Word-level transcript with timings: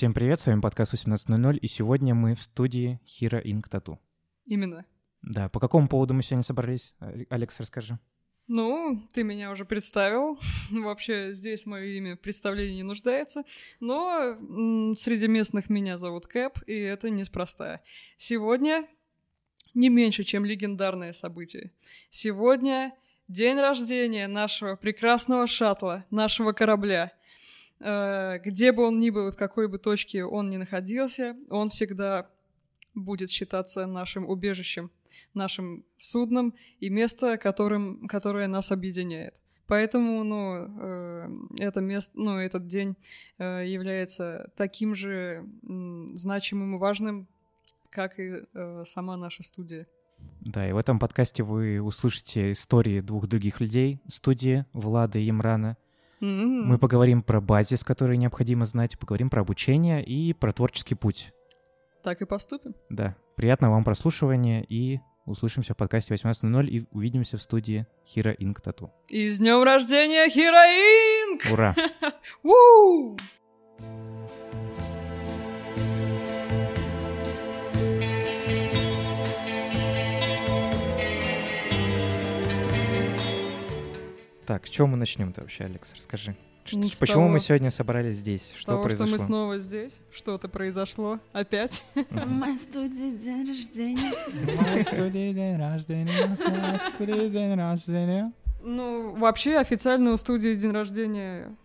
Всем 0.00 0.14
привет, 0.14 0.40
с 0.40 0.46
вами 0.46 0.60
подкаст 0.60 0.94
18.00, 0.94 1.58
и 1.58 1.66
сегодня 1.66 2.14
мы 2.14 2.34
в 2.34 2.42
студии 2.42 2.98
Hira 3.04 3.44
Inc. 3.44 3.64
Tattoo. 3.70 3.98
Именно. 4.46 4.86
Да, 5.20 5.50
по 5.50 5.60
какому 5.60 5.88
поводу 5.88 6.14
мы 6.14 6.22
сегодня 6.22 6.42
собрались? 6.42 6.94
А- 7.00 7.12
Алекс, 7.28 7.60
расскажи. 7.60 7.98
Ну, 8.46 8.98
ты 9.12 9.24
меня 9.24 9.50
уже 9.50 9.66
представил. 9.66 10.38
Вообще 10.70 11.34
здесь 11.34 11.66
мое 11.66 11.84
имя 11.84 12.16
в 12.16 12.20
представлении 12.20 12.76
не 12.76 12.82
нуждается. 12.82 13.42
Но 13.78 14.38
среди 14.96 15.28
местных 15.28 15.68
меня 15.68 15.98
зовут 15.98 16.26
Кэп, 16.26 16.60
и 16.66 16.78
это 16.78 17.10
неспроста. 17.10 17.82
Сегодня 18.16 18.88
не 19.74 19.90
меньше, 19.90 20.24
чем 20.24 20.46
легендарное 20.46 21.12
событие. 21.12 21.72
Сегодня 22.08 22.94
день 23.28 23.60
рождения 23.60 24.28
нашего 24.28 24.76
прекрасного 24.76 25.46
шаттла, 25.46 26.06
нашего 26.08 26.52
корабля. 26.52 27.12
Э, 27.80 28.38
Где 28.44 28.72
бы 28.72 28.84
он 28.84 28.98
ни 28.98 29.10
был 29.10 29.28
и 29.28 29.32
в 29.32 29.36
какой 29.36 29.68
бы 29.68 29.78
точке 29.78 30.24
он 30.24 30.50
ни 30.50 30.56
находился, 30.56 31.36
он 31.48 31.70
всегда 31.70 32.28
будет 32.94 33.30
считаться 33.30 33.86
нашим 33.86 34.28
убежищем, 34.28 34.90
нашим 35.34 35.84
судном 35.96 36.54
и 36.80 36.90
место, 36.90 37.38
которым, 37.38 38.06
которое 38.08 38.48
нас 38.48 38.72
объединяет. 38.72 39.40
Поэтому, 39.66 40.24
ну, 40.24 40.66
э, 40.80 41.28
это 41.58 41.80
место, 41.80 42.12
ну, 42.18 42.38
этот 42.38 42.66
день 42.66 42.96
э, 43.38 43.64
является 43.66 44.50
таким 44.56 44.94
же 44.94 45.44
значимым 46.14 46.74
и 46.74 46.78
важным, 46.78 47.28
как 47.88 48.18
и 48.18 48.42
сама 48.84 49.16
наша 49.16 49.42
студия. 49.42 49.86
Да, 50.40 50.68
и 50.68 50.72
в 50.72 50.76
этом 50.76 50.98
подкасте 50.98 51.42
вы 51.42 51.80
услышите 51.80 52.52
истории 52.52 53.00
двух 53.00 53.26
других 53.26 53.60
людей 53.60 54.00
студии, 54.08 54.64
Влада 54.72 55.18
и 55.18 55.22
Емрана. 55.22 55.76
Мы 56.20 56.78
поговорим 56.78 57.22
про 57.22 57.40
базис, 57.40 57.82
который 57.82 58.16
необходимо 58.16 58.66
знать, 58.66 58.98
поговорим 58.98 59.30
про 59.30 59.40
обучение 59.40 60.04
и 60.04 60.34
про 60.34 60.52
творческий 60.52 60.94
путь. 60.94 61.32
Так 62.02 62.22
и 62.22 62.26
поступим. 62.26 62.74
Да, 62.88 63.16
приятного 63.36 63.72
вам 63.72 63.84
прослушивания 63.84 64.64
и 64.68 65.00
услышимся 65.26 65.74
в 65.74 65.76
подкасте 65.76 66.14
18.00 66.14 66.66
и 66.66 66.86
увидимся 66.90 67.36
в 67.36 67.42
студии 67.42 67.86
Hira 68.04 68.36
Inc. 68.36 68.56
Tattoo. 68.62 68.90
И 69.08 69.30
с 69.30 69.38
днем 69.38 69.62
рождения, 69.62 70.28
Хероинг! 70.28 71.42
Ура! 71.52 71.74
Так, 84.50 84.66
с 84.66 84.68
чего 84.70 84.88
мы 84.88 84.96
начнем-то 84.96 85.42
вообще, 85.42 85.62
Алекс? 85.62 85.94
Расскажи. 85.96 86.34
Ну, 86.72 86.82
с 86.82 86.96
Почему 86.96 87.28
мы 87.28 87.34
того- 87.34 87.38
сегодня 87.38 87.70
собрались 87.70 88.16
здесь? 88.16 88.52
Что 88.56 88.72
Того, 88.72 88.82
произошло? 88.82 89.06
что 89.06 89.16
мы 89.22 89.24
снова 89.24 89.58
здесь, 89.60 90.00
что-то 90.10 90.48
произошло 90.48 91.20
опять. 91.32 91.86
В 91.94 92.26
моей 92.26 92.58
студии 92.58 93.16
день 93.16 93.46
рождения. 93.46 94.12
Моя 94.60 94.82
студия 94.82 95.32
день 95.32 95.56
рождения, 95.56 96.36
моя 96.48 96.80
студия 96.80 97.28
день 97.28 97.54
рождения. 97.54 98.32
Ну, 98.60 99.14
вообще 99.14 99.56
официально 99.56 100.14
у 100.14 100.16
студии 100.16 100.56
день 100.56 100.72
рождения 100.72 101.56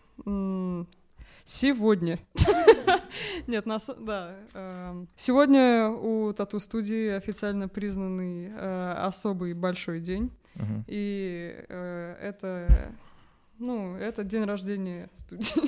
сегодня. 1.43 2.19
Нет, 3.47 3.65
нас, 3.65 3.89
да. 3.97 4.35
эм, 4.53 5.07
Сегодня 5.17 5.89
у 5.89 6.31
тату-студии 6.33 7.09
официально 7.09 7.67
признанный 7.67 8.51
э, 8.55 8.93
особый 8.99 9.55
большой 9.55 10.01
день. 10.01 10.29
И 10.87 11.55
э, 11.69 12.15
это, 12.21 12.91
ну, 13.59 13.95
это 13.95 14.23
день 14.23 14.45
рождения 14.45 15.09
студии. 15.15 15.61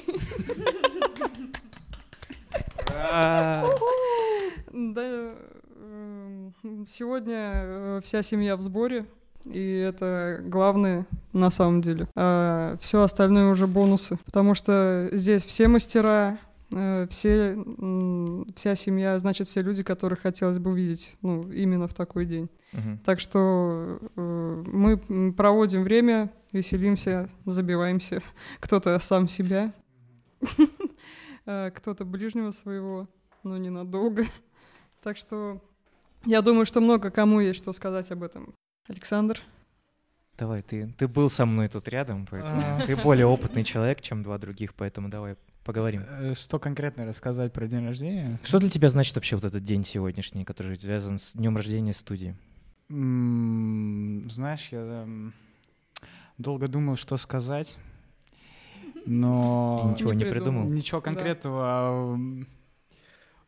Да, 4.72 5.34
эм, 5.76 6.54
сегодня 6.88 7.52
э, 7.54 8.02
вся 8.04 8.22
семья 8.22 8.56
в 8.56 8.62
сборе, 8.62 9.06
и 9.46 9.78
это 9.78 10.40
главное 10.44 11.06
на 11.34 11.50
самом 11.50 11.82
деле. 11.82 12.08
А 12.16 12.78
все 12.80 13.02
остальное 13.02 13.50
уже 13.50 13.68
бонусы, 13.68 14.18
потому 14.26 14.54
что 14.54 15.10
здесь 15.12 15.44
все 15.44 15.68
мастера, 15.68 16.38
все, 16.70 17.54
м, 17.54 18.46
вся 18.56 18.76
семья, 18.76 19.18
значит, 19.20 19.48
все 19.48 19.62
люди, 19.62 19.84
которых 19.84 20.22
хотелось 20.22 20.60
бы 20.60 20.72
увидеть, 20.72 21.18
ну, 21.22 21.50
именно 21.52 21.88
в 21.88 21.94
такой 21.94 22.26
день. 22.26 22.50
Мгм. 22.74 23.00
Так 23.06 23.20
что 23.20 24.00
э, 24.16 24.64
мы 24.68 25.32
проводим 25.34 25.84
время, 25.84 26.32
веселимся, 26.52 27.30
забиваемся. 27.46 28.22
Кто-то 28.60 29.00
сам 29.00 29.28
себя, 29.28 29.72
э, 31.46 31.72
кто-то 31.72 32.06
ближнего 32.06 32.52
своего, 32.52 33.08
но 33.44 33.58
ненадолго. 33.58 34.24
Так 35.04 35.16
что 35.16 35.62
я 36.26 36.42
думаю, 36.42 36.66
что 36.66 36.82
много 36.82 37.12
кому 37.12 37.40
есть 37.40 37.60
что 37.60 37.72
сказать 37.72 38.12
об 38.12 38.24
этом. 38.24 38.54
Александр? 38.90 39.40
Давай, 40.38 40.62
ты, 40.64 40.94
ты 40.98 41.08
был 41.08 41.30
со 41.30 41.46
мной 41.46 41.68
тут 41.70 41.88
рядом, 41.88 42.28
поэтому 42.30 42.62
А. 42.62 42.86
ты 42.86 42.96
более 42.98 43.26
опытный 43.26 43.64
человек, 43.64 44.02
чем 44.02 44.22
два 44.24 44.38
других, 44.38 44.74
поэтому 44.74 45.08
давай 45.08 45.36
поговорим. 45.68 46.04
Э, 46.10 46.34
Что 46.36 46.58
конкретно 46.60 47.06
рассказать 47.06 47.54
про 47.54 47.68
день 47.68 47.86
рождения? 47.86 48.40
Что 48.44 48.58
для 48.60 48.70
тебя 48.70 48.90
значит 48.90 49.14
вообще 49.16 49.36
вот 49.36 49.46
этот 49.46 49.62
день 49.64 49.84
сегодняшний, 49.84 50.44
который 50.46 50.76
связан 50.78 51.20
с 51.20 51.34
днем 51.36 51.56
рождения 51.56 51.94
студии? 51.94 52.36
Знаешь, 52.90 54.70
я 54.72 54.80
эм, 54.80 55.34
долго 56.38 56.68
думал, 56.68 56.96
что 56.96 57.18
сказать, 57.18 57.76
но 59.06 59.84
И 59.86 59.90
ничего 59.94 60.14
Не 60.14 60.20
не 60.24 60.30
придумал. 60.30 60.62
придумал? 60.64 60.70
ничего 60.78 61.02
конкретного 61.02 62.14
м, 62.14 62.48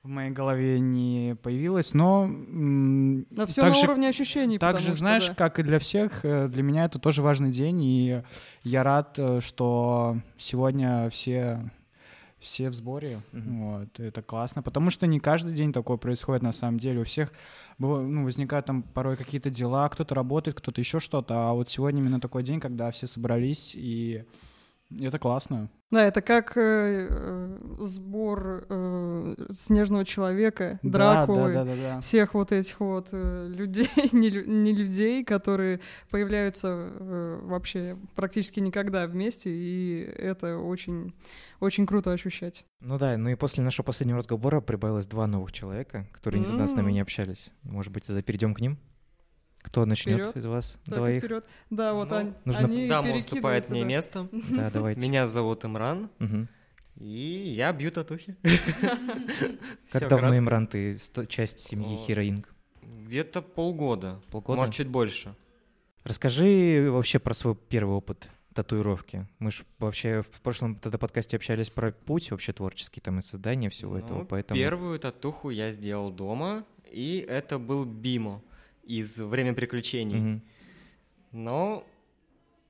в 0.04 0.08
моей 0.08 0.32
голове 0.32 0.80
не 0.80 1.36
появилось, 1.42 1.94
но 1.94 2.26
Но 2.28 3.46
все 3.48 3.64
на 3.64 3.78
уровне 3.78 4.10
ощущений. 4.10 4.58
Так 4.60 4.74
потому 4.74 4.80
же, 4.80 4.90
что, 4.92 5.00
знаешь, 5.00 5.28
да. 5.28 5.34
как 5.36 5.60
и 5.60 5.64
для 5.64 5.80
всех, 5.80 6.24
э, 6.24 6.48
для 6.48 6.64
меня 6.64 6.86
это 6.86 7.00
тоже 7.00 7.22
важный 7.22 7.52
день, 7.52 7.82
и 7.84 8.22
я 8.64 8.84
рад, 8.84 9.16
э, 9.20 9.40
что 9.42 10.18
сегодня 10.38 11.10
все 11.10 11.70
все 12.40 12.70
в 12.70 12.74
сборе, 12.74 13.22
Мгм. 13.32 13.62
вот, 13.62 14.00
это 14.00 14.22
классно, 14.22 14.64
потому 14.64 14.90
что 14.90 15.08
не 15.08 15.20
каждый 15.20 15.54
день 15.54 15.74
такое 15.74 15.98
происходит 15.98 16.42
на 16.42 16.52
самом 16.52 16.80
деле, 16.80 17.02
у 17.02 17.04
всех 17.04 17.32
ну, 17.78 18.24
возникают 18.24 18.66
там 18.66 18.84
порой 18.84 19.16
какие-то 19.18 19.50
дела, 19.50 19.90
кто-то 19.90 20.16
работает, 20.16 20.58
кто-то 20.58 20.80
еще 20.82 21.00
что-то, 21.00 21.50
а 21.50 21.54
вот 21.54 21.70
сегодня 21.70 22.02
именно 22.02 22.20
такой 22.20 22.44
день, 22.44 22.60
когда 22.60 22.92
все 22.92 23.08
собрались, 23.08 23.74
и 23.76 24.24
это 25.00 25.20
классно. 25.20 25.70
Да, 25.92 26.06
это 26.06 26.22
как 26.22 26.56
э, 26.56 27.08
э, 27.10 27.58
сбор 27.80 28.66
э, 28.70 29.36
снежного 29.50 30.06
человека, 30.06 30.80
Да, 30.84 30.90
Дракулы. 30.90 31.54
да, 31.54 31.64
да, 31.64 31.72
да, 31.72 31.76
да. 31.96 32.00
всех 32.00 32.36
вот 32.36 32.52
этих 32.52 32.80
вот 32.80 33.08
э, 33.12 33.48
людей, 33.48 33.90
не, 34.12 34.30
не 34.30 34.74
людей, 34.74 35.24
которые 35.26 35.80
появляются 36.12 36.68
э, 36.70 37.40
вообще 37.44 37.98
практически 38.16 38.60
никогда 38.60 39.08
вместе, 39.08 39.50
и 39.50 40.02
это 40.16 40.60
очень, 40.60 41.16
очень 41.60 41.88
круто 41.88 42.12
ощущать. 42.12 42.66
Ну 42.82 43.00
да, 43.00 43.18
ну 43.18 43.30
и 43.30 43.36
после 43.36 43.64
нашего 43.64 43.86
последнего 43.86 44.20
разговора 44.20 44.62
прибавилось 44.62 45.08
два 45.08 45.26
новых 45.26 45.52
человека, 45.52 46.08
которые 46.14 46.42
никогда 46.42 46.68
с 46.68 46.76
нами 46.76 46.92
не 46.92 47.00
общались. 47.02 47.50
Может 47.64 47.92
быть, 47.92 48.06
тогда 48.06 48.22
перейдем 48.22 48.54
к 48.54 48.62
ним? 48.62 48.78
Кто 49.62 49.86
начнет 49.86 50.20
Вперед. 50.20 50.38
из 50.38 50.46
вас 50.46 50.78
Так, 50.86 50.96
двоих? 50.96 51.22
вперед. 51.24 51.46
Да, 51.70 51.94
вот 51.94 52.10
Ну, 52.10 52.16
они, 52.16 52.34
нужно- 52.46 52.66
они 52.66 52.88
Дама 52.88 53.16
уступает 53.16 53.70
мне 53.70 53.82
да. 53.82 53.88
место. 53.88 54.28
Да, 54.32 54.70
давайте. 54.72 55.02
Меня 55.02 55.28
зовут 55.28 55.66
Имран, 55.66 56.10
и 56.98 57.54
я 57.56 57.72
бью 57.74 57.92
татухи. 57.92 58.36
Как 59.92 60.08
давно. 60.08 60.38
Имран, 60.38 60.68
ты 60.68 60.96
ст- 60.98 61.28
часть 61.28 61.60
семьи 61.60 61.96
О. 61.96 61.98
Хероинг? 61.98 62.48
Где-то 63.06 63.42
полгода. 63.42 64.20
Полгода? 64.32 64.58
Может, 64.60 64.76
чуть 64.76 64.88
больше. 64.88 65.36
Расскажи 66.04 66.88
вообще 66.92 67.20
про 67.20 67.34
свой 67.34 67.56
первый 67.56 67.96
опыт 67.96 68.30
татуировки. 68.54 69.28
Мы 69.40 69.52
же 69.52 69.64
вообще 69.78 70.22
в 70.22 70.42
прошлом 70.42 70.76
тогда 70.76 70.98
подкасте 70.98 71.38
общались 71.38 71.70
про 71.70 71.92
путь 71.92 72.32
вообще 72.32 72.52
творческий, 72.54 73.00
там 73.02 73.20
и 73.20 73.22
создание 73.22 73.70
всего 73.70 73.94
Ну, 73.94 74.00
этого, 74.00 74.24
поэтому... 74.26 74.60
Первую 74.60 75.00
татуху 75.00 75.50
я 75.50 75.72
сделал 75.72 76.12
дома, 76.12 76.66
и 76.92 77.26
это 77.30 77.60
был 77.60 77.86
Бимо 77.86 78.42
из 78.90 79.18
«Время 79.20 79.54
приключений». 79.54 80.20
Мгм. 80.20 80.42
Но 81.32 81.84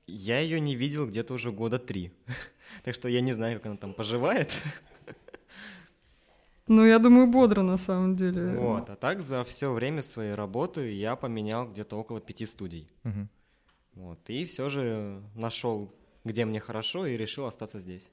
я 0.06 0.38
ее 0.40 0.60
не 0.60 0.76
видел 0.76 1.06
где-то 1.06 1.34
уже 1.34 1.50
года 1.50 1.78
три. 1.78 2.12
Так 2.84 2.94
что 2.94 3.08
я 3.08 3.20
не 3.20 3.32
знаю, 3.32 3.56
как 3.58 3.66
она 3.66 3.76
там 3.76 3.92
поживает. 3.94 4.52
Ну, 6.68 6.86
я 6.86 6.98
думаю, 7.00 7.26
бодро 7.26 7.62
на 7.62 7.76
самом 7.78 8.14
деле. 8.14 8.46
Вот. 8.56 8.88
А 8.90 8.94
так 8.94 9.22
за 9.22 9.42
все 9.42 9.72
время 9.72 10.02
своей 10.02 10.34
работы 10.34 10.92
я 10.92 11.16
поменял 11.16 11.68
где-то 11.68 11.96
около 11.96 12.20
пяти 12.20 12.46
студий. 12.46 12.86
Мгм. 13.02 13.28
Вот. 13.94 14.18
И 14.30 14.44
все 14.44 14.68
же 14.68 15.20
нашел, 15.34 15.92
где 16.24 16.44
мне 16.44 16.60
хорошо, 16.60 17.06
и 17.06 17.16
решил 17.16 17.46
остаться 17.46 17.80
здесь. 17.80 18.08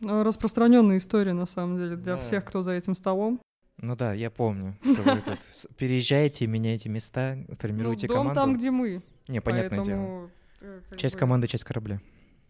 Ну, 0.00 0.22
Распространенная 0.22 0.96
история, 0.96 1.34
на 1.34 1.44
самом 1.46 1.76
деле, 1.76 1.96
для 1.96 2.14
Да. 2.14 2.20
всех, 2.20 2.46
кто 2.46 2.62
за 2.62 2.72
этим 2.72 2.94
столом. 2.94 3.38
Ну 3.78 3.96
да, 3.96 4.14
я 4.14 4.30
помню, 4.30 4.76
что 4.82 5.02
вы 5.02 5.20
тут 5.20 5.38
переезжаете, 5.76 6.46
меняете 6.46 6.88
места, 6.88 7.38
формируете 7.58 8.06
Ну, 8.06 8.14
дом 8.14 8.22
команду. 8.28 8.40
там, 8.40 8.56
где 8.56 8.70
мы. 8.70 9.02
Не, 9.28 9.40
понятное 9.40 9.82
дело. 9.84 9.96
поэтому, 9.96 10.30
э, 10.60 10.80
как 10.90 10.98
Часть 10.98 11.14
бы, 11.16 11.18
команды, 11.20 11.46
часть 11.48 11.64
корабля. 11.64 12.00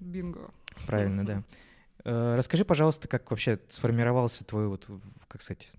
Бинго. 0.01 0.51
Правильно, 0.87 1.25
да. 1.25 1.43
Э, 2.05 2.35
Расскажи, 2.37 2.65
пожалуйста, 2.65 3.09
как 3.09 3.31
вообще 3.31 3.59
сформировался 3.69 4.45
твой, 4.45 4.69
вот, 4.69 4.87
как 5.29 5.41
сказать, 5.41 5.71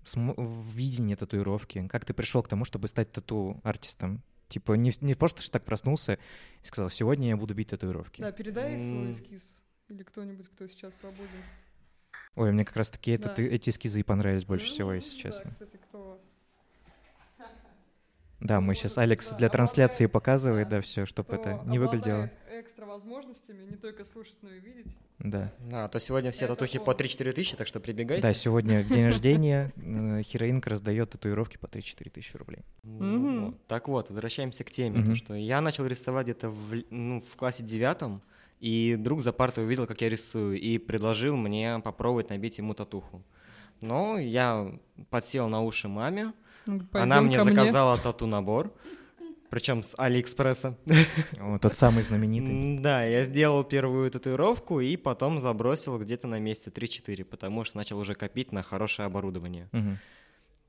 видение 0.74 1.16
татуировки? 1.16 1.86
Как 1.88 2.04
ты 2.04 2.12
пришел 2.12 2.42
к 2.42 2.48
тому, 2.48 2.64
чтобы 2.64 2.88
стать 2.88 3.12
тату-артистом? 3.12 4.22
Типа 4.48 4.72
не, 4.74 4.92
не 5.00 5.14
просто 5.14 5.42
что 5.42 5.52
так 5.52 5.64
проснулся 5.64 6.18
и 6.62 6.66
сказал, 6.66 6.88
сегодня 6.90 7.28
я 7.28 7.36
буду 7.36 7.54
бить 7.54 7.68
татуировки. 7.68 8.20
Да, 8.20 8.32
передай 8.32 8.78
свой 8.80 9.10
эскиз. 9.12 9.62
Или 9.88 10.02
кто-нибудь, 10.02 10.48
кто 10.48 10.66
сейчас 10.66 10.96
свободен. 10.96 11.42
Ой, 12.36 12.52
мне 12.52 12.64
как 12.64 12.76
раз-таки 12.76 13.12
это, 13.12 13.28
Да. 13.28 13.34
ты- 13.34 13.48
эти 13.48 13.70
эскизы 13.70 14.00
и 14.00 14.02
понравились 14.02 14.44
больше 14.44 14.66
всего, 14.66 14.90
Ну, 14.90 14.96
если 14.96 15.18
честно. 15.18 15.44
Да, 15.44 15.50
кстати, 15.50 15.76
кто... 15.88 16.20
Да, 18.38 18.60
мы 18.60 18.74
сейчас 18.74 18.98
Алекс 18.98 19.30
да, 19.30 19.38
для 19.38 19.48
трансляции 19.48 20.04
обладает- 20.04 20.12
показывает, 20.12 20.68
да, 20.68 20.76
да, 20.76 20.82
все, 20.82 21.06
чтобы 21.06 21.26
кто 21.28 21.36
это 21.36 21.62
не 21.64 21.78
выглядело. 21.78 22.30
экстра 22.50 22.84
возможностями, 22.84 23.64
не 23.64 23.76
только 23.76 24.04
слушать, 24.04 24.36
но 24.42 24.50
и 24.50 24.60
видеть. 24.60 24.96
Да. 25.18 25.50
Да, 25.60 25.86
а 25.86 25.88
то 25.88 25.98
сегодня 25.98 26.30
все 26.30 26.44
Это 26.44 26.54
татухи 26.54 26.78
по 26.78 26.84
плохо. 26.84 26.98
3-4 27.04 27.32
тысячи, 27.32 27.56
так 27.56 27.66
что 27.66 27.80
прибегайте. 27.80 28.20
Да, 28.22 28.34
сегодня 28.34 28.82
день 28.84 29.06
рождения, 29.06 29.72
э, 29.76 30.22
Хероинка 30.22 30.68
раздает 30.68 31.10
татуировки 31.10 31.56
по 31.56 31.66
3-4 31.66 32.10
тысячи 32.10 32.36
рублей. 32.36 32.60
Ну. 32.82 33.58
Так 33.68 33.88
вот, 33.88 34.10
возвращаемся 34.10 34.64
к 34.64 34.70
теме. 34.70 35.02
То, 35.04 35.14
что 35.14 35.34
я 35.34 35.62
начал 35.62 35.86
рисовать 35.86 36.26
где-то 36.26 36.50
в, 36.50 36.74
ну, 36.90 37.20
в 37.22 37.36
классе 37.36 37.62
девятом, 37.64 38.20
и 38.60 38.96
друг 38.98 39.20
за 39.20 39.32
партой 39.32 39.64
увидел, 39.64 39.86
как 39.86 40.00
я 40.00 40.08
рисую, 40.08 40.58
и 40.58 40.78
предложил 40.78 41.36
мне 41.36 41.80
попробовать 41.84 42.30
набить 42.30 42.58
ему 42.58 42.74
татуху. 42.74 43.22
Но 43.80 44.18
я 44.18 44.72
подсел 45.10 45.48
на 45.48 45.62
уши 45.62 45.88
маме, 45.88 46.32
Ну, 46.66 46.80
она 46.92 47.16
пойдём 47.16 47.26
мне 47.26 47.44
заказала 47.44 47.98
тату-набор, 47.98 48.72
причем 49.50 49.82
с 49.82 49.94
Алиэкспресса. 49.98 50.76
О, 51.38 51.58
Тот 51.58 51.74
самый 51.74 52.02
знаменитый. 52.02 52.78
Да, 52.78 53.04
я 53.04 53.24
сделал 53.24 53.64
первую 53.64 54.10
татуировку 54.10 54.80
и 54.80 54.96
потом 54.96 55.38
забросил 55.38 55.98
где-то 55.98 56.26
на 56.26 56.40
месяца 56.40 56.70
3-4, 56.70 57.24
потому 57.24 57.64
что 57.64 57.76
начал 57.76 57.98
уже 57.98 58.14
копить 58.14 58.52
на 58.52 58.62
хорошее 58.62 59.06
оборудование. 59.06 59.68
Мгм. 59.72 59.98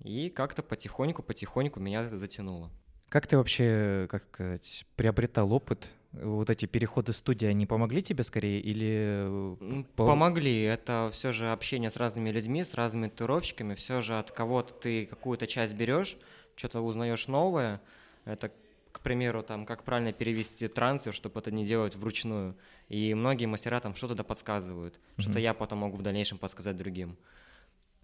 И 0.03 0.29
как-то 0.29 0.61
потихоньку-потихоньку 0.61 1.79
меня 1.79 2.03
это 2.03 2.17
затянуло. 2.17 2.69
Как 3.09 3.25
ты 3.25 3.37
вообще, 3.37 4.07
как 4.09 4.23
сказать, 4.31 4.85
приобретал 4.95 5.51
опыт? 5.53 5.87
Вот 6.13 6.49
эти 6.49 6.65
переходы 6.65 7.13
студии, 7.13 7.45
они 7.45 7.65
помогли 7.65 8.01
тебе 8.01 8.23
скорее 8.23 8.59
или... 8.59 9.55
э, 9.59 9.83
Помогли. 9.95 10.63
Это 10.63 11.09
все 11.11 11.31
же 11.31 11.51
общение 11.51 11.89
с 11.89 11.95
разными 11.97 12.29
людьми, 12.29 12.63
с 12.63 12.73
разными 12.73 13.07
татуировщиками. 13.09 13.75
Все 13.75 14.01
же 14.01 14.17
от 14.17 14.31
кого-то 14.31 14.73
ты 14.73 15.05
какую-то 15.05 15.47
часть 15.47 15.75
берешь, 15.75 16.17
что-то 16.55 16.81
узнаешь 16.81 17.27
новое. 17.27 17.81
Это, 18.25 18.51
к 18.91 19.01
примеру, 19.01 19.43
там, 19.43 19.65
как 19.65 19.83
правильно 19.83 20.11
перевести 20.13 20.67
трансфер, 20.67 21.13
чтобы 21.13 21.39
это 21.39 21.51
не 21.51 21.65
делать 21.65 21.95
вручную. 21.95 22.55
И 22.89 23.13
многие 23.13 23.45
мастера 23.45 23.79
там 23.79 23.93
что-то 23.93 24.15
да 24.15 24.23
подсказывают. 24.23 24.99
Что-то 25.17 25.39
я 25.39 25.53
потом 25.53 25.79
могу 25.79 25.97
в 25.97 26.01
дальнейшем 26.01 26.37
подсказать 26.37 26.77
другим. 26.77 27.15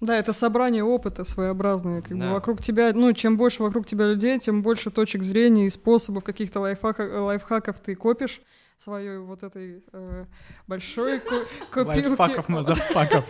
Да, 0.04 0.18
это 0.18 0.34
собрание 0.34 0.84
опыта 0.84 1.24
своеобразное. 1.24 2.02
Как 2.02 2.12
бы 2.18 2.24
Да. 2.24 2.32
вокруг 2.34 2.62
тебя, 2.62 2.92
ну, 2.94 3.14
чем 3.14 3.38
больше 3.38 3.64
вокруг 3.64 3.86
тебя 3.86 4.06
людей, 4.08 4.38
тем 4.40 4.62
больше 4.62 4.92
точек 4.92 5.24
зрения 5.24 5.68
и 5.68 5.70
способов, 5.70 6.24
каких-то 6.24 6.60
лайфхаков, 6.60 7.10
лайфхаков 7.22 7.80
ты 7.80 7.96
копишь 7.96 8.42
своей 8.78 9.18
вот 9.18 9.44
этой 9.44 9.82
э, 9.94 10.26
большой 10.68 11.20
ко- 11.20 11.46
копилке. 11.72 12.08
Лайфхаков, 12.10 12.50
мазафаков. 12.50 13.26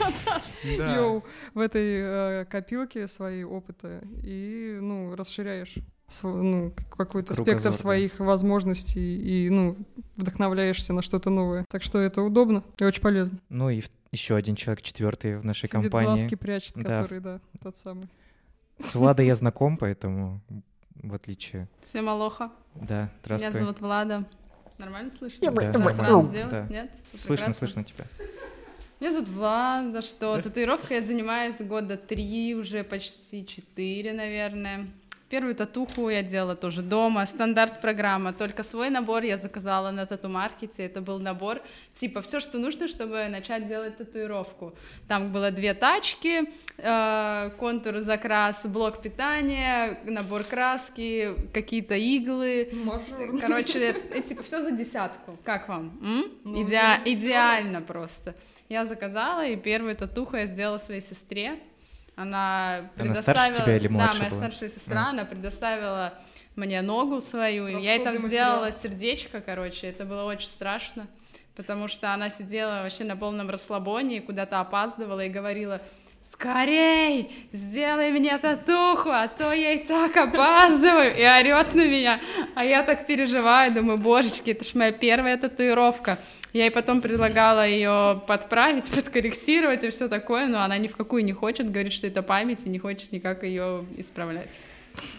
В 1.54 1.60
этой 1.60 2.42
э, 2.42 2.46
копилке 2.50 3.08
свои 3.08 3.44
опыта 3.44 4.02
и, 4.24 4.80
ну, 4.81 5.16
расширяешь 5.16 5.75
ну, 6.24 6.71
какой-то 6.95 7.33
спектр 7.33 7.74
своих 7.74 8.19
возможностей 8.19 9.18
и, 9.18 9.50
ну, 9.50 9.75
вдохновляешься 10.15 10.94
на 10.94 11.01
что-то 11.01 11.30
новое. 11.30 11.65
Так 11.69 11.81
что 11.83 12.00
это 12.00 12.21
удобно 12.21 12.63
и 12.80 12.83
очень 12.83 13.01
полезно. 13.01 13.38
Ну 13.50 13.69
и 13.69 13.81
еще 14.12 14.36
один 14.36 14.56
человек, 14.56 14.81
четвертый 14.83 15.38
в 15.39 15.45
нашей 15.45 15.68
Сидит 15.68 15.71
компании. 15.83 16.07
глазки 16.19 16.36
прячет, 16.36 16.75
Да. 16.75 17.01
который, 17.01 17.19
да, 17.19 17.39
тот 17.62 17.75
самый. 17.75 18.07
С 18.77 18.94
Владой 18.95 19.25
я 19.25 19.36
знаком, 19.36 19.77
поэтому 19.77 20.42
в 20.95 21.13
отличие... 21.13 21.68
Всем 21.81 22.07
алоха. 22.10 22.51
Да, 22.75 22.95
Меня 23.04 23.10
здравствуй. 23.24 23.51
зовут 23.62 23.80
Влада. 23.81 24.24
Нормально 24.80 25.12
слышно? 25.18 25.51
Да. 25.51 25.62
Раз, 25.62 25.86
раз 25.86 26.25
сделать? 26.25 26.50
Да. 26.50 26.68
Нет? 26.69 26.92
Всё 27.13 27.18
Слышно, 27.18 27.45
прекрасно? 27.48 27.54
слышно 27.54 27.83
тебя. 27.83 28.06
Меня 29.00 29.12
зовут 29.12 29.30
Влада, 29.30 30.01
что 30.01 30.42
татуировкой 30.42 30.98
я 31.01 31.06
занимаюсь 31.06 31.60
года 31.62 31.98
три, 31.98 32.56
уже 32.56 32.83
почти 32.83 33.45
четыре, 33.45 34.13
наверное. 34.13 34.88
Первую 35.33 35.56
татуху 35.56 36.09
я 36.09 36.21
делала 36.21 36.56
тоже 36.56 36.83
дома, 36.83 37.25
стандарт 37.25 37.81
программа, 37.81 38.33
только 38.33 38.62
свой 38.62 38.91
набор 38.91 39.24
я 39.24 39.35
заказала 39.35 39.89
на 39.89 40.06
тату-маркете, 40.06 40.85
это 40.85 41.01
был 41.01 41.18
набор, 41.18 41.59
типа 41.95 42.21
все, 42.21 42.39
что 42.39 42.59
нужно, 42.59 42.88
чтобы 42.88 43.27
начать 43.30 43.68
делать 43.68 43.97
татуировку. 43.97 44.75
Там 45.07 45.33
было 45.33 45.50
две 45.50 45.74
тачки, 45.74 46.44
э, 46.77 47.50
контур, 47.57 48.01
закрас, 48.01 48.63
блок 48.68 49.01
питания, 49.01 49.97
набор 50.06 50.44
краски, 50.44 51.33
какие-то 51.51 51.95
иглы, 51.95 52.69
Мажор. 52.71 53.39
Короче, 53.41 53.95
э, 54.12 54.21
типа 54.21 54.44
все 54.44 54.62
за 54.62 54.69
десятку. 54.69 55.39
Как 55.44 55.68
вам? 55.68 55.97
М? 56.03 56.25
Ну, 56.44 56.63
идеально 56.63 57.81
просто. 57.81 58.36
Я 58.69 58.86
заказала, 58.86 59.44
и 59.44 59.56
первую 59.56 59.95
татуху 59.95 60.36
я 60.36 60.45
сделала 60.45 60.77
своей 60.77 61.01
сестре. 61.01 61.59
Она 62.15 62.77
Она 62.77 62.89
предоставила... 62.95 63.44
старше 63.44 63.62
тебя 63.63 63.77
или 63.77 63.88
младше 63.88 64.13
Да, 64.13 64.19
моя 64.19 64.30
была? 64.30 64.39
старшая 64.42 64.69
сестра, 64.69 65.07
она 65.07 65.25
предоставила 65.25 66.13
мне 66.56 66.81
ногу 66.81 67.21
свою, 67.21 67.68
и 67.68 67.81
я 67.81 67.95
ей 67.95 68.04
там 68.04 68.18
сделала 68.18 68.65
материал. 68.65 68.81
сердечко, 68.83 69.42
короче, 69.42 69.88
это 69.88 70.06
было 70.06 70.24
очень 70.25 70.48
страшно, 70.48 71.07
потому 71.56 71.88
что 71.88 72.13
она 72.13 72.30
сидела 72.30 72.83
вообще 72.83 73.04
на 73.04 73.15
полном 73.15 73.50
расслабоне, 73.50 74.21
куда-то 74.21 74.60
опаздывала 74.60 75.21
и 75.21 75.30
говорила, 75.30 75.81
скорей, 76.31 77.31
сделай 77.52 78.12
мне 78.12 78.38
татуху, 78.38 79.10
а 79.10 79.28
то 79.28 79.54
я 79.54 79.74
и 79.74 79.86
так 79.86 80.16
опаздываю, 80.16 81.16
и 81.16 81.24
орет 81.24 81.74
на 81.75 81.88
меня, 81.88 82.20
а 82.56 82.64
я 82.64 82.84
так 82.84 83.06
переживаю, 83.06 83.74
думаю, 83.74 83.98
божечки, 83.98 84.52
это 84.52 84.64
ж 84.64 84.74
моя 84.75 84.92
первая 84.92 85.38
татуировка. 85.38 86.18
Я 86.54 86.66
ей 86.66 86.72
потом 86.72 87.02
предлагала 87.02 87.68
ее 87.68 88.22
подправить, 88.28 88.90
подкорректировать 88.92 89.84
и 89.84 89.90
все 89.90 90.08
такое, 90.08 90.48
но 90.48 90.64
она 90.64 90.78
ни 90.78 90.88
в 90.88 90.96
какую 90.96 91.24
не 91.24 91.34
хочет, 91.34 91.72
говорит, 91.72 91.94
что 91.94 92.06
это 92.06 92.22
память 92.22 92.66
и 92.66 92.70
не 92.70 92.78
хочет 92.78 93.12
никак 93.12 93.44
ее 93.44 93.86
исправлять. 93.98 94.62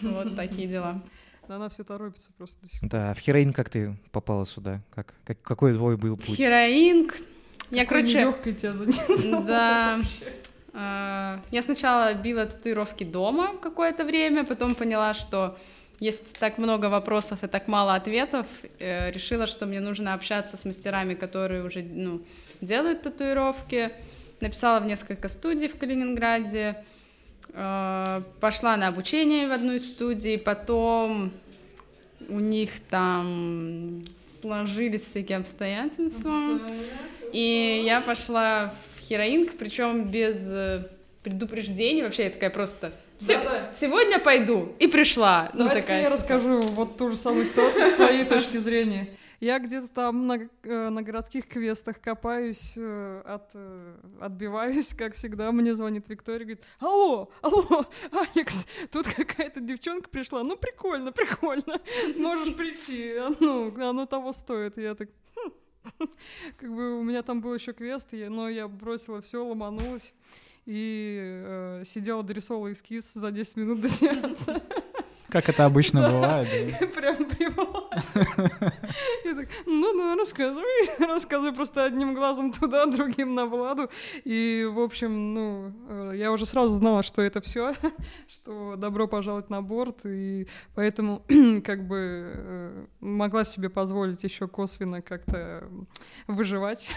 Вот 0.01 0.35
такие 0.35 0.67
дела. 0.67 1.01
Она 1.47 1.69
все 1.69 1.83
торопится 1.83 2.31
просто 2.37 2.61
до 2.61 2.69
сих 2.69 2.79
пор. 2.79 2.89
Да, 2.89 3.11
а 3.11 3.13
в 3.13 3.19
Хероин 3.19 3.53
как 3.53 3.69
ты 3.69 3.95
попала 4.11 4.45
сюда? 4.45 4.81
Как, 4.93 5.13
как, 5.25 5.41
какой 5.41 5.73
твой 5.73 5.97
был 5.97 6.17
путь? 6.17 6.37
Хероинг. 6.37 7.15
Я, 7.69 7.85
короче, 7.85 8.19
Легкой 8.19 8.53
тебя 8.53 8.73
занесла. 8.73 9.41
Да. 9.41 9.99
Э, 10.21 10.31
Я 10.75 11.61
сначала 11.61 12.13
била 12.13 12.45
татуировки 12.45 13.05
дома 13.05 13.55
какое-то 13.61 14.03
время, 14.03 14.43
потом 14.43 14.75
поняла, 14.75 15.13
что 15.13 15.57
есть 16.01 16.39
так 16.39 16.57
много 16.57 16.87
вопросов 16.87 17.43
и 17.43 17.47
так 17.47 17.67
мало 17.67 17.95
ответов, 17.95 18.45
э, 18.79 19.11
решила, 19.11 19.47
что 19.47 19.65
мне 19.65 19.79
нужно 19.79 20.13
общаться 20.13 20.57
с 20.57 20.65
мастерами, 20.65 21.13
которые 21.13 21.63
уже 21.63 21.81
ну, 21.83 22.21
делают 22.61 23.03
татуировки. 23.03 23.91
Написала 24.41 24.81
в 24.81 24.85
несколько 24.85 25.29
студий 25.29 25.69
в 25.69 25.77
Калининграде, 25.77 26.83
э, 27.53 28.21
пошла 28.41 28.75
на 28.75 28.89
обучение 28.89 29.47
в 29.47 29.53
одну 29.53 29.73
из 29.73 29.89
студий, 29.89 30.37
потом 30.37 31.31
у 32.27 32.39
них 32.39 32.71
там 32.89 34.03
сложились 34.41 35.03
всякие 35.03 35.37
обстоятельства. 35.37 36.59
И 37.31 37.83
я 37.85 38.01
пошла 38.01 38.73
в 38.94 38.94
хероинг, 39.07 39.53
причем 39.57 40.05
без 40.11 40.35
э, 40.47 40.79
предупреждений. 41.23 42.03
Вообще 42.03 42.23
я 42.25 42.29
такая 42.29 42.49
просто 42.49 42.91
«Се- 43.19 43.37
Да-да. 43.37 43.71
сегодня 43.73 44.19
пойду 44.19 44.75
и 44.79 44.87
пришла. 44.87 45.49
Ну, 45.53 45.59
Давайте 45.65 45.81
такая, 45.81 45.97
я 46.01 46.03
типа. 46.09 46.15
расскажу 46.15 46.59
вот 46.61 46.97
ту 46.97 47.11
же 47.11 47.15
самую 47.15 47.45
ситуацию 47.45 47.85
с 47.85 47.95
своей 47.95 48.25
точки 48.25 48.57
зрения. 48.57 49.07
Я 49.41 49.59
где-то 49.59 49.89
там 49.89 50.27
на, 50.27 50.39
э, 50.63 50.89
на 50.89 51.01
городских 51.01 51.47
квестах 51.47 51.99
копаюсь, 52.01 52.73
э, 52.77 53.21
от, 53.25 53.53
отбиваюсь, 54.21 54.93
как 54.93 55.13
всегда. 55.13 55.51
Мне 55.51 55.75
звонит 55.75 56.07
Виктория, 56.09 56.39
говорит, 56.45 56.63
алло, 56.79 57.29
алло, 57.41 57.85
Алекс, 58.33 58.65
тут 58.91 59.07
какая-то 59.07 59.59
девчонка 59.59 60.09
пришла. 60.09 60.41
Ну, 60.43 60.55
прикольно, 60.57 61.11
прикольно, 61.11 61.79
можешь 62.17 62.55
прийти, 62.55 63.13
ну, 63.39 63.73
оно 63.81 64.05
того 64.05 64.31
стоит. 64.33 64.77
Я 64.77 64.95
так, 64.95 65.09
«Хм». 65.35 65.51
как 66.57 66.73
бы 66.73 66.99
у 66.99 67.03
меня 67.03 67.23
там 67.23 67.41
был 67.41 67.53
еще 67.53 67.73
квест, 67.73 68.09
но 68.11 68.49
я 68.49 68.67
бросила 68.67 69.21
все, 69.21 69.45
ломанулась 69.45 70.13
и 70.65 71.19
э, 71.21 71.83
сидела, 71.85 72.23
дорисовала 72.23 72.71
эскиз 72.71 73.13
за 73.13 73.31
10 73.31 73.57
минут 73.57 73.81
до 73.81 73.89
сеанса. 73.89 74.61
Как 75.29 75.49
это 75.49 75.65
обычно 75.65 76.09
бывает, 76.09 76.47
да? 76.79 76.87
Прям 76.95 77.25
привела. 77.25 77.89
Я 79.25 79.35
так, 79.35 79.47
ну, 79.65 79.93
ну, 79.93 80.15
рассказывай. 80.15 80.89
Рассказывай 81.07 81.53
просто 81.53 81.83
одним 81.83 82.13
глазом 82.13 82.51
туда, 82.51 82.85
другим 82.97 83.33
на 83.33 83.45
Владу. 83.45 83.89
И, 84.23 84.69
в 84.71 84.79
общем, 84.79 85.33
ну, 85.33 85.73
э, 85.89 86.13
я 86.15 86.31
уже 86.31 86.45
сразу 86.45 86.73
знала, 86.73 87.01
что 87.01 87.21
это 87.21 87.41
все, 87.41 87.73
что 88.27 88.75
добро 88.77 89.07
пожаловать 89.07 89.49
на 89.49 89.61
борт, 89.61 90.01
и 90.05 90.47
поэтому 90.75 91.23
как 91.63 91.87
бы 91.87 91.97
э, 92.35 92.85
могла 92.99 93.43
себе 93.43 93.69
позволить 93.69 94.23
еще 94.23 94.47
косвенно 94.47 95.01
как-то 95.01 95.67
выживать, 96.27 96.95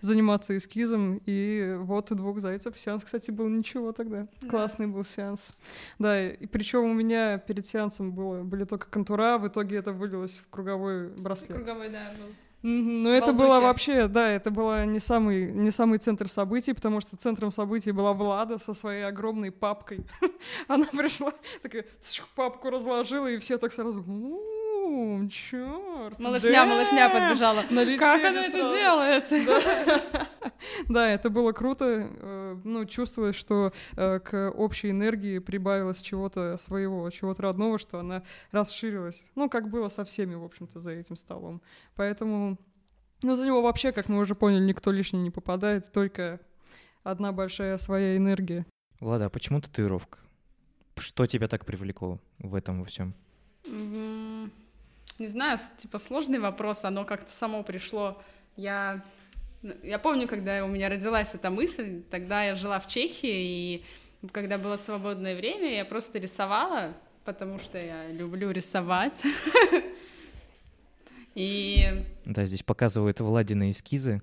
заниматься 0.00 0.56
эскизом, 0.56 1.20
и 1.26 1.76
вот 1.78 2.10
и 2.10 2.14
двух 2.14 2.40
зайцев. 2.40 2.76
Сеанс, 2.78 3.04
кстати, 3.04 3.30
был 3.30 3.48
ничего 3.48 3.92
тогда. 3.92 4.24
Классный 4.48 4.86
был 4.86 5.04
сеанс. 5.04 5.50
Да, 5.98 6.22
и 6.30 6.46
причем 6.46 6.84
у 6.84 6.94
меня 6.94 7.38
перед 7.38 7.65
сеансом 7.66 8.12
было, 8.12 8.42
были 8.42 8.64
только 8.64 8.88
контура, 8.88 9.38
в 9.38 9.46
итоге 9.48 9.76
это 9.76 9.92
вылилось 9.92 10.38
в 10.38 10.48
круговой 10.48 11.08
браслет. 11.08 11.58
Круговой, 11.58 11.90
да, 11.90 12.00
был. 12.18 12.32
Но 12.62 13.10
это 13.10 13.32
было 13.32 13.60
вообще, 13.60 14.08
да, 14.08 14.28
это 14.28 14.50
было 14.50 14.84
не 14.86 14.98
самый, 14.98 15.52
не 15.52 15.70
самый 15.70 15.98
центр 15.98 16.26
событий, 16.26 16.72
потому 16.72 17.00
что 17.00 17.16
центром 17.16 17.52
событий 17.52 17.92
была 17.92 18.12
Влада 18.12 18.58
со 18.58 18.74
своей 18.74 19.02
огромной 19.02 19.52
папкой. 19.52 20.04
Она 20.66 20.86
пришла, 20.86 21.32
такая, 21.62 21.84
папку 22.34 22.70
разложила, 22.70 23.28
и 23.28 23.38
все 23.38 23.58
так 23.58 23.72
сразу, 23.72 24.04
«У, 24.86 25.28
черт. 25.28 26.18
Малышня, 26.20 26.64
малышня 26.64 27.08
подбежала. 27.10 27.62
Налетели 27.70 27.98
Как 27.98 28.20
она 28.24 28.40
это 28.40 28.50
сразу. 28.50 28.74
делает? 28.74 29.24
Да, 30.88 31.08
это 31.08 31.28
было 31.30 31.52
круто. 31.52 32.08
э, 32.10 32.56
Ну, 32.64 32.84
чувствовалось, 32.86 33.36
что 33.36 33.72
э, 33.96 34.20
к 34.20 34.50
общей 34.50 34.90
энергии 34.90 35.38
прибавилось 35.38 36.00
чего-то 36.02 36.56
своего, 36.56 37.08
чего-то 37.10 37.42
родного, 37.42 37.78
что 37.78 37.98
она 37.98 38.22
расширилась. 38.52 39.30
Ну, 39.34 39.48
как 39.50 39.68
было 39.70 39.88
со 39.88 40.04
всеми, 40.04 40.34
в 40.34 40.44
общем-то, 40.44 40.78
за 40.78 40.92
этим 40.92 41.16
столом. 41.16 41.62
Поэтому, 41.94 42.58
ну, 43.22 43.36
за 43.36 43.44
него 43.46 43.62
вообще, 43.62 43.92
как 43.92 44.08
мы 44.08 44.20
уже 44.20 44.34
поняли, 44.34 44.64
никто 44.64 44.90
лишний 44.92 45.20
не 45.20 45.30
попадает, 45.30 45.92
только 45.92 46.40
одна 47.02 47.32
большая 47.32 47.76
своя 47.78 48.16
энергия. 48.16 48.64
Влада, 49.00 49.26
а 49.26 49.30
почему 49.30 49.60
татуировка? 49.60 50.18
Что 50.96 51.26
тебя 51.26 51.48
так 51.48 51.66
привлекло 51.66 52.18
в 52.38 52.54
этом 52.54 52.80
во 52.80 52.86
всем? 52.86 53.14
М, 53.68 54.50
Не 55.18 55.28
знаю, 55.28 55.58
типа 55.76 55.98
сложный 55.98 56.38
вопрос, 56.38 56.84
оно 56.84 57.04
как-то 57.04 57.30
само 57.30 57.62
пришло. 57.62 58.22
Я, 58.56 59.02
я 59.82 59.98
помню, 59.98 60.28
когда 60.28 60.64
у 60.64 60.68
меня 60.68 60.88
родилась 60.88 61.34
эта 61.34 61.50
мысль, 61.50 62.02
тогда 62.10 62.44
я 62.44 62.54
жила 62.54 62.78
в 62.78 62.88
Чехии, 62.88 63.80
и 63.80 63.84
когда 64.32 64.58
было 64.58 64.76
свободное 64.76 65.34
время, 65.34 65.74
я 65.74 65.84
просто 65.84 66.18
рисовала, 66.18 66.92
потому 67.24 67.58
что 67.58 67.78
я 67.78 68.08
люблю 68.08 68.50
рисовать. 68.50 69.24
И 71.34 71.84
Да, 72.24 72.46
здесь 72.46 72.62
показывают 72.62 73.20
Владины 73.20 73.70
эскизы. 73.70 74.22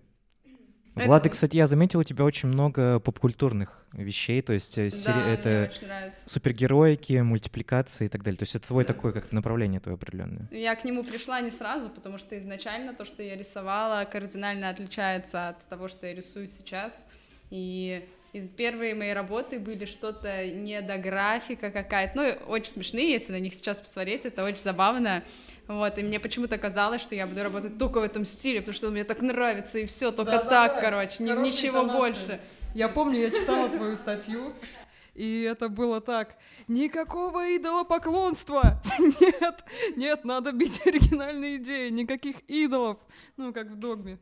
Влады, 0.95 1.29
кстати, 1.29 1.57
я 1.57 1.67
заметил, 1.67 1.99
у 1.99 2.03
тебя 2.03 2.23
очень 2.23 2.49
много 2.49 2.99
попкультурных 2.99 3.85
вещей, 3.93 4.41
то 4.41 4.53
есть 4.53 4.77
э, 4.77 4.89
сери- 4.89 5.13
да, 5.13 5.23
мне 5.23 5.33
это 5.33 5.71
супергероики, 6.27 7.13
мультипликации 7.21 8.05
и 8.05 8.09
так 8.09 8.23
далее. 8.23 8.37
То 8.37 8.43
есть 8.43 8.55
это 8.55 8.67
твое 8.67 8.85
такое 8.85 9.11
как 9.11 9.31
направление 9.31 9.79
твое 9.79 9.95
определенное. 9.95 10.47
Я 10.51 10.75
к 10.75 10.83
нему 10.83 11.03
пришла 11.03 11.41
не 11.41 11.51
сразу, 11.51 11.89
потому 11.89 12.17
что 12.17 12.37
изначально 12.37 12.93
то, 12.93 13.05
что 13.05 13.23
я 13.23 13.35
рисовала, 13.35 14.05
кардинально 14.05 14.69
отличается 14.69 15.49
от 15.49 15.65
того, 15.67 15.87
что 15.87 16.05
я 16.07 16.13
рисую 16.13 16.47
сейчас. 16.47 17.07
И 17.49 18.07
из 18.33 18.47
первые 18.49 18.95
мои 18.95 19.11
работы 19.11 19.59
были 19.59 19.85
что-то 19.85 20.47
не 20.47 20.81
до 20.81 20.97
графика 20.97 21.69
какая-то, 21.71 22.13
ну, 22.19 22.51
очень 22.51 22.71
смешные, 22.71 23.11
если 23.11 23.31
на 23.31 23.39
них 23.39 23.53
сейчас 23.53 23.79
посмотреть, 23.79 24.25
это 24.25 24.43
очень 24.43 24.59
забавно, 24.59 25.23
вот, 25.67 25.97
и 25.99 26.03
мне 26.03 26.19
почему-то 26.19 26.57
казалось, 26.57 27.01
что 27.01 27.13
я 27.15 27.27
буду 27.27 27.43
работать 27.43 27.77
только 27.77 27.99
в 27.99 28.03
этом 28.03 28.25
стиле, 28.25 28.59
потому 28.61 28.73
что 28.75 28.89
мне 28.89 29.03
так 29.03 29.21
нравится, 29.21 29.77
и 29.77 29.85
все, 29.85 30.11
только 30.11 30.31
Да-да-да, 30.31 30.67
так, 30.69 30.81
короче, 30.81 31.23
ни- 31.23 31.29
хорошая 31.29 31.51
ничего 31.51 31.83
интонация. 31.83 31.99
больше. 31.99 32.39
Я 32.73 32.89
помню, 32.89 33.19
я 33.19 33.29
читала 33.29 33.69
твою 33.69 33.95
статью, 33.95 34.51
и 35.13 35.43
это 35.43 35.69
было 35.69 36.01
так. 36.01 36.35
Никакого 36.67 37.55
идолопоклонства! 37.55 38.81
Нет, 39.21 39.63
нет, 39.95 40.25
надо 40.25 40.51
бить 40.53 40.81
оригинальные 40.87 41.57
идеи, 41.57 41.89
никаких 41.89 42.37
идолов. 42.47 42.97
Ну, 43.37 43.53
как 43.53 43.67
в 43.67 43.75
догме. 43.75 44.17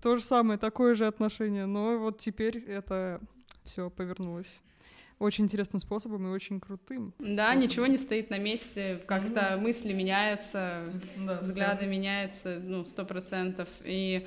То 0.00 0.16
же 0.16 0.22
самое, 0.22 0.58
такое 0.58 0.94
же 0.94 1.06
отношение. 1.06 1.66
Но 1.66 1.98
вот 1.98 2.18
теперь 2.18 2.58
это 2.58 3.20
все 3.64 3.90
повернулось 3.90 4.60
очень 5.20 5.44
интересным 5.44 5.80
способом 5.80 6.26
и 6.26 6.30
очень 6.30 6.60
крутым. 6.60 7.12
Да, 7.18 7.26
способом. 7.26 7.58
ничего 7.58 7.86
не 7.86 7.98
стоит 7.98 8.30
на 8.30 8.38
месте, 8.38 9.00
как-то 9.06 9.58
мысли 9.60 9.92
меняются, 9.92 10.84
Да, 11.18 11.40
взгляды 11.40 11.86
меняются, 11.86 12.58
ну, 12.58 12.84
сто 12.84 13.04
процентов. 13.04 13.68
И 13.84 14.26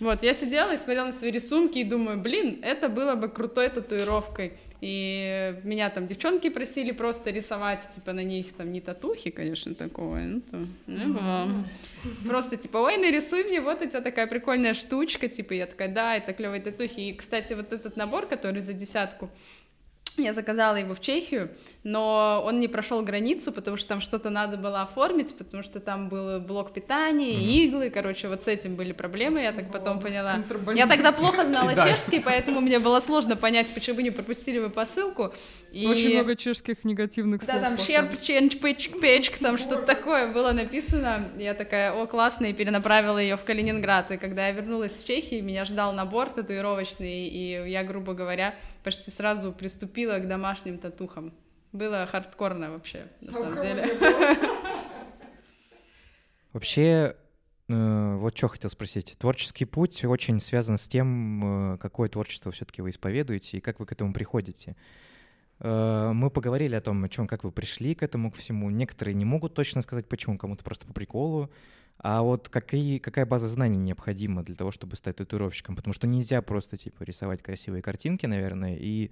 вот, 0.00 0.22
я 0.22 0.32
сидела 0.34 0.72
и 0.72 0.76
смотрела 0.78 1.06
на 1.06 1.12
свои 1.12 1.30
рисунки 1.30 1.78
и 1.78 1.84
думаю, 1.84 2.18
блин, 2.18 2.58
это 2.62 2.88
было 2.88 3.14
бы 3.14 3.28
крутой 3.28 3.68
татуировкой. 3.68 4.54
И 4.80 5.54
меня 5.62 5.90
там 5.90 6.06
девчонки 6.06 6.48
просили 6.48 6.92
просто 6.92 7.30
рисовать, 7.30 7.86
типа, 7.94 8.14
на 8.14 8.22
них 8.22 8.54
там 8.54 8.72
не 8.72 8.80
татухи, 8.80 9.30
конечно, 9.30 9.74
такого, 9.74 10.16
ну, 10.16 10.40
то, 10.40 10.56
не 10.86 11.04
было. 11.04 11.66
Просто 12.26 12.56
типа, 12.56 12.78
ой, 12.78 12.96
нарисуй 12.96 13.44
мне, 13.44 13.60
вот 13.60 13.82
у 13.82 13.86
тебя 13.86 14.00
такая 14.00 14.26
прикольная 14.26 14.72
штучка, 14.72 15.28
типа, 15.28 15.52
я 15.52 15.66
такая, 15.66 15.88
да, 15.88 16.16
это 16.16 16.32
клевые 16.32 16.62
татухи. 16.62 17.00
И, 17.10 17.12
кстати, 17.12 17.52
вот 17.52 17.72
этот 17.74 17.96
набор, 17.96 18.26
который 18.26 18.62
за 18.62 18.72
десятку, 18.72 19.28
я 20.22 20.34
заказала 20.34 20.76
его 20.76 20.94
в 20.94 21.00
Чехию, 21.00 21.50
но 21.84 22.42
он 22.44 22.60
не 22.60 22.68
прошел 22.68 23.02
границу, 23.02 23.52
потому 23.52 23.76
что 23.76 23.88
там 23.88 24.00
что-то 24.00 24.30
надо 24.30 24.56
было 24.56 24.82
оформить, 24.82 25.34
потому 25.36 25.62
что 25.62 25.80
там 25.80 26.08
был 26.08 26.40
блок 26.40 26.72
питания, 26.72 27.32
иглы, 27.32 27.90
короче, 27.90 28.28
вот 28.28 28.42
с 28.42 28.48
этим 28.48 28.74
были 28.76 28.92
проблемы, 28.92 29.40
я 29.40 29.52
так 29.52 29.70
потом 29.70 30.00
поняла. 30.00 30.40
Я 30.74 30.86
тогда 30.86 31.12
плохо 31.12 31.44
знала 31.44 31.74
чешский, 31.86 32.20
поэтому 32.20 32.60
мне 32.60 32.78
было 32.78 33.00
сложно 33.00 33.36
понять, 33.36 33.66
почему 33.74 34.00
не 34.00 34.10
пропустили 34.10 34.58
вы 34.58 34.70
посылку. 34.70 35.32
И... 35.72 35.86
Очень 35.86 36.14
много 36.14 36.36
чешских 36.36 36.84
негативных 36.84 37.40
Да, 37.40 37.52
слов. 37.52 37.62
там 37.62 37.72
походу. 37.76 37.86
щерп, 37.86 38.20
ченч, 38.20 38.58
печк, 38.58 39.00
печк, 39.00 39.38
там 39.38 39.56
что-то 39.58 39.82
такое 39.86 40.32
было 40.32 40.52
написано. 40.52 41.24
Я 41.38 41.54
такая, 41.54 41.92
о, 41.92 42.06
классно, 42.06 42.46
и 42.46 42.52
перенаправила 42.52 43.18
ее 43.18 43.36
в 43.36 43.44
Калининград. 43.44 44.10
И 44.10 44.16
когда 44.16 44.48
я 44.48 44.52
вернулась 44.52 44.98
с 45.00 45.04
Чехии, 45.04 45.40
меня 45.40 45.64
ждал 45.64 45.92
набор 45.92 46.28
татуировочный, 46.30 47.28
и 47.28 47.70
я, 47.70 47.84
грубо 47.84 48.14
говоря, 48.14 48.54
почти 48.82 49.10
сразу 49.10 49.52
приступила 49.52 50.09
к 50.18 50.26
домашним 50.26 50.78
татухам. 50.78 51.32
Было 51.72 52.06
хардкорно 52.06 52.72
вообще, 52.72 53.06
на 53.20 53.30
самом 53.30 53.60
деле. 53.60 53.86
Вообще, 56.52 57.14
э, 57.68 58.16
вот 58.16 58.36
что 58.36 58.48
хотел 58.48 58.70
спросить. 58.70 59.14
Творческий 59.16 59.66
путь 59.66 60.04
очень 60.04 60.40
связан 60.40 60.76
с 60.76 60.88
тем, 60.88 61.74
э, 61.74 61.78
какое 61.78 62.08
творчество 62.08 62.50
все-таки 62.50 62.82
вы 62.82 62.90
исповедуете 62.90 63.58
и 63.58 63.60
как 63.60 63.78
вы 63.78 63.86
к 63.86 63.92
этому 63.92 64.12
приходите. 64.12 64.74
Э, 65.60 66.10
Мы 66.12 66.30
поговорили 66.30 66.74
о 66.74 66.80
том, 66.80 67.04
о 67.04 67.08
чем, 67.08 67.28
как 67.28 67.44
вы 67.44 67.52
пришли 67.52 67.94
к 67.94 68.02
этому, 68.02 68.32
к 68.32 68.34
всему. 68.34 68.68
Некоторые 68.70 69.14
не 69.14 69.24
могут 69.24 69.54
точно 69.54 69.80
сказать, 69.82 70.08
почему, 70.08 70.38
кому-то 70.38 70.64
просто 70.64 70.86
по 70.86 70.92
приколу. 70.92 71.50
А 71.98 72.22
вот 72.22 72.48
какие, 72.48 72.98
какая 72.98 73.26
база 73.26 73.46
знаний 73.46 73.78
необходима 73.78 74.42
для 74.42 74.54
того, 74.54 74.70
чтобы 74.70 74.96
стать 74.96 75.16
татуировщиком? 75.16 75.76
Потому 75.76 75.92
что 75.92 76.06
нельзя 76.06 76.40
просто, 76.40 76.78
типа, 76.78 77.02
рисовать 77.02 77.42
красивые 77.42 77.82
картинки, 77.82 78.24
наверное, 78.24 78.74
и 78.74 79.10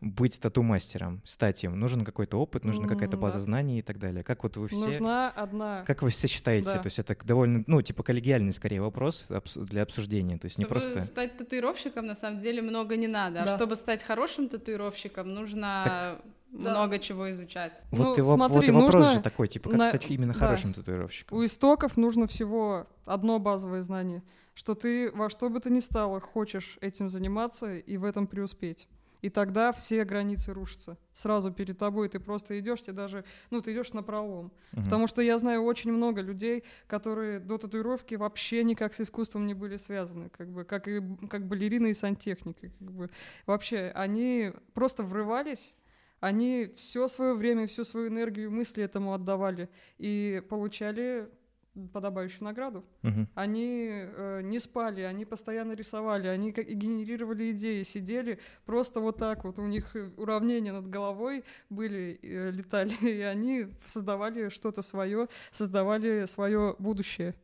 быть 0.00 0.38
тату-мастером, 0.38 1.20
стать 1.24 1.64
им. 1.64 1.78
Нужен 1.78 2.04
какой-то 2.04 2.36
опыт, 2.38 2.64
нужна 2.64 2.84
М, 2.84 2.88
какая-то 2.88 3.16
база 3.16 3.38
да. 3.38 3.44
знаний 3.44 3.80
и 3.80 3.82
так 3.82 3.98
далее. 3.98 4.22
Как 4.22 4.42
вот 4.44 4.56
вы 4.56 4.68
все... 4.68 4.86
Нужна 4.86 5.30
одна. 5.30 5.82
Как 5.86 6.02
вы 6.02 6.10
все 6.10 6.28
считаете? 6.28 6.72
Да. 6.74 6.78
То 6.78 6.86
есть 6.86 6.98
это 7.00 7.16
довольно, 7.24 7.64
ну, 7.66 7.82
типа 7.82 8.04
коллегиальный 8.04 8.52
скорее 8.52 8.80
вопрос 8.80 9.26
для 9.56 9.82
обсуждения. 9.82 10.38
То 10.38 10.44
есть 10.44 10.58
не 10.58 10.64
Чтобы 10.66 10.80
просто... 10.80 11.02
стать 11.02 11.36
татуировщиком, 11.36 12.06
на 12.06 12.14
самом 12.14 12.38
деле, 12.38 12.62
много 12.62 12.96
не 12.96 13.08
надо. 13.08 13.42
А 13.42 13.44
Да. 13.44 13.56
чтобы 13.56 13.74
стать 13.74 14.02
хорошим 14.04 14.48
татуировщиком, 14.48 15.34
нужно 15.34 15.82
Так- 15.84 16.24
много 16.52 16.98
чего 17.00 17.30
изучать. 17.32 17.82
Вот, 17.90 18.16
Ну, 18.16 18.22
и, 18.22 18.26
воп- 18.26 18.36
вот 18.36 18.50
смотри, 18.50 18.68
и 18.68 18.70
вопрос 18.70 18.94
нужно 18.94 19.12
же 19.14 19.20
такой, 19.20 19.48
типа, 19.48 19.70
как 19.70 19.78
на- 19.78 19.88
стать 19.88 20.08
именно 20.10 20.32
да. 20.32 20.38
хорошим 20.38 20.74
татуировщиком? 20.74 21.36
У 21.38 21.44
истоков 21.44 21.96
нужно 21.96 22.28
всего 22.28 22.86
одно 23.04 23.40
базовое 23.40 23.82
знание, 23.82 24.22
что 24.54 24.74
ты 24.76 25.10
во 25.10 25.28
что 25.28 25.50
бы 25.50 25.58
то 25.58 25.70
ни 25.70 25.80
стало 25.80 26.20
хочешь 26.20 26.78
этим 26.80 27.10
заниматься 27.10 27.74
и 27.76 27.96
в 27.96 28.04
этом 28.04 28.28
преуспеть. 28.28 28.86
И 29.20 29.30
тогда 29.30 29.72
все 29.72 30.04
границы 30.04 30.52
рушатся. 30.52 30.96
Сразу 31.12 31.50
перед 31.50 31.78
тобой 31.78 32.08
ты 32.08 32.20
просто 32.20 32.58
идешь, 32.60 32.82
тебе 32.82 32.92
даже, 32.92 33.24
ну, 33.50 33.60
ты 33.60 33.72
идешь 33.72 33.92
на 33.92 34.02
пролом. 34.02 34.52
Мгм. 34.72 34.84
Потому 34.84 35.06
что 35.06 35.22
я 35.22 35.38
знаю 35.38 35.62
очень 35.62 35.92
много 35.92 36.20
людей, 36.20 36.64
которые 36.86 37.40
до 37.40 37.58
татуировки 37.58 38.14
вообще 38.14 38.62
никак 38.62 38.94
с 38.94 39.00
искусством 39.00 39.46
не 39.46 39.54
были 39.54 39.76
связаны, 39.76 40.28
как 40.30 40.50
бы, 40.50 40.64
как 40.64 40.86
и 40.88 41.02
как 41.28 41.46
балерины 41.46 41.90
и 41.90 41.94
сантехники. 41.94 42.72
Как 42.78 42.92
бы. 42.92 43.10
Вообще, 43.46 43.90
они 43.94 44.52
просто 44.74 45.02
врывались, 45.02 45.76
они 46.20 46.70
все 46.76 47.08
свое 47.08 47.34
время, 47.34 47.66
всю 47.66 47.84
свою 47.84 48.08
энергию 48.08 48.50
мысли 48.50 48.82
этому 48.82 49.14
отдавали 49.14 49.68
и 49.98 50.42
получали 50.48 51.28
подобающую 51.92 52.44
награду. 52.44 52.84
Мгм. 53.02 53.28
Они 53.34 53.88
э, 53.90 54.40
не 54.42 54.58
спали, 54.58 55.02
они 55.02 55.24
постоянно 55.24 55.72
рисовали, 55.72 56.26
они 56.26 56.52
как- 56.52 56.66
генерировали 56.66 57.52
идеи, 57.52 57.82
сидели 57.82 58.38
просто 58.64 59.00
вот 59.00 59.16
так 59.18 59.44
вот. 59.44 59.58
У 59.58 59.66
них 59.66 59.94
э, 59.94 60.10
уравнения 60.16 60.72
над 60.72 60.88
головой 60.88 61.44
были, 61.70 62.18
э, 62.22 62.50
летали, 62.50 62.92
и 63.02 63.20
они 63.22 63.66
создавали 63.84 64.48
что-то 64.48 64.82
свое, 64.82 65.28
создавали 65.50 66.26
свое 66.26 66.74
будущее. 66.78 67.34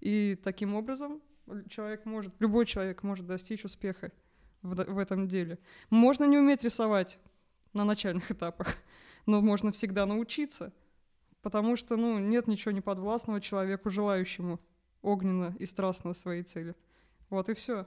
И 0.00 0.38
таким 0.42 0.74
образом 0.74 1.20
человек 1.68 2.04
может, 2.04 2.34
любой 2.40 2.66
человек 2.66 3.02
может 3.02 3.26
достичь 3.26 3.64
успеха 3.64 4.10
в, 4.62 4.74
в 4.74 4.98
этом 4.98 5.28
деле. 5.28 5.58
Можно 5.90 6.24
не 6.24 6.38
уметь 6.38 6.64
рисовать 6.64 7.18
на 7.72 7.84
начальных 7.84 8.30
этапах, 8.32 8.76
но 9.26 9.40
можно 9.40 9.72
всегда 9.72 10.06
научиться. 10.06 10.72
Потому 11.46 11.76
что, 11.76 11.96
ну, 11.96 12.18
нет 12.18 12.48
ничего 12.48 12.72
неподвластного 12.72 13.40
человеку, 13.40 13.88
желающему 13.88 14.58
огненно 15.00 15.54
и 15.60 15.66
страстно 15.66 16.12
своей 16.12 16.42
цели. 16.42 16.74
Вот 17.30 17.48
и 17.48 17.54
все. 17.54 17.86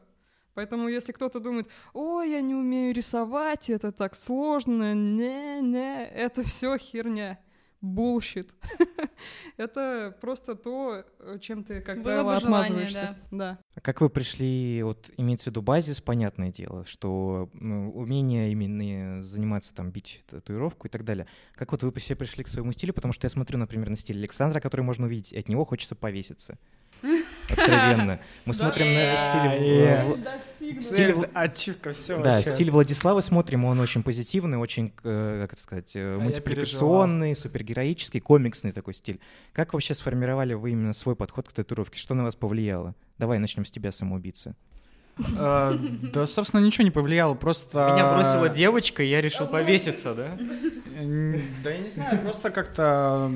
Поэтому, 0.53 0.87
если 0.87 1.11
кто-то 1.11 1.41
думает, 1.41 1.67
ой, 1.91 2.31
я 2.31 2.39
не 2.39 2.55
умею 2.55 2.95
рисовать, 2.95 3.69
это 3.69 3.91
так 3.91 4.15
сложно, 4.15 4.93
не-не, 4.93 6.07
это 6.07 6.41
все 6.41 6.77
херня. 6.77 7.37
Bullshit. 7.81 8.53
это 9.57 10.15
просто 10.19 10.55
то, 10.55 11.05
э, 11.19 11.37
чем 11.39 11.63
ты, 11.63 11.79
как 11.79 11.97
Было 11.97 12.03
правило, 12.03 12.33
бы 12.33 12.39
желание, 12.39 12.65
отмазываешься. 12.65 13.17
Да. 13.31 13.59
А 13.75 13.81
как 13.81 14.01
вы 14.01 14.09
пришли, 14.09 14.81
вот 14.83 15.09
имеется 15.15 15.45
в 15.45 15.47
виду 15.47 15.61
базис, 15.61 16.01
понятное 16.01 16.51
дело, 16.51 16.83
что 16.85 17.49
ну, 17.53 17.91
умение 17.91 18.51
именно 18.51 19.23
заниматься 19.23 19.73
там, 19.73 19.91
бить 19.91 20.21
татуировку 20.27 20.87
и 20.87 20.89
так 20.89 21.05
далее. 21.05 21.25
Как 21.53 21.71
вот 21.71 21.83
вы 21.83 21.93
все 21.93 22.15
пришли 22.15 22.43
к 22.43 22.49
своему 22.49 22.73
стилю? 22.73 22.93
Потому 22.93 23.13
что 23.13 23.25
я 23.25 23.29
смотрю, 23.29 23.57
например, 23.57 23.89
на 23.89 23.95
стиль 23.95 24.17
Александра, 24.17 24.59
который 24.59 24.81
можно 24.81 25.05
увидеть, 25.05 25.31
и 25.31 25.39
от 25.39 25.47
него 25.47 25.63
хочется 25.63 25.95
повеситься. 25.95 26.57
Откровенно. 27.49 28.19
Мы 28.45 28.53
смотрим 28.53 28.93
на 28.93 29.17
стиль... 29.17 30.81
Стиль 30.81 31.15
Ачивка, 31.33 31.93
все 31.93 32.21
Да, 32.21 32.41
стиль 32.41 32.71
Владислава 32.71 33.21
смотрим, 33.21 33.65
он 33.65 33.79
очень 33.79 34.03
позитивный, 34.03 34.57
очень, 34.57 34.93
э, 35.03 35.39
как 35.41 35.53
это 35.53 35.61
сказать, 35.61 35.95
э, 35.95 36.15
я 36.17 36.23
мультипликационный, 36.23 37.35
супергероический, 37.35 38.19
комиксный 38.19 38.71
такой 38.71 38.93
стиль. 38.93 39.19
Как 39.53 39.73
вообще 39.73 39.93
сформировали 39.93 40.53
вы 40.53 40.71
именно 40.71 40.93
свой 40.93 41.15
подход 41.15 41.47
к 41.49 41.53
татуировке? 41.53 41.99
Что 41.99 42.13
на 42.13 42.23
вас 42.23 42.35
повлияло? 42.35 42.95
Давай 43.17 43.39
начнем 43.39 43.65
с 43.65 43.71
тебя, 43.71 43.91
самоубийца. 43.91 44.55
Э, 45.37 45.73
Да, 46.13 46.27
собственно, 46.27 46.61
ничего 46.61 46.83
не 46.83 46.91
повлияло, 46.91 47.33
просто... 47.33 47.91
Меня 47.93 48.13
бросила 48.13 48.49
девочка, 48.49 49.03
и 49.03 49.07
я 49.07 49.21
решил 49.21 49.47
повеситься, 49.47 50.13
да? 50.13 50.37
Да 51.63 51.71
я 51.71 51.79
не 51.79 51.89
знаю, 51.89 52.19
просто 52.19 52.49
как-то 52.51 53.31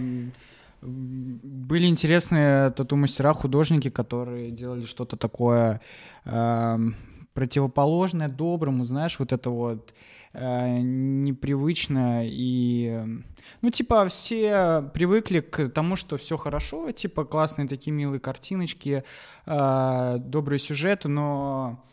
были 0.86 1.88
интересные 1.88 2.70
тату-мастера, 2.72 3.34
художники, 3.34 3.90
которые 3.90 4.52
делали 4.52 4.86
что-то 4.86 5.18
такое 5.18 5.82
эм, 6.26 6.96
противоположное 7.34 8.30
доброму, 8.30 8.84
знаешь, 8.86 9.20
вот 9.20 9.32
это 9.34 9.50
вот 9.50 9.94
э, 10.34 10.80
непривычное 10.80 12.28
и... 12.30 12.88
эм, 12.88 13.26
Ну, 13.62 13.70
типа, 13.72 14.08
все 14.08 14.82
привыкли 14.94 15.40
к 15.40 15.70
тому, 15.70 15.96
что 15.96 16.18
все 16.18 16.38
хорошо, 16.38 16.92
типа, 16.92 17.26
классные 17.26 17.68
такие 17.68 17.92
милые 17.92 18.20
картиночки, 18.20 19.04
э, 19.46 20.16
добрые 20.20 20.60
сюжеты, 20.60 21.08
но 21.08 21.84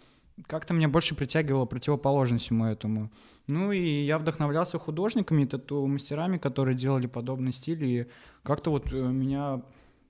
как-то 0.47 0.75
меня 0.75 0.89
больше 0.89 1.15
притягивало 1.15 1.67
противоположность 1.67 2.45
всему 2.45 2.65
этому. 2.67 3.11
Ну 3.49 3.73
и 3.73 4.05
я 4.05 4.19
вдохновлялся 4.19 4.79
художниками, 4.79 5.45
тату-мастерами, 5.45 6.39
которые 6.39 6.77
делали 6.77 7.07
подобный 7.07 7.53
стиль, 7.53 7.85
и 7.85 8.07
как-то 8.43 8.71
вот 8.71 8.87
э, 8.93 8.97
меня 8.97 9.63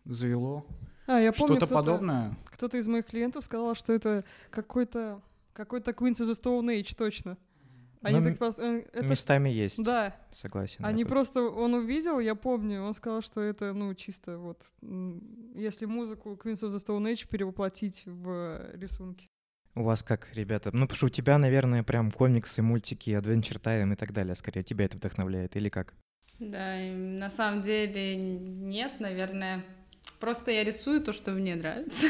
завело 0.04 0.66
А, 1.06 1.18
я 1.20 1.32
помню, 1.32 1.56
что-то 1.56 1.66
кто-то- 1.66 1.74
подобное. 1.74 2.36
Кто-то 2.46 2.76
из 2.78 2.86
моих 2.88 3.06
клиентов 3.06 3.44
сказал, 3.44 3.74
что 3.74 3.92
это 3.92 4.24
какой-то 4.50 5.20
какой-то 5.52 5.90
Queens 5.90 6.20
of 6.20 6.30
the 6.30 6.40
Stone 6.40 6.66
Age, 6.80 6.94
точно. 6.96 7.36
Они 8.02 8.18
Ну, 8.18 8.24
так 8.24 8.38
пос- 8.38 8.58
э, 8.62 8.82
это 8.94 9.08
Местами 9.08 9.50
есть, 9.50 9.82
Да, 9.84 10.14
согласен. 10.30 10.82
они 10.86 11.04
просто, 11.04 11.42
он 11.42 11.74
увидел, 11.74 12.18
я 12.18 12.34
помню, 12.34 12.80
он 12.82 12.94
сказал, 12.94 13.20
что 13.20 13.42
это, 13.42 13.74
ну, 13.74 13.94
чисто 13.94 14.38
вот, 14.38 14.62
если 15.54 15.84
музыку 15.84 16.30
Queens 16.42 16.62
of 16.62 16.74
the 16.74 16.76
Stone 16.78 17.12
Age 17.12 17.28
перевоплотить 17.28 18.04
в 18.06 18.70
рисунки. 18.72 19.28
У 19.80 19.82
вас 19.82 20.02
как, 20.02 20.28
ребята? 20.34 20.68
Ну, 20.74 20.82
потому 20.82 20.96
что 20.96 21.06
у 21.06 21.08
тебя, 21.08 21.38
наверное, 21.38 21.82
прям 21.82 22.10
комиксы, 22.10 22.60
мультики, 22.60 23.10
Adventure 23.10 23.58
Time 23.58 23.94
и 23.94 23.96
так 23.96 24.12
далее. 24.12 24.34
Скорее, 24.34 24.62
тебя 24.62 24.84
это 24.84 24.98
вдохновляет 24.98 25.56
или 25.56 25.70
как? 25.70 25.94
Да, 26.38 26.76
на 26.76 27.30
самом 27.30 27.62
деле 27.62 28.14
нет, 28.14 29.00
наверное. 29.00 29.64
Просто 30.20 30.50
я 30.50 30.64
рисую 30.64 31.00
то, 31.00 31.14
что 31.14 31.30
мне 31.30 31.54
нравится. 31.54 32.06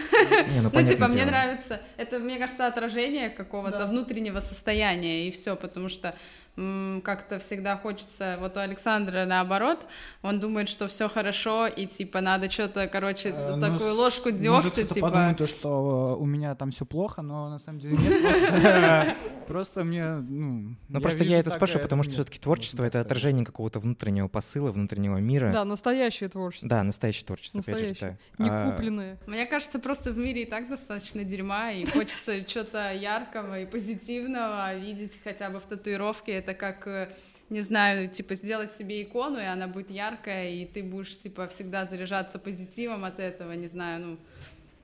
Не, 0.52 0.62
ну, 0.62 0.70
Ну, 0.74 0.82
типа, 0.84 1.06
мне 1.06 1.18
дело. 1.18 1.26
нравится, 1.28 1.80
это, 1.96 2.18
мне 2.18 2.38
кажется, 2.38 2.66
отражение 2.66 3.30
какого-то 3.30 3.78
Да. 3.78 3.86
внутреннего 3.86 4.40
состояния, 4.40 5.28
и 5.28 5.30
все, 5.30 5.54
потому 5.54 5.88
что 5.88 6.12
как-то 6.56 7.38
всегда 7.38 7.76
хочется, 7.76 8.36
вот 8.40 8.56
у 8.56 8.60
Александра 8.60 9.24
наоборот, 9.24 9.86
он 10.22 10.40
думает, 10.40 10.68
что 10.68 10.88
все 10.88 11.08
хорошо, 11.08 11.66
и 11.66 11.86
типа 11.86 12.20
надо 12.20 12.50
что-то, 12.50 12.86
короче, 12.86 13.30
Э, 13.40 13.56
ну, 13.56 13.60
такую 13.60 13.94
ложку 13.94 14.30
дегтя, 14.30 14.84
типа. 14.84 15.08
подумает, 15.08 15.38
то, 15.38 15.46
что 15.46 16.16
э, 16.18 16.22
у 16.22 16.26
меня 16.26 16.54
там 16.54 16.70
все 16.70 16.84
плохо, 16.84 17.22
но 17.22 17.48
на 17.48 17.58
самом 17.58 17.78
деле 17.78 17.96
нет, 17.96 19.16
просто, 19.46 19.84
мне, 19.84 20.16
ну... 20.16 20.76
Ну, 20.88 21.00
просто 21.00 21.24
я 21.24 21.38
это 21.38 21.50
так, 21.50 21.58
спрашиваю, 21.58 21.82
а 21.82 21.84
потому 21.84 22.02
что 22.02 22.12
все-таки 22.12 22.38
творчество— 22.38 22.84
это 22.84 23.00
отражение 23.00 23.44
какого-то 23.44 23.80
внутреннего 23.80 24.28
посыла, 24.28 24.72
внутреннего 24.72 25.18
мира. 25.18 25.50
Да, 25.52 25.64
настоящее 25.64 26.28
творчество, 26.28 26.68
Да, 26.68 26.82
настоящее 26.82 27.26
творчество, 27.26 27.60
опять 27.60 27.78
же, 27.78 27.88
настоящее, 27.88 28.18
да. 28.38 28.44
не 28.44 28.50
А, 28.50 28.70
купленное. 28.70 29.18
Мне 29.26 29.46
кажется, 29.46 29.78
просто 29.78 30.12
в 30.12 30.18
мире 30.18 30.42
и 30.42 30.46
так 30.46 30.68
достаточно 30.68 31.24
дерьма, 31.24 31.72
и 31.72 31.84
хочется 31.86 32.40
что-то 32.48 32.92
яркого 32.92 33.60
и 33.60 33.66
позитивного 33.66 34.60
а 34.60 34.74
видеть 34.74 35.18
хотя 35.22 35.50
бы 35.50 35.60
в 35.60 35.64
татуировке. 35.64 36.39
Это 36.40 36.54
как, 36.54 36.86
э, 36.86 37.10
не 37.50 37.60
знаю, 37.60 38.08
типа 38.08 38.34
сделать 38.34 38.72
себе 38.72 39.02
икону, 39.02 39.38
и 39.38 39.44
она 39.44 39.68
будет 39.68 39.90
яркая, 39.90 40.50
и 40.50 40.64
ты 40.64 40.82
будешь, 40.82 41.18
типа, 41.18 41.46
всегда 41.48 41.84
заряжаться 41.84 42.38
позитивом 42.38 43.04
от 43.04 43.20
этого, 43.20 43.52
не 43.52 43.68
знаю, 43.68 44.00
ну, 44.00 44.18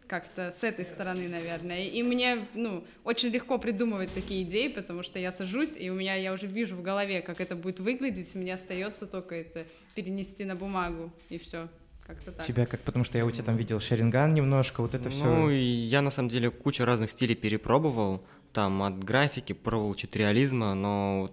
как-то 0.07 0.51
с 0.51 0.63
этой 0.63 0.85
стороны, 0.85 1.29
наверное. 1.29 1.87
И 1.87 2.03
мне, 2.03 2.39
ну, 2.55 2.85
очень 3.05 3.31
легко 3.31 3.59
придумывать 3.59 4.13
такие 4.13 4.43
идеи, 4.43 4.69
потому 4.69 5.03
что 5.03 5.19
я 5.19 5.33
сажусь, 5.33 5.77
и 5.77 5.89
у 5.91 5.95
меня, 5.95 6.15
я 6.15 6.33
уже 6.33 6.47
вижу 6.47 6.77
в 6.77 6.83
голове, 6.83 7.23
как 7.23 7.41
это 7.41 7.57
будет 7.57 7.81
выглядеть, 7.81 8.35
мне 8.35 8.53
остается 8.53 9.07
только 9.07 9.35
это 9.35 9.67
перенести 9.95 10.45
на 10.45 10.57
бумагу, 10.57 11.11
и 11.31 11.39
все. 11.39 11.69
Как-то 12.07 12.33
так. 12.33 12.47
Тебя 12.47 12.67
как, 12.67 12.81
потому 12.81 13.03
что 13.03 13.19
я 13.19 13.25
у 13.25 13.31
тебя 13.31 13.45
там 13.45 13.57
видел 13.57 13.81
шеринган 13.81 14.33
немножко, 14.33 14.81
вот 14.83 14.95
это 14.95 15.11
все. 15.11 15.25
Ну, 15.25 15.51
и 15.51 15.57
я 15.57 16.03
на 16.03 16.11
самом 16.11 16.29
деле 16.29 16.51
кучу 16.51 16.85
разных 16.85 17.11
стилей 17.11 17.35
перепробовал, 17.35 18.23
там 18.53 18.83
от 18.85 19.03
графики, 19.03 19.55
пробовал 19.55 19.95
чуть 19.97 20.15
реализма, 20.15 20.75
но 20.75 21.33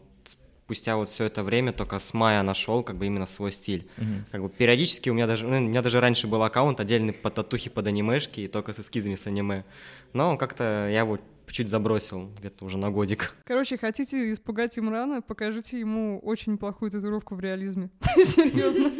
спустя 0.73 0.97
вот 0.97 1.07
все 1.07 1.25
это 1.25 1.43
время 1.43 1.71
только 1.71 1.99
с 1.99 2.15
мая 2.15 2.41
нашел 2.41 2.81
как 2.81 2.95
бы 2.97 3.05
именно 3.05 3.27
свой 3.27 3.51
стиль. 3.51 3.87
Как 4.31 4.41
бы 4.41 4.49
периодически 4.49 5.09
у 5.09 5.13
меня 5.13 5.27
даже, 5.27 5.47
ну, 5.47 5.57
у 5.57 5.59
меня 5.59 5.83
даже 5.83 5.99
раньше 5.99 6.25
был 6.27 6.41
аккаунт 6.41 6.79
отдельный 6.79 7.13
по 7.13 7.29
татухе 7.29 7.69
под 7.69 7.85
анимешки 7.87 8.39
и 8.41 8.47
только 8.47 8.73
с 8.73 8.79
эскизами 8.79 9.13
с 9.13 9.27
аниме. 9.27 9.65
Но 10.13 10.35
как-то 10.35 10.89
я 10.89 11.01
его 11.01 11.19
чуть 11.47 11.69
забросил 11.69 12.31
где-то 12.39 12.65
уже 12.65 12.77
на 12.77 12.89
годик. 12.89 13.35
Короче, 13.45 13.77
хотите 13.77 14.33
испугать 14.33 14.79
Имрана, 14.79 15.21
покажите 15.21 15.79
ему 15.79 16.19
очень 16.23 16.57
плохую 16.57 16.89
татуировку 16.89 17.35
в 17.35 17.39
реализме. 17.39 17.91
Серьезно. 18.15 18.91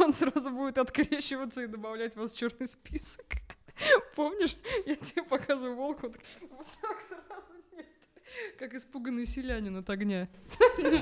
Он 0.00 0.12
сразу 0.12 0.50
будет 0.50 0.78
открещиваться 0.78 1.62
и 1.62 1.68
добавлять 1.68 2.16
вас 2.16 2.32
в 2.32 2.36
черный 2.36 2.66
список. 2.66 3.26
Помнишь, 4.16 4.56
я 4.84 4.96
тебе 4.96 5.22
показываю 5.22 5.76
волку, 5.76 6.08
вот 6.08 6.66
так 6.82 7.00
сразу. 7.00 7.59
Как 8.58 8.74
испуганный 8.74 9.26
селянин 9.26 9.76
от 9.76 9.90
огня. 9.90 10.28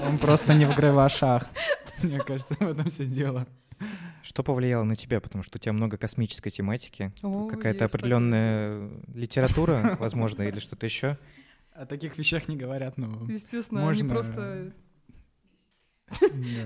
Он 0.03 0.19
просто 0.19 0.55
не 0.55 0.67
в 0.67 0.75
гравашах. 0.75 1.47
Мне 2.03 2.19
кажется, 2.19 2.55
в 2.55 2.63
этом 2.63 2.89
все 2.89 3.07
дело. 3.07 3.47
Что 4.23 4.43
повлияло 4.43 4.85
на 4.85 4.97
тебя? 4.97 5.21
Потому 5.21 5.45
что 5.45 5.57
у 5.57 5.61
тебя 5.61 5.73
много 5.73 5.97
космической 5.97 6.51
тематики. 6.51 7.13
Какая-то 7.23 7.85
определенная 7.87 8.91
литература, 9.15 9.97
возможно, 10.01 10.43
или 10.43 10.59
что-то 10.59 10.87
еще. 10.87 11.17
О 11.73 11.87
таких 11.87 12.19
вещах 12.19 12.49
не 12.49 12.57
говорят, 12.57 12.99
но... 12.99 13.25
Естественно, 13.31 13.83
Можно- 13.83 14.05
они 14.05 14.13
просто... 14.13 14.73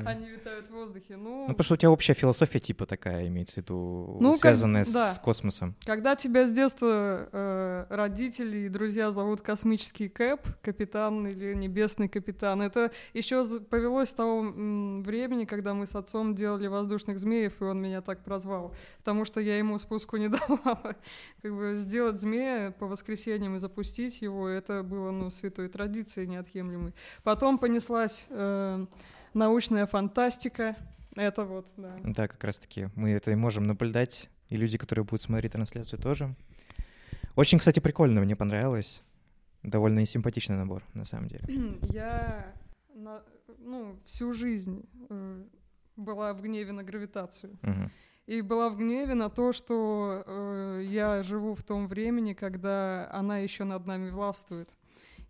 Они 0.04 0.28
витают 0.28 0.66
в 0.68 0.70
воздухе. 0.70 1.16
Ну, 1.16 1.42
Ну, 1.42 1.48
потому 1.48 1.64
что 1.64 1.74
у 1.74 1.76
тебя 1.76 1.90
общая 1.90 2.14
философия 2.14 2.58
типа 2.58 2.86
такая 2.86 3.26
имеется 3.28 3.54
в 3.54 3.56
виду, 3.58 4.18
Ну, 4.20 4.34
связанная 4.36 4.84
с 4.84 5.20
космосом. 5.22 5.74
Когда 5.84 6.16
тебя 6.16 6.46
с 6.46 6.52
детства 6.52 7.28
э, 7.32 7.86
родители 7.90 8.58
и 8.58 8.68
друзья 8.68 9.10
зовут 9.12 9.40
космический 9.40 10.08
Кэп, 10.08 10.40
капитан 10.62 11.26
или 11.26 11.54
небесный 11.54 12.08
капитан, 12.08 12.62
это 12.62 12.90
еще 13.14 13.44
повелось 13.60 14.10
с 14.10 14.14
того 14.14 14.42
времени, 14.42 15.44
когда 15.44 15.74
мы 15.74 15.86
с 15.86 15.94
отцом 15.94 16.34
делали 16.34 16.66
воздушных 16.66 17.18
змеев, 17.18 17.60
и 17.60 17.64
он 17.64 17.80
меня 17.80 18.00
так 18.00 18.24
прозвал, 18.24 18.74
потому 18.98 19.24
что 19.24 19.40
я 19.40 19.58
ему 19.58 19.78
спуску 19.78 20.16
не 20.16 20.28
давала. 20.28 20.96
Как 21.42 21.54
бы 21.54 21.74
сделать 21.76 22.20
змея 22.20 22.70
по 22.78 22.86
воскресеньям 22.86 23.56
и 23.56 23.58
запустить 23.58 24.22
его, 24.22 24.48
это 24.48 24.82
было, 24.82 25.10
ну, 25.10 25.30
святой 25.30 25.68
традицией 25.68 26.26
неотъемлемой. 26.28 26.94
Потом 27.22 27.58
понеслась 27.58 28.26
э, 28.30 28.86
научная 29.34 29.86
фантастика, 29.86 30.76
это 31.16 31.44
вот, 31.44 31.68
да. 31.76 31.96
Да, 32.04 32.28
как 32.28 32.42
раз-таки 32.44 32.88
мы 32.94 33.10
это 33.10 33.30
и 33.30 33.34
можем 33.34 33.64
наблюдать 33.64 34.28
и 34.48 34.56
люди, 34.56 34.78
которые 34.78 35.04
будут 35.04 35.20
смотреть 35.20 35.52
трансляцию 35.52 36.00
тоже. 36.00 36.34
Очень, 37.36 37.58
кстати, 37.58 37.80
прикольно, 37.80 38.20
мне 38.20 38.36
понравилось. 38.36 39.02
Довольно 39.62 40.00
и 40.00 40.06
симпатичный 40.06 40.56
набор, 40.56 40.82
на 40.94 41.04
самом 41.04 41.28
деле. 41.28 41.44
Я 41.82 42.52
на- 42.94 43.22
ну, 43.58 43.98
всю 44.04 44.32
жизнь 44.32 44.84
э, 45.08 45.44
была 45.96 46.34
в 46.34 46.42
гневе 46.42 46.72
на 46.72 46.82
гравитацию. 46.82 47.58
Мгм. 47.62 47.90
И 48.26 48.40
была 48.40 48.70
в 48.70 48.76
гневе 48.76 49.14
на 49.14 49.28
то, 49.30 49.52
что 49.52 50.22
э, 50.26 50.82
я 50.86 51.22
живу 51.22 51.54
в 51.54 51.62
том 51.62 51.86
времени, 51.88 52.34
когда 52.34 53.10
она 53.12 53.38
еще 53.38 53.64
над 53.64 53.86
нами 53.86 54.10
властвует. 54.10 54.70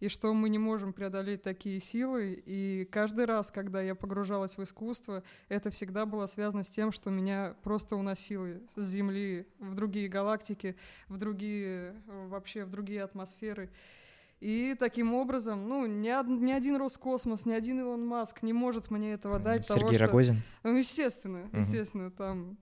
И 0.02 0.08
что 0.08 0.34
мы 0.34 0.48
не 0.48 0.58
можем 0.58 0.92
преодолеть 0.92 1.42
такие 1.42 1.78
силы. 1.78 2.42
И 2.44 2.88
каждый 2.90 3.24
раз, 3.24 3.52
когда 3.52 3.80
я 3.80 3.94
погружалась 3.94 4.56
в 4.56 4.62
искусство, 4.64 5.22
это 5.48 5.70
всегда 5.70 6.06
было 6.06 6.26
связано 6.26 6.64
с 6.64 6.70
тем, 6.70 6.90
что 6.90 7.08
меня 7.10 7.54
просто 7.62 7.94
уносило 7.94 8.48
с 8.74 8.82
Земли 8.84 9.46
в 9.60 9.76
другие 9.76 10.08
галактики, 10.08 10.74
в 11.08 11.18
другие, 11.18 11.94
вообще 12.28 12.64
в 12.64 12.70
другие 12.70 13.04
атмосферы. 13.04 13.70
И 14.40 14.74
таким 14.76 15.14
образом, 15.14 15.68
ну, 15.68 15.86
ни, 15.86 16.10
од- 16.10 16.26
ни 16.26 16.50
один 16.50 16.74
Роскосмос, 16.78 17.46
ни 17.46 17.52
один 17.52 17.78
Илон 17.78 18.04
Маск 18.04 18.42
не 18.42 18.52
может 18.52 18.90
мне 18.90 19.12
этого 19.12 19.38
дать. 19.38 19.68
того, 19.68 19.78
Сергей 19.78 19.94
что- 19.94 20.06
Рогозин. 20.06 20.42
ну, 20.64 20.76
естественно, 20.76 21.48
Мгм. 21.52 21.60
естественно, 21.60 22.10
там 22.10 22.58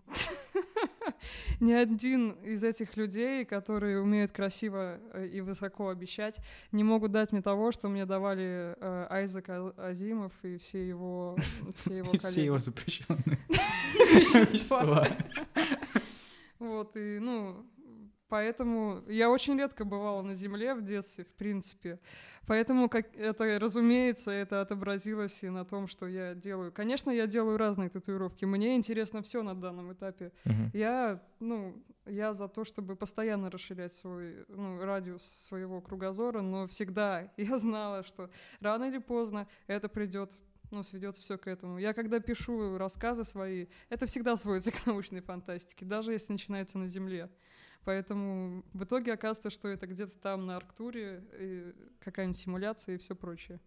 ни 1.61 1.72
один 1.72 2.30
из 2.44 2.62
этих 2.64 2.96
людей, 2.96 3.44
которые 3.44 4.00
умеют 4.00 4.33
красиво 4.33 4.98
э, 5.12 5.26
и 5.26 5.40
высоко 5.40 5.88
обещать, 5.88 6.38
не 6.72 6.85
могут 6.85 7.12
дать 7.12 7.33
мне 7.33 7.42
того, 7.42 7.72
что 7.72 7.88
мне 7.88 8.06
давали 8.06 8.74
э, 8.78 9.06
Айзек 9.11 9.48
А- 9.48 9.74
Азимов 9.76 10.33
и 10.42 10.56
все 10.56 10.87
его, 10.87 11.37
все 11.74 11.98
его 11.98 12.12
И 12.12 12.18
все 12.18 12.44
его 12.44 12.56
коллеги. 12.56 12.64
запрещенные 12.64 13.38
вещества. 14.14 15.09
Вот, 16.59 16.96
и, 16.96 17.18
ну, 17.20 17.64
поэтому 18.31 19.03
я 19.09 19.29
очень 19.29 19.59
редко 19.59 19.85
бывала 19.85 20.23
на 20.23 20.35
Земле 20.35 20.75
в 20.75 20.83
детстве, 20.83 21.25
в 21.25 21.33
принципе. 21.35 21.99
Поэтому, 22.47 22.88
как 22.88 23.14
это, 23.14 23.59
разумеется, 23.59 24.31
это 24.31 24.61
отобразилось 24.61 25.43
и 25.43 25.51
на 25.51 25.64
том, 25.64 25.87
что 25.87 26.07
я 26.07 26.35
делаю. 26.35 26.73
Конечно, 26.73 27.11
я 27.11 27.27
делаю 27.27 27.59
разные 27.59 27.90
татуировки. 27.90 28.45
Мне 28.45 28.77
интересно 28.77 29.21
все 29.23 29.43
на 29.43 29.55
данном 29.55 29.93
этапе. 29.93 30.33
Мгм. 30.45 30.71
Я, 30.73 31.23
ну, 31.40 31.85
я 32.07 32.33
за 32.33 32.49
то, 32.49 32.64
чтобы 32.64 32.97
постоянно 32.97 33.51
расширять 33.51 33.93
свой, 33.93 34.45
ну, 34.49 34.83
радиус 34.85 35.23
своего 35.23 35.81
кругозора, 35.81 36.40
но 36.40 36.66
всегда 36.66 37.31
я 37.37 37.59
знала, 37.59 38.05
что 38.05 38.31
рано 38.61 38.85
или 38.85 38.99
поздно 38.99 39.47
это 39.66 39.88
придет 39.88 40.38
ну, 40.71 40.83
сведет 40.85 41.16
все 41.16 41.37
к 41.37 41.49
этому. 41.49 41.79
Я 41.79 41.93
когда 41.93 42.21
пишу 42.21 42.79
рассказы 42.79 43.25
свои, 43.25 43.66
это 43.88 44.07
всегда 44.07 44.37
сводится 44.37 44.71
к 44.73 44.87
научной 44.87 45.21
фантастике, 45.21 45.85
даже 45.85 46.12
если 46.12 46.33
начинается 46.33 46.79
на 46.79 46.88
Земле. 46.88 47.29
Поэтому 47.85 48.64
в 48.73 48.85
итоге 48.85 49.12
оказывается, 49.12 49.51
что 49.51 49.69
это 49.69 49.87
где-то 49.87 50.16
там 50.19 50.47
на 50.47 50.57
Арктуре, 50.57 51.75
какая-нибудь 52.01 52.37
симуляция 52.37 52.97
и 52.97 52.99
все 52.99 53.14
прочее. 53.14 53.61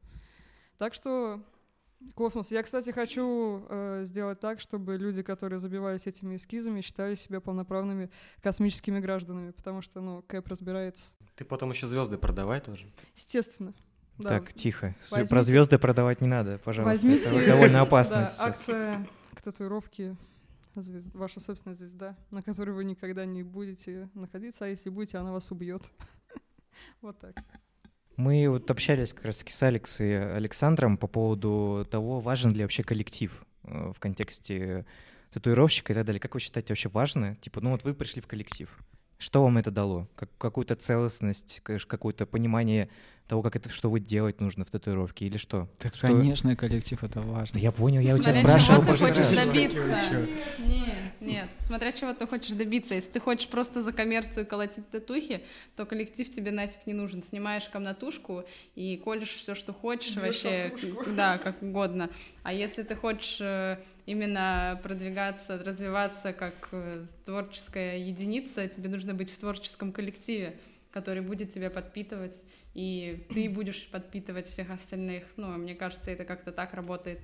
Так 0.78 0.94
что 0.94 1.44
космос. 2.16 2.52
Я, 2.52 2.64
кстати, 2.64 2.92
хочу 2.92 3.66
э, 3.70 4.02
сделать 4.06 4.40
так, 4.40 4.60
чтобы 4.60 4.98
люди, 4.98 5.22
которые 5.22 5.60
забивались 5.60 6.08
этими 6.08 6.36
эскизами, 6.36 6.82
считали 6.82 7.16
себя 7.16 7.40
полноправными 7.40 8.10
космическими 8.42 9.00
гражданами, 9.00 9.52
потому 9.52 9.82
что, 9.82 10.02
ну, 10.02 10.22
Кэп 10.24 10.48
разбирается. 10.48 11.14
Ты 11.36 11.46
потом 11.46 11.72
еще 11.72 11.88
звезды 11.88 12.18
продавай 12.18 12.60
тоже. 12.60 12.92
Естественно. 13.16 13.74
Да. 14.18 14.30
Так, 14.30 14.54
тихо. 14.54 14.96
Возьмите- 15.10 15.30
Про 15.30 15.44
звезды 15.44 15.80
продавать 15.80 16.22
не 16.22 16.28
надо, 16.28 16.60
пожалуйста. 16.60 16.92
Возьмите... 16.92 17.36
Это 17.36 17.48
довольно 17.48 17.82
опасно 17.82 18.18
да, 18.20 18.26
сейчас. 18.26 18.40
акция 18.42 19.08
к 19.34 19.42
татуировке 19.42 20.16
звезд- 20.82 21.14
ваша 21.14 21.40
собственная 21.40 21.76
звезда, 21.76 22.18
на 22.32 22.42
которой 22.42 22.72
вы 22.72 22.84
никогда 22.84 23.26
не 23.26 23.44
будете 23.44 24.10
находиться, 24.14 24.66
а 24.66 24.68
если 24.68 24.90
будете, 24.90 25.18
она 25.18 25.32
вас 25.32 25.52
убьет. 25.52 25.84
Вот 27.02 27.20
так. 27.20 27.36
Мы 28.16 28.48
вот 28.50 28.70
общались 28.70 29.14
как 29.14 29.26
раз 29.26 29.44
с 29.46 29.64
Алекс 29.64 30.00
и 30.00 30.12
Александром 30.12 30.98
по 30.98 31.08
поводу 31.08 31.88
того, 31.90 32.20
важен 32.20 32.52
ли 32.52 32.62
вообще 32.62 32.84
коллектив 32.84 33.46
э, 33.64 33.92
в 33.92 34.00
контексте 34.00 34.86
татуировщика 35.32 35.94
и 35.94 35.96
так 35.96 36.06
далее. 36.06 36.20
Как 36.20 36.34
вы 36.36 36.40
считаете, 36.40 36.70
вообще 36.74 36.90
важно? 36.90 37.36
Типа, 37.38 37.60
ну 37.62 37.72
вот 37.72 37.84
вы 37.84 37.94
пришли 37.96 38.22
в 38.22 38.28
коллектив. 38.28 38.70
Что 39.18 39.44
вам 39.44 39.58
это 39.58 39.72
дало? 39.72 40.08
Как, 40.16 40.30
какую-то 40.38 40.76
целостность, 40.76 41.62
какое-то 41.62 42.26
понимание 42.26 42.90
того, 43.28 43.42
как 43.42 43.56
это, 43.56 43.70
что 43.70 43.90
вы 43.90 44.00
делать 44.00 44.40
нужно 44.42 44.66
в 44.66 44.70
татуировке 44.72 45.26
или 45.26 45.38
что? 45.38 45.70
Так, 45.78 45.96
Что- 45.96 46.08
конечно, 46.08 46.56
коллектив— 46.56 47.04
это 47.04 47.22
Да 47.22 47.22
важно. 47.22 47.58
я 47.58 47.72
понял, 47.72 48.02
я 48.02 48.16
у 48.16 48.20
тебя 48.20 48.34
Смотря 48.34 48.50
спрашивал 48.60 48.82
чего 48.84 48.94
в 48.94 48.98
ты 49.00 49.06
хочешь 49.06 49.18
раз. 49.32 49.48
добиться. 49.48 50.28
Нет, 50.60 50.98
нет, 51.22 51.50
смотря 51.60 51.92
чего 51.94 52.14
ты 52.14 52.28
хочешь 52.28 52.52
добиться. 52.52 52.96
Если 52.96 53.12
ты 53.12 53.20
хочешь 53.20 53.48
просто 53.48 53.82
за 53.82 53.92
коммерцию 53.94 54.46
колотить 54.46 54.90
татухи, 54.90 55.42
то 55.76 55.86
коллектив 55.86 56.30
тебе 56.30 56.52
нафиг 56.52 56.86
не 56.86 56.94
нужен. 56.94 57.24
Снимаешь 57.24 57.70
комнатушку 57.70 58.44
и 58.76 58.98
колешь 58.98 59.30
все, 59.34 59.56
что 59.56 59.74
хочешь, 59.74 60.16
вообще, 60.18 60.74
да, 61.16 61.38
как 61.38 61.62
угодно. 61.64 62.10
А 62.44 62.52
если 62.54 62.84
ты 62.84 62.96
хочешь 62.96 63.38
э, 63.40 63.78
именно 64.06 64.80
продвигаться, 64.84 65.58
развиваться 65.64 66.34
как 66.34 66.54
э, 66.74 67.06
творческая 67.26 67.98
единица, 68.00 68.68
тебе 68.68 68.90
нужно 68.90 69.14
быть 69.14 69.32
в 69.32 69.38
творческом 69.38 69.92
коллективе, 69.94 70.58
который 70.94 71.24
будет 71.24 71.50
тебя 71.50 71.70
подпитывать, 71.70 72.46
и 72.76 73.26
ты 73.34 73.50
будешь 73.50 73.90
подпитывать 73.90 74.48
всех 74.48 74.70
остальных. 74.70 75.24
Ну, 75.38 75.48
мне 75.58 75.74
кажется, 75.74 76.12
это 76.12 76.24
как-то 76.24 76.52
так 76.52 76.74
работает. 76.74 77.20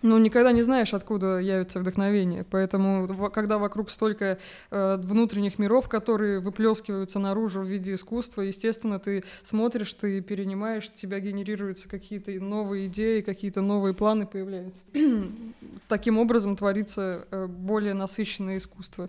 Ну, 0.00 0.16
никогда 0.18 0.52
не 0.52 0.62
знаешь, 0.62 0.94
откуда 0.94 1.38
явится 1.38 1.80
вдохновение. 1.80 2.44
Поэтому, 2.48 3.08
когда 3.30 3.58
вокруг 3.58 3.90
столько 3.90 4.38
э, 4.70 4.96
внутренних 4.96 5.58
миров, 5.58 5.88
которые 5.88 6.38
выплескиваются 6.38 7.18
наружу 7.18 7.62
в 7.62 7.66
виде 7.66 7.94
искусства, 7.94 8.42
естественно, 8.42 9.00
ты 9.00 9.24
смотришь, 9.42 9.92
ты 9.94 10.20
перенимаешь, 10.20 10.88
у 10.88 10.96
тебя 10.96 11.18
генерируются 11.18 11.88
какие-то 11.88 12.30
новые 12.30 12.86
идеи, 12.86 13.22
какие-то 13.22 13.60
новые 13.60 13.92
планы 13.92 14.24
появляются. 14.24 14.84
Таким 15.88 16.18
образом 16.18 16.54
творится 16.54 17.26
э, 17.32 17.46
более 17.46 17.94
насыщенное 17.94 18.58
искусство. 18.58 19.08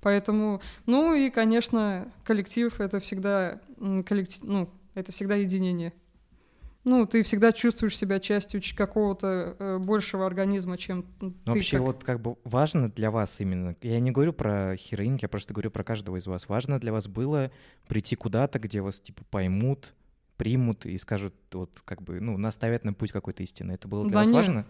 Поэтому, 0.00 0.60
ну 0.86 1.14
и, 1.14 1.30
конечно, 1.30 2.12
коллектив— 2.24 2.80
это 2.80 3.00
всегда, 3.00 3.60
коллектив, 4.06 4.44
ну, 4.44 4.68
это 4.94 5.12
всегда 5.12 5.34
единение. 5.36 5.92
Ну, 6.84 7.04
ты 7.04 7.24
всегда 7.24 7.50
чувствуешь 7.50 7.96
себя 7.98 8.20
частью 8.20 8.62
какого-то 8.76 9.56
э, 9.58 9.78
большего 9.78 10.24
организма, 10.24 10.78
чем 10.78 11.02
ты 11.18 11.34
вообще 11.44 11.78
как- 11.78 11.86
вот 11.86 12.04
как 12.04 12.20
бы 12.20 12.36
важно 12.44 12.88
для 12.88 13.10
вас 13.10 13.40
именно, 13.40 13.74
я 13.82 13.98
не 13.98 14.12
говорю 14.12 14.32
про 14.32 14.76
хероинки, 14.76 15.24
я 15.24 15.28
просто 15.28 15.52
говорю 15.52 15.72
про 15.72 15.82
каждого 15.82 16.16
из 16.16 16.28
вас, 16.28 16.48
важно 16.48 16.78
для 16.78 16.92
вас 16.92 17.08
было 17.08 17.50
прийти 17.88 18.14
куда-то, 18.14 18.60
где 18.60 18.82
вас 18.82 19.00
типа 19.00 19.24
поймут, 19.30 19.94
примут 20.36 20.86
и 20.86 20.96
скажут, 20.98 21.34
вот 21.52 21.80
как 21.84 22.02
бы, 22.02 22.20
ну, 22.20 22.36
наставят 22.38 22.84
на 22.84 22.92
путь 22.92 23.10
какой-то 23.10 23.42
истины. 23.42 23.72
Это 23.72 23.88
было 23.88 24.04
для 24.04 24.12
Да 24.12 24.18
вас 24.20 24.26
нет. 24.28 24.34
важно? 24.36 24.66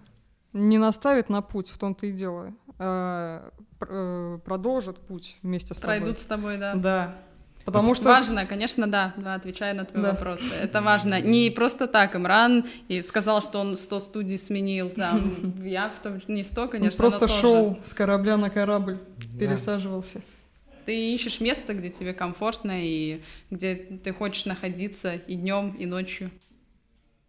не 0.53 0.79
наставит 0.79 1.29
на 1.29 1.43
путь, 1.43 1.69
в 1.69 1.77
том-то 1.77 2.07
и 2.07 2.13
дело, 2.13 2.55
пр- 2.79 3.89
э, 3.91 4.39
продолжит 4.45 4.99
путь 4.99 5.37
вместе 5.43 5.75
с 5.75 5.79
тобой. 5.79 5.97
Пройдут 5.99 6.19
с 6.19 6.27
тобой, 6.27 6.59
да. 6.59 6.75
Да. 6.75 7.15
Потому 7.65 7.97
что... 7.97 8.05
Важно, 8.05 8.47
конечно, 8.47 8.87
да, 8.87 9.13
да, 9.17 9.35
отвечая 9.35 9.75
на 9.75 9.85
твой 9.85 10.01
Да. 10.03 10.13
вопрос. 10.13 10.41
Это 10.63 10.81
важно. 10.83 11.21
Не 11.21 11.51
просто 11.51 11.89
так 11.89 12.15
Имран 12.15 12.65
и 12.87 13.03
сказал, 13.03 13.43
что 13.43 13.59
он 13.59 13.77
100 13.77 14.01
студий 14.01 14.39
сменил. 14.39 14.89
Там, 14.89 15.33
я 15.65 15.89
в 15.89 15.99
том 16.01 16.21
не 16.29 16.45
100, 16.45 16.63
он 16.63 16.69
конечно, 16.69 16.97
просто 16.97 17.21
но 17.23 17.27
тоже. 17.27 17.41
шел 17.41 17.79
с 17.85 17.93
корабля 17.93 18.37
на 18.37 18.51
корабль, 18.51 18.99
пересаживался. 19.39 20.21
Ты 20.85 21.13
ищешь 21.15 21.41
место, 21.41 21.75
где 21.75 21.89
тебе 21.91 22.15
комфортно 22.15 22.71
и 22.75 23.21
где 23.51 23.75
ты 23.75 24.13
хочешь 24.13 24.47
находиться 24.47 25.15
и 25.15 25.35
днем, 25.35 25.71
и 25.71 25.87
ночью. 25.87 26.31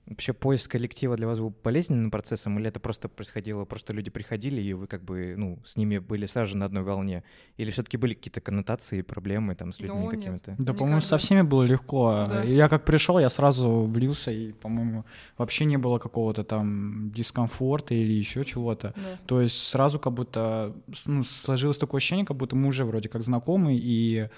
Вообще 0.08 0.32
поиск 0.34 0.72
коллектива 0.72 1.18
для 1.18 1.28
вас 1.28 1.40
был 1.40 1.54
болезненным 1.64 2.12
процессом, 2.12 2.58
или 2.58 2.70
это 2.70 2.80
просто 2.80 3.10
происходило, 3.10 3.66
просто 3.66 3.94
люди 3.94 4.10
приходили, 4.10 4.62
и 4.62 4.74
вы 4.74 4.88
как 4.88 5.04
бы, 5.04 5.36
ну, 5.38 5.60
с 5.66 5.76
ними 5.76 5.98
были 5.98 6.26
сразу 6.26 6.52
же 6.52 6.58
на 6.58 6.66
одной 6.66 6.84
волне? 6.84 7.24
Или 7.58 7.72
все-таки 7.72 7.98
были 7.98 8.14
какие-то 8.14 8.40
коннотации, 8.40 9.02
проблемы 9.02 9.56
там 9.56 9.74
с 9.74 9.80
Да 9.80 9.84
людьми 9.84 10.04
нет. 10.04 10.12
какими-то? 10.12 10.56
Да, 10.58 10.74
по-моему, 10.74 11.02
со 11.02 11.18
всеми 11.18 11.42
было 11.42 11.64
легко. 11.64 12.26
Да. 12.30 12.44
Я 12.44 12.70
как 12.70 12.86
пришел, 12.86 13.20
я 13.20 13.30
сразу 13.30 13.82
влился, 13.82 14.32
и, 14.32 14.54
по-моему, 14.54 15.04
вообще 15.38 15.66
не 15.66 15.78
было 15.78 16.00
какого-то 16.00 16.44
там 16.44 17.12
дискомфорта 17.12 17.94
или 17.94 18.14
еще 18.14 18.46
чего-то. 18.46 18.94
Да. 18.96 19.20
То 19.26 19.42
есть 19.42 19.58
сразу 19.58 20.00
как 20.00 20.14
будто 20.14 20.74
ну, 21.06 21.24
сложилось 21.24 21.78
такое 21.78 22.00
ощущение, 22.00 22.26
как 22.26 22.38
будто 22.38 22.56
мы 22.56 22.70
уже 22.70 22.86
вроде 22.86 23.10
как 23.10 23.24
знакомы 23.24 23.76
и 23.76 24.30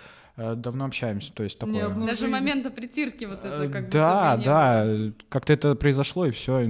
давно 0.56 0.86
общаемся. 0.86 1.34
То 1.34 1.44
есть 1.44 1.62
Не 1.62 1.74
такое. 1.80 1.92
одну 1.92 2.06
Даже 2.06 2.22
жизнь. 2.22 2.32
момента 2.32 2.70
притирки 2.72 3.26
вот 3.26 3.40
это 3.46 3.64
Э, 3.66 3.70
как 3.70 3.90
да, 3.90 4.34
бы 4.36 4.40
не 4.40 4.46
да, 4.46 4.84
было. 4.86 5.14
как-то 5.30 5.54
это 5.54 5.76
произошло 5.76 6.26
и 6.26 6.32
все. 6.32 6.68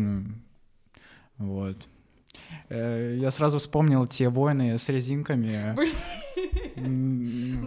вот. 1.37 1.77
Э, 2.69 3.15
Я 3.19 3.31
сразу 3.31 3.57
вспомнил 3.59 4.05
те 4.07 4.29
войны 4.29 4.77
с 4.77 4.89
резинками. 4.89 5.75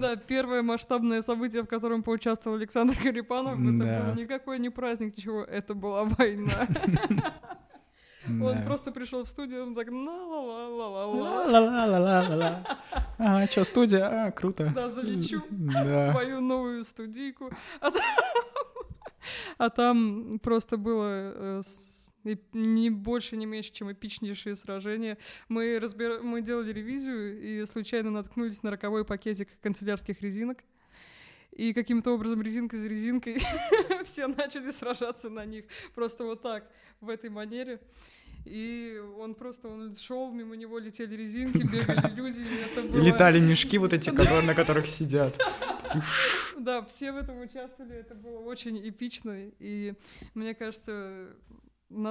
Да, 0.01 0.17
первое 0.17 0.63
масштабное 0.63 1.21
событие, 1.23 1.63
в 1.63 1.67
котором 1.67 2.03
поучаствовал 2.03 2.57
Александр 2.57 2.97
Карипанов, 3.03 3.61
это 3.61 3.73
Да. 3.85 4.01
был 4.01 4.15
никакой 4.23 4.59
не 4.59 4.71
праздник, 4.71 5.17
ничего, 5.17 5.43
это 5.45 5.75
была 5.75 6.05
война. 6.05 6.67
Он 8.29 8.63
просто 8.65 8.93
пришел 8.93 9.25
в 9.25 9.29
студию, 9.29 9.63
он 9.65 9.75
так 9.75 9.91
ла-ла-ла-ла-ла-ла. 9.91 11.47
Ла-ла-ла-ла-ла. 11.47 12.79
Ага, 13.19 13.47
что, 13.47 13.65
студия? 13.65 14.27
А, 14.27 14.31
круто. 14.31 14.73
Да, 14.75 14.89
залечу 14.89 15.43
Да. 15.51 16.11
свою 16.13 16.41
новую 16.41 16.83
студийку. 16.85 17.51
А 19.59 19.71
там, 19.71 20.35
а 20.35 20.39
просто 20.39 20.77
было 20.77 21.61
э, 21.61 21.63
эп- 22.25 22.55
не 22.55 22.91
больше, 22.91 23.37
не 23.37 23.47
меньше, 23.47 23.73
чем 23.73 23.93
эпичнейшие 23.93 24.57
сражения. 24.57 25.19
Мы, 25.49 25.79
разбира... 25.81 26.21
мы 26.21 26.41
делали 26.41 26.73
ревизию 26.73 27.41
и 27.41 27.65
случайно 27.67 28.11
наткнулись 28.11 28.63
на 28.63 28.71
роковой 28.71 29.05
пакетик 29.05 29.49
канцелярских 29.61 30.21
резинок. 30.23 30.59
И 31.57 31.73
каким-то 31.75 32.13
образом 32.15 32.41
резинка 32.43 32.77
за 32.79 32.89
резинкой 32.89 33.39
все 34.05 34.27
начали 34.27 34.71
сражаться 34.71 35.29
на 35.29 35.45
них. 35.45 35.65
Просто 35.95 36.25
вот 36.25 36.43
так, 36.43 36.65
в 37.01 37.09
этой 37.09 37.31
манере. 37.31 37.79
И 38.45 39.01
он 39.19 39.35
просто, 39.35 39.69
он 39.69 39.95
шел, 39.97 40.33
мимо 40.33 40.57
него 40.57 40.79
летели 40.79 41.15
резинки, 41.15 41.59
бегали 41.73 42.15
люди. 42.15 42.41
и 42.41 42.57
это 42.73 42.81
И 42.81 42.89
было- 42.91 43.01
летали 43.05 43.39
мешки 43.39 43.79
вот 43.79 43.93
эти, 43.93 44.11
на 44.11 44.55
которых 44.55 44.87
сидят. 44.87 45.39
Да, 46.59 46.83
все 46.83 47.13
в 47.13 47.17
этом 47.17 47.41
участвовали, 47.41 47.97
это 47.97 48.15
было 48.15 48.39
очень 48.39 48.89
эпично, 48.89 49.37
и 49.61 49.95
мне 50.35 50.55
кажется, 50.55 51.29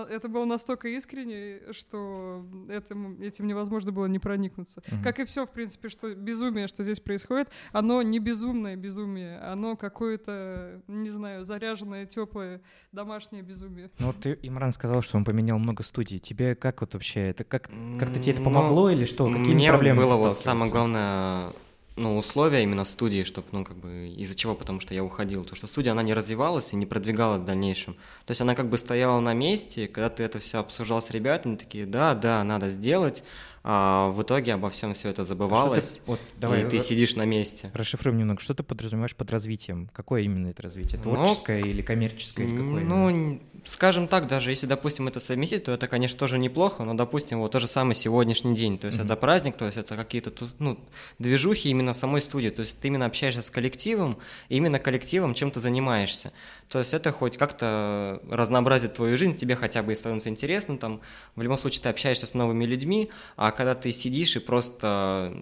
это 0.10 0.30
было 0.30 0.46
настолько 0.46 0.88
искренне, 0.88 1.60
что 1.72 2.46
этим, 2.70 3.22
этим 3.22 3.48
невозможно 3.48 3.92
было 3.92 4.06
не 4.06 4.20
проникнуться. 4.20 4.82
Мгм. 4.92 5.04
Как 5.04 5.20
и 5.20 5.26
все, 5.26 5.46
в 5.46 5.52
принципе, 5.52 5.90
что 5.90 6.14
безумие, 6.16 6.68
что 6.68 6.84
здесь 6.84 7.00
происходит, 7.00 7.50
оно 7.72 8.02
не 8.02 8.20
безумное 8.20 8.76
безумие, 8.76 9.40
оно 9.40 9.76
какое-то, 9.76 10.82
не 10.88 11.10
знаю, 11.10 11.46
заряженное, 11.46 12.06
теплое, 12.06 12.62
домашнее 12.92 13.42
безумие. 13.42 13.92
Ну 14.00 14.08
вот 14.08 14.18
ты, 14.18 14.38
Имран 14.42 14.72
сказал, 14.72 15.02
что 15.02 15.18
он 15.18 15.26
поменял 15.26 15.60
много 15.60 15.84
студий. 15.84 16.20
Тебе 16.20 16.56
как 16.56 16.82
вот 16.82 16.94
вообще, 16.94 17.30
это 17.30 17.44
как, 17.44 17.70
как-то 18.00 18.20
тебе 18.20 18.34
это 18.34 18.42
Ну, 18.42 18.46
помогло 18.46 18.90
или 18.90 19.06
что? 19.06 19.28
Какими 19.28 19.54
Мне 19.54 19.70
проблемами 19.70 20.04
было 20.06 20.16
вот 20.16 20.38
самое 20.38 20.72
главное, 20.72 21.50
ну, 21.96 22.18
условие 22.18 22.64
именно 22.64 22.86
студии, 22.86 23.24
чтобы, 23.24 23.48
ну, 23.52 23.66
как 23.66 23.78
бы, 23.78 24.08
из-за 24.18 24.36
чего, 24.36 24.56
потому 24.56 24.80
что 24.80 24.94
я 24.94 25.04
уходил, 25.04 25.44
то, 25.44 25.56
что 25.56 25.68
студия, 25.68 25.92
она 25.92 26.04
не 26.04 26.14
развивалась 26.14 26.72
и 26.72 26.76
не 26.76 26.86
продвигалась 26.86 27.42
в 27.42 27.46
дальнейшем. 27.46 27.96
То 28.26 28.32
есть 28.32 28.42
она 28.42 28.56
как 28.56 28.70
бы 28.70 28.78
стояла 28.78 29.20
на 29.20 29.34
месте, 29.34 29.88
когда 29.88 30.10
ты 30.10 30.24
это 30.24 30.40
все 30.40 30.60
обсуждал 30.60 31.02
с 31.02 31.12
ребятами, 31.12 31.58
такие, 31.58 31.86
да, 31.86 32.16
да, 32.16 32.44
надо 32.44 32.70
сделать, 32.70 33.24
а 33.64 34.10
в 34.10 34.22
итоге 34.24 34.54
обо 34.54 34.70
всем 34.70 34.94
все 34.94 35.10
это 35.10 35.22
ты- 35.22 35.26
забывалось, 35.26 36.02
вот, 36.06 36.20
давай, 36.38 36.62
и 36.64 36.70
ты 36.70 36.78
ра- 36.78 36.80
сидишь 36.80 37.16
на 37.16 37.26
месте. 37.26 37.72
расшифруем 37.74 38.18
немного. 38.18 38.42
Что 38.42 38.54
ты 38.54 38.64
подразумеваешь 38.64 39.16
под 39.16 39.30
развитием? 39.32 39.90
Какое 39.94 40.22
именно 40.24 40.48
это 40.48 40.64
развитие? 40.64 41.00
Ну, 41.04 41.14
Творческое 41.14 41.62
или 41.62 41.82
коммерческое? 41.82 42.46
Или 42.46 42.58
какое 42.58 42.84
Ну, 42.84 43.10
именно? 43.10 43.40
скажем 43.64 44.08
так, 44.08 44.28
даже 44.28 44.50
если, 44.50 44.66
допустим, 44.66 45.08
это 45.08 45.20
совместить, 45.20 45.66
то 45.66 45.72
это, 45.72 45.88
конечно, 45.88 46.18
тоже 46.18 46.40
неплохо, 46.40 46.84
но, 46.84 46.96
допустим, 46.96 47.40
вот 47.40 47.52
то 47.52 47.60
же 47.60 47.68
самое 47.68 47.94
сегодняшний 47.94 48.56
день, 48.56 48.80
то 48.80 48.88
есть 48.88 49.00
это 49.00 49.16
праздник, 49.16 49.56
то 49.56 49.66
есть 49.66 49.78
это 49.78 49.96
какие-то, 49.96 50.32
ну, 50.58 50.80
движухи 51.20 51.70
именно 51.70 51.94
самой 51.94 52.22
студии, 52.22 52.50
то 52.50 52.64
есть 52.64 52.80
ты 52.80 52.88
именно 52.88 53.06
общаешься 53.06 53.44
с 53.44 53.50
коллективом, 53.52 54.18
именно 54.50 54.80
коллективом 54.80 55.36
чем 55.36 55.52
ты 55.52 55.60
занимаешься. 55.60 56.32
То 56.70 56.80
есть 56.80 56.94
это 56.94 57.12
хоть 57.12 57.38
как-то 57.38 58.22
разнообразит 58.30 58.94
твою 58.94 59.18
жизнь, 59.18 59.36
тебе 59.36 59.56
хотя 59.56 59.84
бы 59.84 59.92
и 59.92 59.96
становится 59.96 60.30
интересно, 60.30 60.78
там, 60.78 61.02
в 61.36 61.42
любом 61.42 61.58
случае 61.58 61.84
ты 61.84 61.90
общаешься 61.90 62.26
с 62.26 62.34
новыми 62.34 62.66
людьми, 62.66 63.10
а 63.36 63.51
когда 63.52 63.76
ты 63.76 63.92
сидишь 63.92 64.36
и 64.36 64.40
просто 64.40 65.34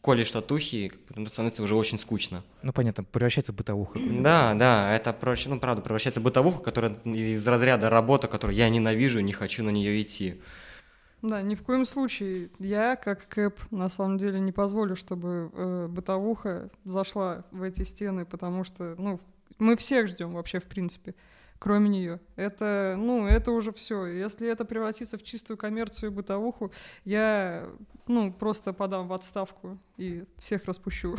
колешь 0.00 0.30
татухи, 0.30 0.92
становится 1.26 1.62
уже 1.62 1.74
очень 1.74 1.98
скучно. 1.98 2.42
Ну, 2.62 2.72
понятно, 2.72 3.04
превращается 3.04 3.52
в 3.52 3.56
бытовуху. 3.56 3.98
Да, 4.20 4.54
да, 4.54 4.94
это, 4.94 5.12
проще, 5.12 5.48
ну, 5.48 5.60
правда, 5.60 5.82
превращается 5.82 6.20
в 6.20 6.22
бытовуху, 6.22 6.62
которая 6.62 6.94
из 7.04 7.46
разряда 7.46 7.90
работа, 7.90 8.28
которую 8.28 8.56
я 8.56 8.68
ненавижу, 8.68 9.20
не 9.20 9.32
хочу 9.32 9.62
на 9.62 9.70
нее 9.70 10.00
идти. 10.00 10.40
Да, 11.22 11.42
ни 11.42 11.54
в 11.54 11.62
коем 11.62 11.84
случае. 11.84 12.48
Я, 12.58 12.96
как 12.96 13.28
Кэп, 13.28 13.60
на 13.70 13.90
самом 13.90 14.16
деле 14.16 14.40
не 14.40 14.52
позволю, 14.52 14.96
чтобы 14.96 15.50
э, 15.52 15.86
бытовуха 15.86 16.70
зашла 16.84 17.44
в 17.50 17.62
эти 17.62 17.82
стены, 17.82 18.24
потому 18.24 18.64
что, 18.64 18.94
ну, 18.96 19.20
мы 19.58 19.76
всех 19.76 20.08
ждем 20.08 20.32
вообще, 20.32 20.60
в 20.60 20.64
принципе, 20.64 21.14
кроме 21.60 21.90
нее. 21.90 22.20
Это, 22.36 22.96
ну, 22.98 23.26
это 23.26 23.52
уже 23.52 23.70
все. 23.72 24.06
Если 24.06 24.48
это 24.48 24.64
превратится 24.64 25.18
в 25.18 25.22
чистую 25.22 25.58
коммерцию 25.58 26.10
и 26.10 26.14
бытовуху, 26.14 26.72
я, 27.04 27.68
ну, 28.08 28.32
просто 28.32 28.72
подам 28.72 29.06
в 29.06 29.12
отставку 29.12 29.78
и 29.98 30.24
всех 30.38 30.64
распущу. 30.64 31.16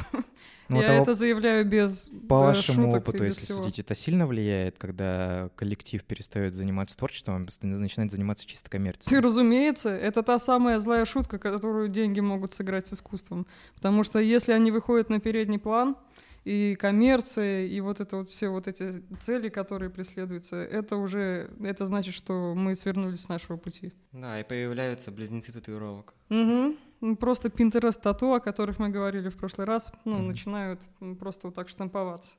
Ну, 0.67 0.81
я 0.81 0.93
это 0.93 1.03
это 1.03 1.13
заявляю 1.13 1.65
без 1.65 2.09
По 2.29 2.39
вашему 2.39 2.93
опыту, 2.93 3.25
если 3.25 3.43
всего. 3.43 3.61
судить, 3.61 3.79
это 3.79 3.93
сильно 3.93 4.25
влияет, 4.25 4.79
когда 4.79 5.49
коллектив 5.57 6.01
перестает 6.03 6.55
заниматься 6.55 6.97
творчеством, 6.97 7.35
а 7.35 7.65
начинает 7.65 8.09
заниматься 8.09 8.47
чисто 8.47 8.69
Ты, 8.69 8.77
коммерцией? 8.77 9.19
разумеется, 9.19 9.89
это 9.89 10.23
та 10.23 10.39
самая 10.39 10.79
злая 10.79 11.03
шутка, 11.03 11.39
которую 11.39 11.89
деньги 11.89 12.21
могут 12.21 12.53
сыграть 12.53 12.87
с 12.87 12.93
искусством. 12.93 13.45
Потому 13.75 14.05
что 14.05 14.19
если 14.19 14.53
они 14.53 14.71
выходят 14.71 15.09
на 15.09 15.19
передний 15.19 15.59
план, 15.59 15.97
и 16.43 16.75
коммерция, 16.79 17.65
и 17.67 17.79
вот 17.81 17.99
это 17.99 18.17
вот 18.17 18.29
все 18.29 18.49
вот 18.49 18.67
эти 18.67 19.01
цели, 19.19 19.49
которые 19.49 19.89
преследуются, 19.89 20.55
это 20.55 20.95
уже, 20.97 21.49
это 21.61 21.85
значит, 21.85 22.13
что 22.13 22.53
мы 22.55 22.75
свернулись 22.75 23.21
с 23.21 23.29
нашего 23.29 23.57
пути. 23.57 23.93
Да, 24.11 24.39
и 24.39 24.43
появляются 24.43 25.11
близнецы 25.11 25.51
татуировок. 25.53 26.13
Ну, 26.29 26.75
Просто 27.19 27.49
Pinterest 27.49 27.99
тату, 28.01 28.33
о 28.33 28.39
которых 28.39 28.77
мы 28.79 28.89
говорили 28.89 29.29
в 29.29 29.35
прошлый 29.35 29.65
раз, 29.65 29.91
ну, 30.05 30.17
Мгм. 30.17 30.27
начинают 30.27 30.87
просто 31.19 31.47
вот 31.47 31.55
так 31.55 31.67
штамповаться. 31.69 32.35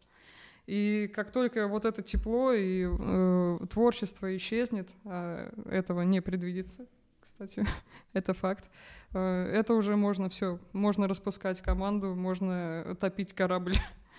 И 0.69 1.11
как 1.13 1.33
только 1.33 1.67
вот 1.67 1.85
это 1.85 2.03
тепло 2.03 2.53
и 2.53 2.87
э, 2.89 3.59
творчество 3.69 4.37
исчезнет, 4.37 4.91
а 5.05 5.51
этого 5.69 6.03
не 6.03 6.21
предвидится, 6.23 6.87
кстати, 7.23 7.65
это 8.13 8.35
факт, 8.35 8.71
э, 9.13 9.19
это 9.55 9.75
уже 9.75 9.97
можно 9.97 10.29
все, 10.29 10.59
можно 10.73 11.09
распускать 11.09 11.61
команду, 11.61 12.15
можно 12.15 12.97
топить 13.01 13.33
корабль. 13.33 13.75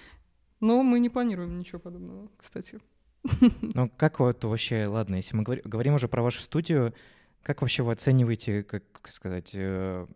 Но 0.59 0.81
мы 0.81 0.99
не 0.99 1.09
планируем 1.09 1.59
ничего 1.59 1.79
подобного, 1.79 2.29
кстати. 2.37 2.79
Ну, 3.75 3.89
как 3.97 4.19
вот 4.19 4.43
вообще, 4.43 4.85
ладно, 4.87 5.15
если 5.15 5.35
мы 5.35 5.43
говори- 5.43 5.61
говорим 5.63 5.93
уже 5.95 6.07
про 6.07 6.21
вашу 6.21 6.41
студию, 6.41 6.93
как 7.41 7.61
вообще 7.61 7.83
вы 7.83 7.91
оцениваете, 7.93 8.63
как 8.63 8.83
сказать, 9.07 9.51
э, 9.53 10.07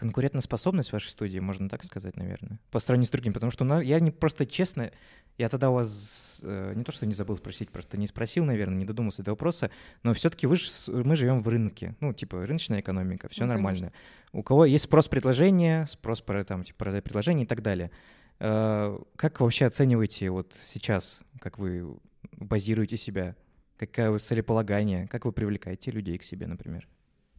конкурентоспособность 0.00 0.92
вашей 0.92 1.10
студии, 1.10 1.38
можно 1.38 1.68
так 1.68 1.84
сказать, 1.84 2.16
наверное, 2.16 2.58
по 2.70 2.80
сравнению 2.80 3.06
с 3.06 3.10
другими? 3.10 3.34
Потому 3.34 3.52
что 3.52 3.80
я 3.80 4.00
не 4.00 4.10
просто 4.10 4.46
честно, 4.46 4.90
я 5.38 5.48
тогда 5.48 5.70
у 5.70 5.74
вас 5.74 6.40
э, 6.42 6.72
не 6.74 6.82
то, 6.84 6.90
что 6.90 7.06
не 7.06 7.12
забыл 7.12 7.36
спросить, 7.36 7.70
просто 7.70 7.98
не 7.98 8.06
спросил, 8.06 8.44
наверное, 8.44 8.78
не 8.78 8.84
додумался 8.86 9.22
до 9.22 9.32
вопроса, 9.32 9.70
но 10.02 10.14
все-таки 10.14 10.46
вы 10.46 10.56
ж 10.56 10.70
мы 10.88 11.14
живем 11.16 11.40
в 11.42 11.48
рынке, 11.48 11.94
ну, 12.00 12.12
типа, 12.12 12.46
рыночная 12.46 12.80
экономика, 12.80 13.28
все 13.28 13.44
Ну, 13.44 13.52
нормально. 13.52 13.92
У 14.32 14.42
кого 14.42 14.64
есть 14.64 14.84
спрос 14.84 15.08
предложения, 15.08 15.86
спрос 15.86 16.22
про 16.22 16.44
там, 16.44 16.64
типа, 16.64 16.78
продать 16.78 17.04
предложение 17.04 17.44
и 17.44 17.48
так 17.48 17.62
далее. 17.62 17.90
Э, 18.38 18.98
Как 19.16 19.40
вообще 19.40 19.66
оцениваете 19.66 20.30
вот 20.30 20.56
сейчас, 20.64 21.20
как 21.38 21.58
вы 21.58 21.96
базируете 22.32 22.96
себя? 22.96 23.36
Какое 23.76 24.18
целеполагание? 24.18 25.08
Как 25.08 25.24
вы 25.24 25.32
привлекаете 25.32 25.90
людей 25.90 26.18
к 26.18 26.22
себе, 26.22 26.46
например? 26.46 26.88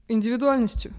Индивидуальностью. 0.07 0.93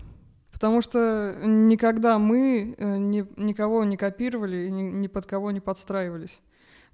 Потому 0.62 0.80
что 0.80 1.40
никогда 1.42 2.20
мы 2.20 2.76
э, 2.78 2.96
ни- 2.96 3.26
никого 3.36 3.82
не 3.82 3.96
копировали 3.96 4.68
и 4.68 4.70
ни, 4.70 4.82
ни 4.82 5.08
под 5.08 5.26
кого 5.26 5.50
не 5.50 5.58
подстраивались. 5.58 6.40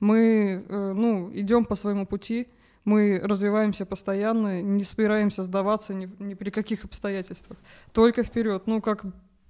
Мы 0.01 0.65
э, 0.67 0.93
ну, 0.97 1.31
идем 1.35 1.67
по 1.67 1.75
своему 1.75 2.07
пути, 2.07 2.49
мы 2.87 3.21
развиваемся 3.23 3.85
постоянно, 3.85 4.63
не 4.63 4.85
собираемся 4.85 5.43
сдаваться 5.43 5.93
ни, 5.93 6.11
ни 6.19 6.33
при 6.33 6.49
каких 6.49 6.87
обстоятельствах. 6.87 7.59
Только 7.93 8.23
вперед, 8.23 8.63
ну 8.65 8.81
как 8.81 9.05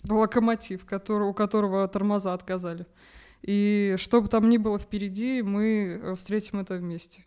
локомотив, 0.09 0.85
который, 0.85 1.29
у 1.29 1.33
которого 1.33 1.87
тормоза 1.87 2.35
отказали. 2.35 2.87
И 3.43 3.95
что 3.99 4.21
бы 4.21 4.27
там 4.27 4.49
ни 4.49 4.57
было 4.59 4.81
впереди, 4.81 5.43
мы 5.43 6.01
э, 6.03 6.15
встретим 6.17 6.59
это 6.59 6.75
вместе. 6.75 7.25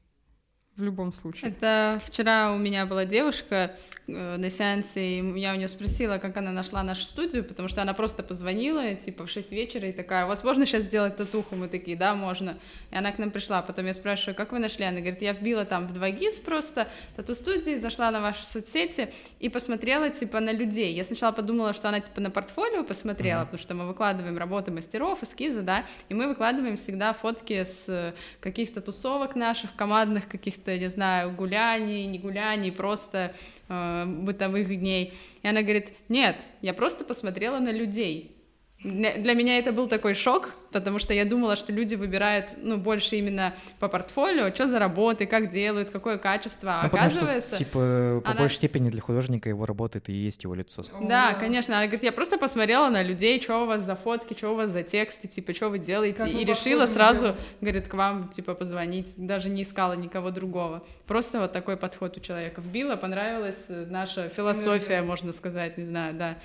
В 0.82 0.84
любом 0.84 1.14
случае. 1.14 1.52
Это 1.52 2.02
вчера 2.04 2.52
у 2.52 2.58
меня 2.58 2.88
была 2.88 3.06
девушка 3.06 3.76
э, 4.08 4.38
на 4.38 4.50
сеансе, 4.50 5.20
и 5.20 5.40
я 5.40 5.54
у 5.54 5.56
нее 5.56 5.68
спросила, 5.68 6.18
как 6.18 6.36
она 6.38 6.52
нашла 6.52 6.82
нашу 6.82 7.04
студию, 7.04 7.44
потому 7.44 7.68
что 7.68 7.84
она 7.84 7.94
просто 7.94 8.24
позвонила, 8.24 8.96
типа, 8.96 9.28
в 9.28 9.30
6 9.30 9.52
вечера, 9.52 9.88
и 9.88 9.92
такая, 9.92 10.26
у 10.26 10.28
вас 10.28 10.44
можно 10.44 10.66
сейчас 10.66 10.86
сделать 10.86 11.18
татуху? 11.18 11.56
Мы 11.56 11.68
такие, 11.68 11.96
да, 11.96 12.16
можно. 12.16 12.58
И 12.90 12.96
она 12.96 13.12
к 13.12 13.20
нам 13.20 13.30
пришла, 13.30 13.62
потом 13.62 13.86
я 13.86 13.94
спрашиваю, 13.94 14.34
как 14.34 14.54
вы 14.54 14.58
нашли? 14.58 14.84
Она 14.84 15.02
говорит, 15.02 15.22
я 15.22 15.34
вбила 15.34 15.66
там 15.66 15.88
в 15.88 15.96
2GIS 15.96 16.44
просто 16.44 16.88
тату-студии, 17.16 17.78
зашла 17.78 18.10
на 18.10 18.20
ваши 18.20 18.44
соцсети 18.44 19.08
и 19.40 19.50
посмотрела, 19.50 20.10
типа, 20.10 20.40
на 20.40 20.52
людей. 20.52 20.96
Я 20.96 21.04
сначала 21.04 21.32
подумала, 21.32 21.74
что 21.74 21.90
она, 21.90 22.00
типа, 22.00 22.22
на 22.22 22.32
портфолио 22.32 22.84
посмотрела, 22.84 23.42
потому 23.42 23.60
что 23.60 23.76
мы 23.76 23.86
выкладываем 23.86 24.36
работы 24.40 24.72
мастеров, 24.72 25.22
эскизы, 25.22 25.62
да, 25.62 25.86
и 26.10 26.16
мы 26.16 26.28
выкладываем 26.28 26.76
всегда 26.76 27.14
фотки 27.14 27.64
с 27.64 28.16
каких-то 28.40 28.82
тусовок 28.82 29.36
наших, 29.36 29.76
командных 29.76 30.28
каких-то, 30.28 30.71
не 30.78 30.90
знаю, 30.90 31.32
гуляний, 31.32 32.06
не 32.06 32.20
гуляний, 32.20 32.72
просто 32.72 33.34
э, 33.70 34.06
бытовых 34.06 34.68
дней. 34.68 35.14
И 35.44 35.48
она 35.48 35.62
говорит, 35.62 35.94
нет, 36.10 36.36
я 36.62 36.74
просто 36.74 37.04
посмотрела 37.04 37.60
на 37.60 37.72
людей. 37.72 38.36
Для, 38.84 39.16
для 39.18 39.34
меня 39.36 39.60
это 39.60 39.72
был 39.72 39.88
такой 39.88 40.16
шок, 40.16 40.50
потому 40.72 40.98
что 40.98 41.14
я 41.14 41.24
думала, 41.24 41.56
что 41.56 41.72
люди 41.72 41.94
выбирают, 41.94 42.50
ну, 42.64 42.78
больше 42.78 43.16
именно 43.18 43.54
по 43.80 43.88
портфолио, 43.88 44.52
что 44.54 44.66
за 44.66 44.80
работы, 44.80 45.28
как 45.28 45.50
делают, 45.50 45.92
какое 45.92 46.18
качество, 46.18 46.80
а 46.80 46.84
Ну, 46.86 46.90
потому 46.90 47.10
что, 47.12 47.20
оказывается... 47.20 47.56
типа, 47.58 48.22
по 48.26 48.32
она- 48.32 48.40
большей 48.40 48.56
степени 48.56 48.90
для 48.90 49.00
художника 49.02 49.50
его 49.50 49.68
работа 49.68 50.00
это 50.00 50.12
и 50.12 50.16
есть 50.16 50.44
его 50.44 50.56
лицо. 50.56 50.82
Да, 51.02 51.34
конечно. 51.36 51.76
Она 51.76 51.86
говорит, 51.86 52.04
я 52.04 52.12
просто 52.12 52.40
посмотрела 52.40 52.90
на 52.90 53.04
людей, 53.04 53.40
что 53.40 53.64
у 53.64 53.66
вас 53.68 53.84
за 53.84 53.96
фотки, 53.96 54.36
что 54.36 54.50
у 54.50 54.56
вас 54.56 54.72
за 54.72 54.82
тексты, 54.82 55.28
типа, 55.28 55.54
что 55.54 55.70
вы 55.70 55.78
делаете, 55.78 56.18
Как 56.20 56.30
и 56.30 56.44
решила 56.44 56.88
сразу, 56.88 57.26
делу. 57.26 57.36
говорит, 57.62 57.88
к 57.88 57.94
вам, 57.94 58.30
типа, 58.30 58.56
позвонить, 58.56 59.14
даже 59.18 59.50
не 59.50 59.62
искала 59.62 59.94
никого 59.94 60.32
другого. 60.32 60.84
Просто 61.06 61.40
вот 61.40 61.52
такой 61.52 61.78
подход 61.78 62.18
у 62.18 62.20
человека. 62.20 62.62
Вбила, 62.62 62.96
понравилась 62.96 63.68
наша 63.90 64.30
философия, 64.30 65.04
можно 65.04 65.32
сказать, 65.34 65.78
не 65.78 65.86
знаю, 65.86 66.16
да. 66.16 66.38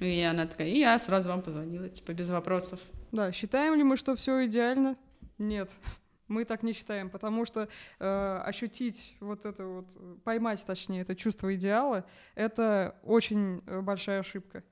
И 0.00 0.20
она 0.22 0.46
такая, 0.46 0.68
и 0.68 0.78
я 0.78 0.98
сразу 0.98 1.28
вам 1.28 1.42
позвонила, 1.42 1.88
типа, 1.88 2.12
без 2.12 2.30
вопросов. 2.30 2.80
Да, 3.10 3.32
считаем 3.32 3.74
ли 3.74 3.82
мы, 3.82 3.96
что 3.96 4.14
все 4.14 4.44
идеально? 4.46 4.96
Нет. 5.38 5.70
Мы 6.28 6.44
так 6.44 6.62
не 6.62 6.74
считаем, 6.74 7.08
потому 7.08 7.46
что 7.46 7.68
э, 7.98 8.42
ощутить 8.44 9.16
вот 9.20 9.46
это 9.46 9.64
вот, 9.64 10.22
поймать, 10.24 10.62
точнее, 10.64 11.00
это 11.00 11.16
чувство 11.16 11.54
идеала, 11.54 12.04
это 12.34 12.98
очень 13.02 13.62
э, 13.66 13.80
большая 13.80 14.20
ошибка. 14.20 14.62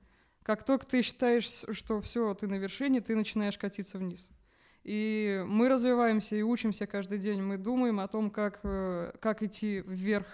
Как 0.43 0.63
только 0.63 0.85
ты 0.85 1.01
считаешь, 1.01 1.65
что 1.71 1.99
все, 1.99 2.33
ты 2.35 2.47
на 2.47 2.59
вершине, 2.59 3.01
ты 3.01 3.15
начинаешь 3.15 3.57
катиться 3.57 3.97
вниз. 3.97 4.29
И 4.83 5.43
мы 5.45 5.67
развиваемся 5.67 6.35
и 6.35 6.43
учимся 6.43 6.87
каждый 6.87 7.17
день. 7.17 7.41
Мы 7.41 7.57
думаем 7.57 7.99
о 7.99 8.07
том, 8.07 8.29
как, 8.29 8.59
э, 8.63 9.11
как 9.19 9.43
идти 9.43 9.83
вверх 9.85 10.27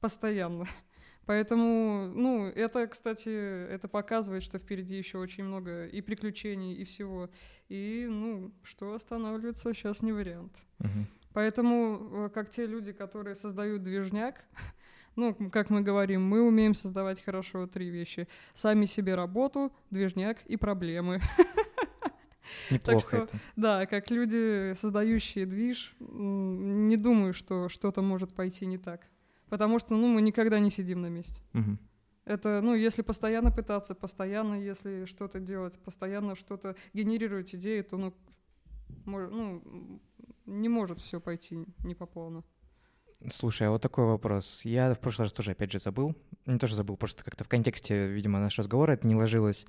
постоянно. 0.00 0.64
Поэтому, 1.28 2.10
ну, 2.14 2.46
это, 2.46 2.86
кстати, 2.86 3.28
это 3.68 3.86
показывает, 3.86 4.42
что 4.42 4.56
впереди 4.56 4.96
еще 4.96 5.18
очень 5.18 5.44
много 5.44 5.84
и 5.84 6.00
приключений, 6.00 6.72
и 6.72 6.84
всего. 6.84 7.28
И, 7.68 8.06
ну, 8.08 8.50
что 8.62 8.94
останавливаться 8.94 9.74
сейчас 9.74 10.00
не 10.00 10.12
вариант. 10.12 10.64
Мгм. 10.78 11.06
Поэтому, 11.34 12.08
э, 12.10 12.30
как 12.30 12.48
те 12.48 12.64
люди, 12.64 12.92
которые 12.92 13.34
создают 13.34 13.82
движняк, 13.82 14.42
ну, 15.16 15.36
как 15.52 15.68
мы 15.68 15.82
говорим, 15.82 16.22
мы 16.22 16.40
умеем 16.40 16.72
создавать 16.72 17.22
хорошо 17.22 17.66
три 17.66 17.90
вещи. 17.90 18.26
Сами 18.54 18.86
себе 18.86 19.14
работу, 19.14 19.70
движняк 19.90 20.38
и 20.46 20.56
проблемы. 20.56 21.20
Неплохо 22.70 23.00
что- 23.06 23.16
это. 23.24 23.36
Да, 23.54 23.84
как 23.84 24.10
люди, 24.10 24.72
создающие 24.72 25.44
движ, 25.44 25.94
не 26.00 26.96
думаю, 26.96 27.34
что 27.34 27.68
что-то 27.68 28.00
может 28.00 28.32
пойти 28.34 28.64
не 28.64 28.78
так. 28.78 29.06
Потому 29.48 29.78
что, 29.78 29.94
ну, 29.94 30.08
мы 30.08 30.22
никогда 30.22 30.58
не 30.58 30.70
сидим 30.70 31.02
на 31.02 31.08
месте. 31.08 31.42
Мгм. 31.52 31.78
Это, 32.24 32.60
ну, 32.62 32.74
если 32.74 33.02
постоянно 33.02 33.50
пытаться, 33.50 33.94
постоянно, 33.94 34.54
если 34.54 35.06
что-то 35.06 35.40
делать, 35.40 35.78
постоянно 35.78 36.34
что-то 36.34 36.76
генерировать 36.92 37.54
идеи, 37.54 37.80
то, 37.82 37.96
ну, 37.96 38.14
мож- 39.06 39.30
ну, 39.30 40.00
не 40.44 40.68
может 40.68 41.00
все 41.00 41.20
пойти 41.20 41.64
не 41.84 41.94
по 41.94 42.06
плану. 42.06 42.44
Слушай, 43.32 43.68
а 43.68 43.70
вот 43.70 43.82
такой 43.82 44.04
вопрос. 44.04 44.64
Я 44.64 44.94
в 44.94 45.00
прошлый 45.00 45.24
раз 45.24 45.32
тоже, 45.32 45.52
опять 45.52 45.72
же, 45.72 45.78
забыл. 45.78 46.14
Не 46.46 46.58
тоже 46.58 46.76
забыл, 46.76 46.96
просто 46.96 47.24
как-то 47.24 47.44
в 47.44 47.48
контексте, 47.48 48.06
видимо, 48.06 48.38
нашего 48.38 48.62
разговора 48.64 48.92
это 48.92 49.08
не 49.08 49.16
ложилось. 49.16 49.66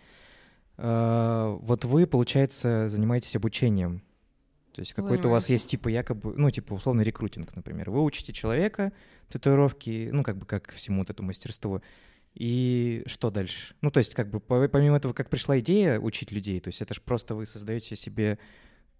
А, 0.77 1.57
Вот 1.61 1.83
вы, 1.85 2.05
получается, 2.07 2.87
занимаетесь 2.89 3.35
обучением. 3.35 4.01
То 4.79 4.83
есть 4.83 4.93
какой-то 4.93 5.27
у 5.27 5.31
вас 5.31 5.49
есть, 5.49 5.69
типа, 5.69 5.89
якобы, 5.89 6.33
ну, 6.37 6.49
типа, 6.49 6.73
условный 6.73 7.03
рекрутинг, 7.03 7.53
например. 7.53 7.89
Вы 7.89 8.01
учите 8.01 8.31
человека 8.31 8.93
татуировки, 9.27 10.09
ну, 10.13 10.23
как 10.23 10.37
бы, 10.37 10.45
как 10.45 10.71
всему 10.71 10.99
вот 10.99 11.09
этому 11.09 11.27
мастерству. 11.27 11.81
И 12.33 13.03
что 13.05 13.29
дальше? 13.29 13.75
Ну, 13.81 13.91
то 13.91 13.97
есть, 13.97 14.15
как 14.15 14.31
бы, 14.31 14.39
по- 14.39 14.69
помимо 14.69 14.95
этого, 14.95 15.11
как 15.11 15.29
пришла 15.29 15.59
идея 15.59 15.99
учить 15.99 16.31
людей, 16.31 16.61
то 16.61 16.69
есть 16.69 16.81
это 16.81 16.93
же 16.93 17.01
просто 17.01 17.35
вы 17.35 17.45
создаете 17.45 17.97
себе 17.97 18.39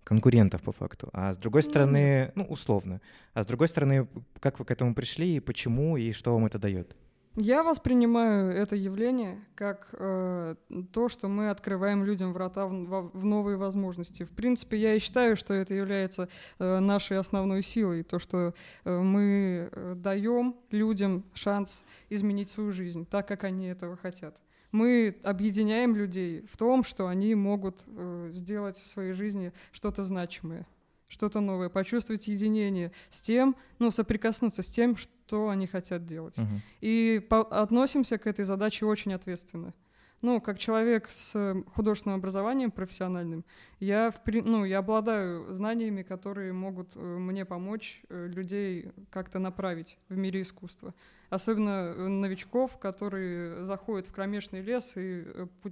конкурентов 0.04 0.64
по 0.64 0.74
факту. 0.74 1.10
А 1.14 1.34
с 1.34 1.38
другой 1.38 1.64
стороны, 1.64 2.34
ну, 2.36 2.44
условно. 2.44 3.00
А 3.34 3.44
с 3.44 3.46
другой 3.46 3.70
стороны, 3.70 4.10
как 4.42 4.60
вы 4.60 4.66
к 4.66 4.72
этому 4.72 4.94
пришли, 4.94 5.38
и 5.38 5.40
почему, 5.40 5.96
и 5.96 6.12
что 6.12 6.34
вам 6.34 6.46
это 6.46 6.60
дает? 6.60 6.94
Я 7.42 7.64
воспринимаю 7.64 8.52
это 8.52 8.76
явление 8.76 9.40
как 9.56 9.88
э, 9.94 10.56
то, 10.92 11.08
что 11.08 11.30
мы 11.30 11.50
открываем 11.50 12.04
людям 12.04 12.34
врата 12.34 12.66
в, 12.68 13.12
в 13.14 13.24
новые 13.24 13.56
возможности. 13.56 14.24
В 14.24 14.32
принципе, 14.32 14.76
я 14.76 14.96
и 14.96 15.00
считаю, 15.00 15.38
что 15.38 15.54
это 15.54 15.74
является 15.74 16.28
э, 16.58 16.80
нашей 16.80 17.18
основной 17.18 17.64
силой, 17.64 18.04
то, 18.04 18.20
что 18.20 18.54
э, 18.84 19.00
мы 19.00 19.70
э, 19.72 19.94
даем 19.96 20.58
людям 20.70 21.24
шанс 21.34 21.86
изменить 22.10 22.50
свою 22.50 22.74
жизнь 22.74 23.06
так, 23.06 23.26
как 23.30 23.46
они 23.46 23.68
этого 23.68 23.96
хотят. 23.96 24.36
Мы 24.74 25.16
объединяем 25.24 25.96
людей 25.96 26.46
в 26.46 26.58
том, 26.58 26.84
что 26.84 27.08
они 27.08 27.36
могут 27.36 27.86
э, 27.88 28.32
сделать 28.34 28.82
в 28.82 28.88
своей 28.90 29.14
жизни 29.14 29.54
что-то 29.72 30.04
значимое, 30.04 30.68
что-то 31.10 31.42
новое, 31.42 31.70
почувствовать 31.70 32.28
единение 32.28 32.92
с 33.10 33.20
тем, 33.20 33.56
ну, 33.80 33.92
соприкоснуться 33.92 34.62
с 34.62 34.68
тем, 34.70 34.96
что 34.96 35.50
они 35.50 35.68
хотят 35.68 36.06
делать. 36.06 36.38
Мгм. 36.38 36.62
И 36.80 37.26
по- 37.30 37.42
относимся 37.42 38.18
к 38.18 38.28
этой 38.28 38.46
задаче 38.46 38.86
очень 38.86 39.14
ответственно. 39.14 39.74
Ну, 40.22 40.42
как 40.42 40.60
человек 40.60 41.08
с 41.10 41.64
художественным 41.74 42.20
образованием 42.20 42.72
профессиональным, 42.72 43.46
я, 43.80 44.12
в 44.12 44.20
ну, 44.26 44.66
я 44.66 44.80
обладаю 44.80 45.52
знаниями, 45.54 46.04
которые 46.04 46.52
могут 46.52 46.96
э, 46.96 47.00
мне 47.00 47.46
помочь 47.46 48.02
э, 48.10 48.28
людей 48.28 48.92
как-то 49.12 49.40
направить 49.40 49.98
в 50.10 50.18
мире 50.18 50.42
искусства. 50.42 50.94
Особенно 51.30 51.94
э, 51.96 52.08
новичков, 52.08 52.78
которые 52.80 53.64
заходят 53.64 54.08
в 54.08 54.12
кромешный 54.14 54.62
лес 54.62 54.94
и 54.98 55.26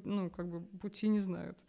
ну, 0.06 0.30
как 0.30 0.47
бы 0.47 0.62
пути 0.62 1.10
не 1.10 1.19
знают. 1.19 1.60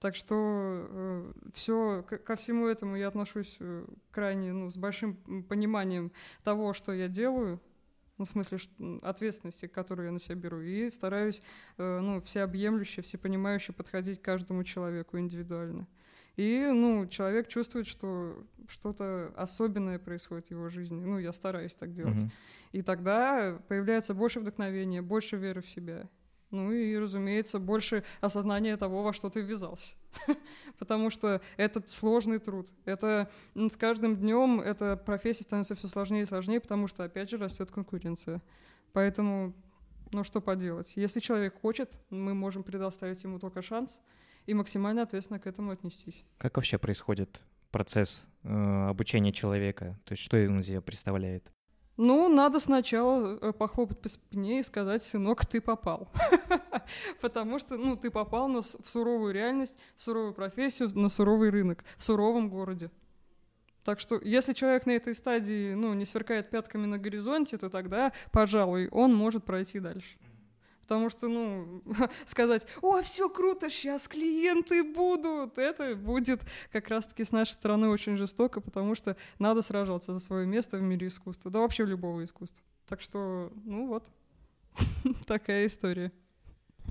Так 0.00 0.16
что 0.16 1.32
все, 1.52 2.02
ко 2.02 2.34
всему 2.34 2.66
этому 2.66 2.96
я 2.96 3.08
отношусь 3.08 3.58
э, 3.60 3.84
крайне 4.10 4.52
ну, 4.52 4.70
с 4.70 4.76
большим 4.76 5.14
пониманием 5.42 6.10
того, 6.42 6.72
что 6.72 6.94
я 6.94 7.06
делаю, 7.06 7.60
ну, 8.16 8.24
в 8.24 8.28
смысле 8.28 8.58
ответственности, 9.02 9.66
которую 9.66 10.06
я 10.06 10.12
на 10.12 10.18
себя 10.18 10.36
беру, 10.36 10.62
и 10.62 10.88
стараюсь 10.88 11.42
э, 11.76 12.00
ну, 12.00 12.22
всеобъемлюще, 12.22 13.02
всепонимающе 13.02 13.74
подходить 13.74 14.22
к 14.22 14.24
каждому 14.24 14.64
человеку 14.64 15.18
индивидуально. 15.18 15.86
И, 16.36 16.70
ну, 16.72 17.06
человек 17.06 17.48
чувствует, 17.48 17.86
что 17.86 18.42
что-то 18.68 19.32
особенное 19.36 19.98
происходит 19.98 20.48
в 20.48 20.50
его 20.52 20.70
жизни. 20.70 21.04
Ну, 21.04 21.18
я 21.18 21.34
стараюсь 21.34 21.74
так 21.74 21.92
делать. 21.92 22.16
Мгм. 22.16 22.30
И 22.72 22.80
тогда 22.80 23.58
появляется 23.68 24.14
больше 24.14 24.40
вдохновения, 24.40 25.02
больше 25.02 25.36
веры 25.36 25.60
в 25.60 25.68
себя. 25.68 26.08
Ну 26.50 26.72
и, 26.72 26.96
разумеется, 26.96 27.60
больше 27.60 28.02
осознания 28.20 28.76
того, 28.76 29.02
во 29.02 29.12
что 29.12 29.30
ты 29.30 29.40
ввязался. 29.40 29.94
Потому 30.78 31.10
что 31.10 31.40
этот 31.56 31.88
сложный 31.88 32.38
труд. 32.38 32.72
Это 32.84 33.30
с 33.54 33.76
каждым 33.76 34.16
днем 34.16 34.60
эта 34.60 34.96
профессия 34.96 35.44
становится 35.44 35.76
все 35.76 35.86
сложнее 35.86 36.22
и 36.22 36.26
сложнее, 36.26 36.60
потому 36.60 36.88
что, 36.88 37.04
опять 37.04 37.30
же, 37.30 37.38
растет 37.38 37.70
конкуренция. 37.70 38.42
Поэтому, 38.92 39.54
ну 40.10 40.24
что 40.24 40.40
поделать. 40.40 40.94
Если 40.96 41.20
человек 41.20 41.60
хочет, 41.60 42.00
мы 42.10 42.34
можем 42.34 42.64
предоставить 42.64 43.22
ему 43.22 43.38
только 43.38 43.62
шанс 43.62 44.00
и 44.46 44.54
максимально 44.54 45.02
ответственно 45.02 45.38
к 45.38 45.46
этому 45.46 45.70
отнестись. 45.70 46.24
Как 46.38 46.56
вообще 46.56 46.78
происходит 46.78 47.40
процесс 47.70 48.24
э, 48.42 48.88
обучения 48.88 49.32
человека? 49.32 50.00
То 50.04 50.12
есть 50.12 50.24
что 50.24 50.36
он 50.36 50.58
из 50.58 50.66
себя 50.66 50.80
представляет? 50.80 51.52
Ну, 52.02 52.30
надо 52.30 52.60
сначала 52.60 53.38
э, 53.42 53.52
похлопать 53.52 54.00
по 54.00 54.08
спине 54.08 54.60
и 54.60 54.62
сказать, 54.62 55.02
сынок, 55.02 55.44
ты 55.44 55.60
попал. 55.60 56.08
Потому 57.20 57.58
что, 57.58 57.76
ну, 57.76 57.94
ты 57.94 58.10
попал 58.10 58.48
на 58.48 58.62
в 58.62 58.88
суровую 58.88 59.34
реальность, 59.34 59.76
в 59.98 60.02
суровую 60.02 60.32
профессию, 60.32 60.88
на 60.94 61.10
суровый 61.10 61.50
рынок, 61.50 61.84
в 61.98 62.02
суровом 62.02 62.48
городе. 62.48 62.90
Так 63.84 64.00
что, 64.00 64.18
если 64.22 64.54
человек 64.54 64.86
на 64.86 64.92
этой 64.92 65.14
стадии, 65.14 65.74
ну, 65.74 65.92
не 65.92 66.06
сверкает 66.06 66.48
пятками 66.48 66.86
на 66.86 66.96
горизонте, 66.96 67.58
то 67.58 67.68
тогда, 67.68 68.14
пожалуй, 68.32 68.88
он 68.88 69.14
может 69.14 69.44
пройти 69.44 69.78
дальше. 69.78 70.16
Потому 70.90 71.08
что, 71.08 71.28
ну, 71.28 71.80
сказать, 72.26 72.66
о, 72.82 73.00
все 73.00 73.30
круто, 73.30 73.70
сейчас 73.70 74.08
клиенты 74.08 74.82
будут, 74.82 75.56
это 75.56 75.94
будет 75.94 76.40
как 76.72 76.88
раз-таки 76.88 77.22
с 77.22 77.30
нашей 77.30 77.52
стороны 77.52 77.90
очень 77.90 78.16
жестоко, 78.16 78.60
потому 78.60 78.96
что 78.96 79.16
надо 79.38 79.62
сражаться 79.62 80.12
за 80.12 80.18
свое 80.18 80.48
место 80.48 80.78
в 80.78 80.82
мире 80.82 81.06
искусства, 81.06 81.48
да 81.52 81.60
вообще 81.60 81.84
любого 81.84 82.24
искусства. 82.24 82.64
Так 82.88 83.00
что, 83.00 83.52
ну 83.64 83.86
вот, 83.86 84.10
такая 85.28 85.68
история. 85.68 86.10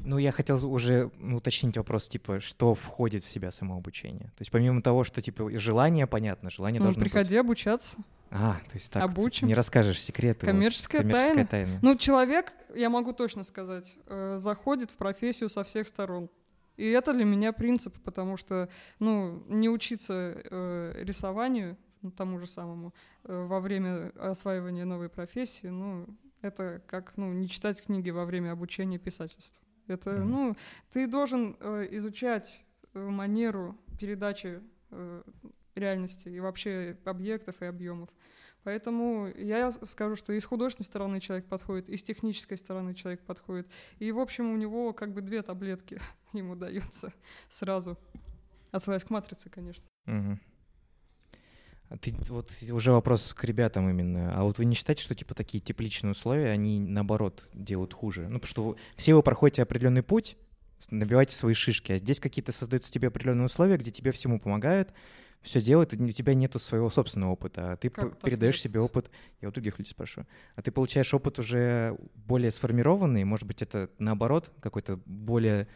Ну, 0.04 0.18
я 0.18 0.32
хотел 0.32 0.66
уже 0.72 1.12
ну, 1.20 1.38
уточнить 1.38 1.78
вопрос, 1.78 2.08
типа, 2.08 2.40
что 2.40 2.74
входит 2.74 3.24
в 3.24 3.28
себя 3.28 3.52
самообучение? 3.52 4.26
То 4.38 4.42
есть 4.42 4.52
помимо 4.52 4.82
того, 4.82 5.04
что, 5.04 5.22
типа, 5.22 5.50
желание, 5.60 6.08
понятно, 6.08 6.50
желание 6.50 6.80
Ну, 6.80 6.86
должно 6.86 7.04
приходи 7.04 7.36
обучаться. 7.36 7.98
быть. 7.98 8.06
А, 8.32 8.62
то 8.70 8.76
есть 8.76 8.92
так, 8.92 9.04
Обучим. 9.04 9.48
не 9.48 9.56
расскажешь 9.56 10.00
секреты. 10.00 10.46
Коммерческая 10.46 11.02
Коммерческая 11.02 11.46
тайна. 11.48 11.48
тайна. 11.48 11.80
Ну, 11.82 11.96
человек, 11.96 12.54
я 12.76 12.90
могу 12.90 13.12
точно 13.12 13.44
сказать, 13.44 13.98
э, 14.06 14.36
заходит 14.38 14.92
в 14.92 14.98
профессию 14.98 15.50
со 15.50 15.64
всех 15.64 15.88
сторон. 15.88 16.30
И 16.78 16.88
это 16.92 17.12
для 17.14 17.26
меня 17.26 17.52
принцип, 17.54 17.96
потому 18.04 18.38
что, 18.38 18.70
ну, 19.00 19.44
не 19.48 19.68
учиться 19.68 20.14
э, 20.44 20.94
рисованию, 21.04 21.76
ну, 22.02 22.12
тому 22.12 22.40
же 22.40 22.48
самому, 22.48 22.94
э, 23.24 23.46
во 23.48 23.60
время 23.60 24.12
осваивания 24.20 24.86
новой 24.86 25.10
профессии, 25.10 25.68
ну, 25.68 26.06
это 26.42 26.82
как, 26.86 27.14
ну, 27.18 27.34
не 27.34 27.50
читать 27.50 27.82
книги 27.82 28.12
во 28.12 28.26
время 28.26 28.52
обучения 28.52 29.00
писательству. 29.00 29.62
Это, 29.90 30.12
Мгм. 30.12 30.30
ну, 30.30 30.56
ты 30.90 31.08
должен 31.08 31.56
э, 31.60 31.88
изучать 31.92 32.64
э, 32.94 33.00
манеру 33.00 33.78
передачи 34.00 34.62
э, 34.92 35.24
реальности 35.76 36.30
и 36.30 36.40
вообще 36.40 36.98
объектов 37.06 37.62
и 37.62 37.66
объемов. 37.66 38.10
Поэтому 38.64 39.28
я 39.36 39.72
скажу, 39.72 40.16
что 40.16 40.34
и 40.34 40.40
с 40.40 40.46
художественной 40.46 40.86
стороны 40.86 41.20
человек 41.22 41.46
подходит, 41.48 41.90
и 41.90 41.96
с 41.96 42.04
технической 42.04 42.58
стороны 42.58 42.94
человек 42.94 43.22
подходит. 43.22 43.68
И, 44.00 44.12
в 44.12 44.20
общем, 44.20 44.52
у 44.52 44.58
него 44.58 44.94
как 44.94 45.14
бы 45.14 45.22
две 45.22 45.42
таблетки 45.42 46.00
ему 46.34 46.56
даются 46.56 47.14
сразу. 47.48 47.98
Отсылаясь 48.72 49.04
к 49.04 49.10
матрице, 49.10 49.50
конечно. 49.50 49.88
Мгм. 50.06 50.40
А 51.90 51.98
ты 51.98 52.14
вот 52.30 52.52
уже 52.72 52.92
вопрос 52.92 53.34
к 53.34 53.44
ребятам 53.44 53.90
именно. 53.90 54.32
А 54.36 54.44
вот 54.44 54.60
вы 54.60 54.66
не 54.66 54.76
считаете, 54.76 55.04
что 55.04 55.16
типа 55.16 55.34
такие 55.34 55.60
тепличные 55.60 56.12
условия, 56.12 56.52
они 56.52 56.80
наоборот 56.80 57.48
делают 57.54 57.94
хуже? 57.94 58.28
Ну, 58.30 58.40
потому 58.40 58.48
что 58.48 58.76
все 58.96 59.16
вы 59.16 59.24
проходите 59.24 59.64
определенный 59.64 60.04
путь, 60.04 60.38
набиваете 60.92 61.36
свои 61.36 61.56
шишки, 61.56 61.92
а 61.92 61.98
здесь 61.98 62.20
какие-то 62.20 62.52
создаются 62.52 62.92
тебе 62.92 63.08
определенные 63.08 63.46
условия, 63.46 63.78
где 63.78 63.90
тебе 63.92 64.12
всему 64.12 64.40
помогают, 64.40 64.94
все 65.42 65.62
делают, 65.62 65.94
и 65.94 66.02
у 66.02 66.10
тебя 66.12 66.34
нету 66.34 66.60
своего 66.60 66.90
собственного 66.90 67.32
опыта, 67.32 67.72
а 67.74 67.78
ты 67.78 67.90
Как 67.90 68.12
так 68.12 68.22
передаешь 68.22 68.56
нет? 68.56 68.64
себе 68.64 68.80
опыт, 68.80 69.10
я 69.42 69.50
у 69.50 69.52
других 69.52 69.80
людей 69.80 69.92
спрашиваю, 69.92 70.28
а 70.56 70.62
ты 70.62 70.72
получаешь 70.72 71.14
опыт 71.14 71.40
уже 71.40 71.98
более 72.16 72.52
сформированный, 72.52 73.24
может 73.24 73.48
быть, 73.48 73.62
это 73.62 73.90
наоборот 74.00 74.52
какой-то 74.62 75.00
более... 75.06 75.68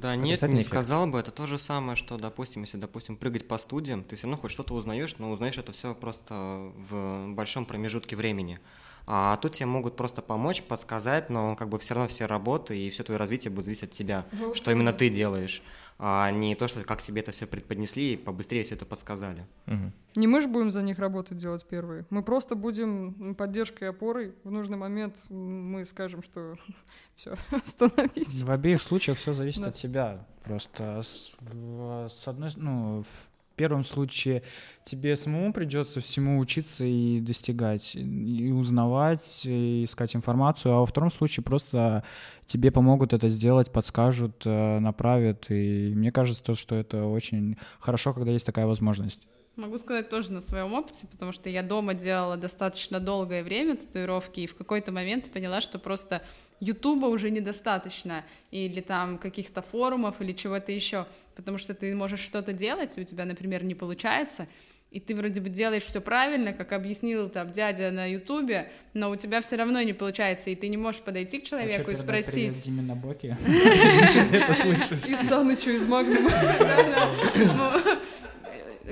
Да 0.00 0.16
нет, 0.16 0.42
не 0.42 0.62
сказал 0.62 1.06
бы. 1.06 1.18
Это 1.18 1.30
то 1.30 1.46
же 1.46 1.58
самое, 1.58 1.96
что, 1.96 2.18
допустим, 2.18 2.62
если, 2.62 2.76
допустим, 2.76 3.16
прыгать 3.16 3.48
по 3.48 3.58
студиям, 3.58 4.04
ты 4.04 4.16
все 4.16 4.26
равно 4.26 4.40
хоть 4.40 4.50
что-то 4.50 4.74
узнаешь, 4.74 5.16
но 5.18 5.30
узнаешь 5.30 5.58
это 5.58 5.72
все 5.72 5.94
просто 5.94 6.34
в 6.76 7.28
большом 7.28 7.66
промежутке 7.66 8.16
времени. 8.16 8.58
А 9.06 9.36
тут 9.38 9.54
тебе 9.54 9.66
могут 9.66 9.96
просто 9.96 10.22
помочь, 10.22 10.62
подсказать, 10.62 11.30
но 11.30 11.56
как 11.56 11.68
бы 11.68 11.78
все 11.78 11.94
равно 11.94 12.08
все 12.08 12.26
работы 12.26 12.78
и 12.78 12.90
все 12.90 13.02
твое 13.02 13.18
развитие 13.18 13.50
будет 13.50 13.64
зависеть 13.64 13.84
от 13.84 13.90
тебя, 13.90 14.24
Ну, 14.32 14.54
что 14.54 14.70
именно 14.70 14.92
ты 14.92 15.08
делаешь, 15.08 15.62
а 16.02 16.30
не 16.30 16.54
то, 16.54 16.66
что 16.66 16.82
как 16.82 17.02
тебе 17.02 17.20
это 17.20 17.30
все 17.30 17.46
преподнесли 17.46 18.14
и 18.14 18.16
побыстрее 18.16 18.62
все 18.62 18.74
это 18.74 18.86
подсказали. 18.86 19.46
Мгм. 19.66 19.92
Не 20.14 20.26
мы 20.26 20.40
же 20.40 20.48
будем 20.48 20.70
за 20.70 20.80
них 20.80 20.98
работать 20.98 21.36
делать 21.36 21.66
первые. 21.66 22.06
Мы 22.08 22.22
просто 22.22 22.54
будем 22.54 23.34
поддержкой 23.34 23.84
и 23.84 23.86
опорой. 23.88 24.34
В 24.44 24.50
нужный 24.50 24.78
момент 24.78 25.24
мы 25.28 25.84
скажем, 25.84 26.22
что 26.22 26.54
все, 27.14 27.36
остановись. 27.50 28.42
В 28.42 28.50
обеих 28.50 28.80
случаях 28.80 29.18
все 29.18 29.34
зависит 29.34 29.62
Да. 29.62 29.68
от 29.68 29.74
тебя. 29.74 30.26
Просто 30.44 31.02
с, 31.02 31.36
в- 31.40 32.08
с 32.08 32.26
одной, 32.28 32.50
ну, 32.56 33.02
в 33.02 33.30
первом 33.60 33.84
случае 33.84 34.42
тебе 34.84 35.16
самому 35.16 35.52
придется 35.52 36.00
всему 36.00 36.38
учиться 36.38 36.82
и 36.82 37.20
достигать, 37.20 37.94
и 37.94 38.50
узнавать, 38.50 39.42
и 39.44 39.84
искать 39.84 40.16
информацию, 40.16 40.72
а 40.72 40.80
во 40.80 40.86
втором 40.86 41.10
случае 41.10 41.44
просто 41.44 42.02
тебе 42.46 42.70
помогут 42.70 43.12
это 43.12 43.28
сделать, 43.28 43.70
подскажут, 43.70 44.46
э, 44.46 44.78
направят. 44.78 45.50
И 45.50 45.92
мне 45.94 46.10
кажется, 46.10 46.42
то, 46.42 46.54
что 46.54 46.74
это 46.74 47.04
очень 47.04 47.58
хорошо, 47.78 48.14
когда 48.14 48.30
есть 48.30 48.46
такая 48.46 48.64
возможность. 48.64 49.20
Могу 49.60 49.76
сказать 49.76 50.08
тоже 50.08 50.32
на 50.32 50.40
своем 50.40 50.72
опыте, 50.72 51.06
потому 51.10 51.32
что 51.32 51.50
я 51.50 51.62
дома 51.62 51.92
делала 51.92 52.38
достаточно 52.38 52.98
долгое 52.98 53.42
время 53.42 53.76
татуировки, 53.76 54.40
и 54.40 54.46
в 54.46 54.54
какой-то 54.54 54.90
момент 54.90 55.30
поняла, 55.30 55.60
что 55.60 55.78
просто 55.78 56.22
Ютуба 56.60 57.06
уже 57.06 57.30
недостаточно, 57.30 58.24
или 58.50 58.80
там 58.80 59.18
каких-то 59.18 59.60
форумов, 59.60 60.22
или 60.22 60.32
чего-то 60.32 60.72
еще, 60.72 61.06
потому 61.36 61.58
что 61.58 61.74
ты 61.74 61.94
можешь 61.94 62.20
что-то 62.20 62.54
делать, 62.54 62.96
и 62.96 63.02
у 63.02 63.04
тебя, 63.04 63.26
например, 63.26 63.62
не 63.62 63.74
получается, 63.74 64.48
и 64.90 64.98
ты 64.98 65.14
вроде 65.14 65.42
бы 65.42 65.50
делаешь 65.50 65.84
все 65.84 66.00
правильно, 66.00 66.54
как 66.54 66.72
объяснил 66.72 67.28
там 67.28 67.52
дядя 67.52 67.90
на 67.90 68.06
Ютубе, 68.06 68.72
но 68.94 69.10
у 69.10 69.16
тебя 69.16 69.42
все 69.42 69.56
равно 69.56 69.82
не 69.82 69.92
получается, 69.92 70.48
и 70.48 70.54
ты 70.54 70.68
не 70.68 70.78
можешь 70.78 71.02
подойти 71.02 71.38
к 71.38 71.44
человеку 71.44 71.90
и 71.90 71.94
спросить. 71.94 72.64
Диме 72.64 72.80
на 72.80 72.96
боке, 72.96 73.36
если 73.46 74.26
ты 74.26 74.36
это 74.38 74.54
слышишь. 74.54 75.06
И 75.06 75.16
Санычу 75.16 75.70
из 75.70 75.84
Магнума. 75.84 76.30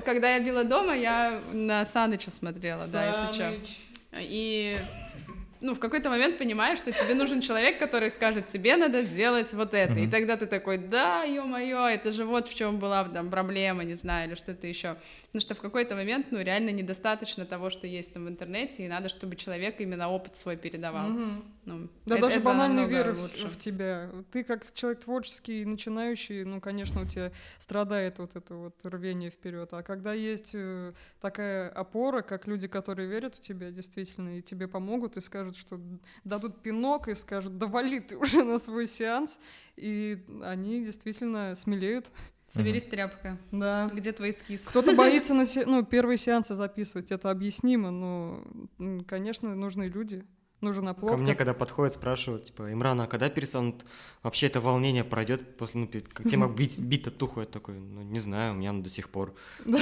Когда 0.05 0.35
я 0.35 0.41
била 0.41 0.65
дома, 0.65 0.95
я 0.97 1.41
на 1.53 1.85
Саныча 1.85 2.31
смотрела, 2.31 2.87
да, 2.89 3.07
если. 3.07 3.43
Саныч. 3.43 3.79
И 4.21 4.77
ну, 5.61 5.75
в 5.75 5.79
какой-то 5.81 6.09
момент 6.11 6.39
понимаешь, 6.39 6.79
что 6.79 6.93
тебе 6.93 7.15
нужен 7.15 7.41
человек, 7.41 7.79
который 7.79 8.11
скажет, 8.11 8.47
тебе 8.47 8.77
надо 8.77 9.03
сделать 9.03 9.53
вот 9.53 9.75
это. 9.75 9.99
И 10.01 10.07
тогда 10.09 10.37
ты 10.37 10.47
такой, 10.47 10.79
да, 10.79 11.25
ё-моё, 11.25 11.87
это 11.87 12.13
же 12.13 12.25
вот 12.25 12.49
в 12.49 12.55
чем 12.55 12.79
была 12.79 13.05
там 13.05 13.31
проблема, 13.31 13.85
не 13.85 13.95
знаю, 13.95 14.29
или 14.29 14.35
что-то 14.37 14.67
еще. 14.67 14.97
Потому 15.27 15.41
что 15.41 15.55
в 15.55 15.61
какой-то 15.61 15.95
момент, 15.95 16.27
ну, 16.31 16.41
реально 16.41 16.71
недостаточно 16.71 17.45
того, 17.45 17.71
что 17.71 17.87
есть 17.87 18.15
там 18.15 18.27
в 18.27 18.29
интернете, 18.29 18.85
и 18.85 18.89
надо, 18.89 19.09
чтобы 19.09 19.37
человек 19.37 19.81
именно 19.81 20.09
опыт 20.09 20.37
свой 20.37 20.57
передавал. 20.57 21.09
Мгм. 21.09 21.45
Ну, 21.65 21.89
Да 22.07 22.15
это- 22.15 22.23
даже 22.27 22.37
это 22.37 22.45
банальной 22.45 22.83
намного 22.83 22.97
веры 22.97 23.13
в, 23.13 23.19
в 23.53 23.59
тебя. 23.59 24.11
Ты 24.33 24.43
как 24.43 24.73
человек 24.73 25.01
творческий, 25.01 25.65
начинающий, 25.67 26.45
ну, 26.45 26.61
конечно, 26.61 27.03
у 27.03 27.05
тебя 27.05 27.31
страдает 27.59 28.19
вот 28.19 28.37
это 28.37 28.55
вот 28.55 28.75
рвение 28.85 29.31
вперед. 29.31 29.69
А 29.73 29.83
когда 29.83 30.15
есть 30.15 30.53
э, 30.55 30.93
такая 31.21 31.69
опора, 31.69 32.23
как 32.23 32.47
люди, 32.47 32.69
которые 32.69 33.07
верят 33.09 33.35
в 33.35 33.41
тебя 33.41 33.71
действительно, 33.71 34.39
и 34.39 34.43
тебе 34.43 34.67
помогут, 34.67 35.17
и 35.19 35.21
скажут, 35.21 35.48
что 35.57 35.81
дадут 36.25 36.63
пинок, 36.63 37.09
и 37.09 37.15
скажут, 37.15 37.59
да 37.59 37.67
вали 37.67 38.01
ты 38.01 38.17
уже 38.17 38.45
на 38.45 38.59
свой 38.59 38.87
сеанс, 38.87 39.39
и 39.77 40.25
они 40.43 40.85
действительно 40.85 41.55
смелеют. 41.55 42.11
Соберись, 42.49 42.85
тряпка. 42.85 43.39
Да. 43.53 43.91
Где 43.93 44.11
твой 44.13 44.31
эскиз? 44.31 44.65
Кто-то 44.67 44.93
боится 44.97 45.35
на 45.35 45.45
се- 45.45 45.67
ну, 45.67 45.85
первые 45.85 46.17
сеансы 46.17 46.55
записывать, 46.55 47.13
это 47.13 47.31
объяснимо, 47.31 47.91
но, 47.91 48.43
конечно, 49.07 49.55
нужны 49.55 49.85
люди, 49.85 50.25
нужен 50.61 50.89
оплот. 50.89 51.11
Ко 51.13 51.17
мне, 51.17 51.33
как- 51.33 51.39
когда 51.39 51.55
подходят, 51.55 51.93
спрашивают, 51.95 52.45
типа, 52.45 52.73
Имран, 52.73 53.01
а 53.01 53.07
когда 53.07 53.29
перестанут, 53.29 53.85
вообще 54.23 54.47
это 54.47 54.61
волнение 54.61 55.05
пройдет 55.05 55.57
после, 55.57 55.81
ну, 55.81 55.89
как 56.13 56.29
тема 56.29 56.49
бить, 56.59 56.81
бить 56.81 57.05
татуху? 57.05 57.41
Я 57.41 57.47
такой, 57.47 57.75
ну, 57.79 58.03
не 58.03 58.21
знаю, 58.21 58.53
у 58.55 58.57
меня 58.57 58.71
оно 58.71 58.83
до 58.83 58.91
сих 58.91 59.09
пор. 59.11 59.35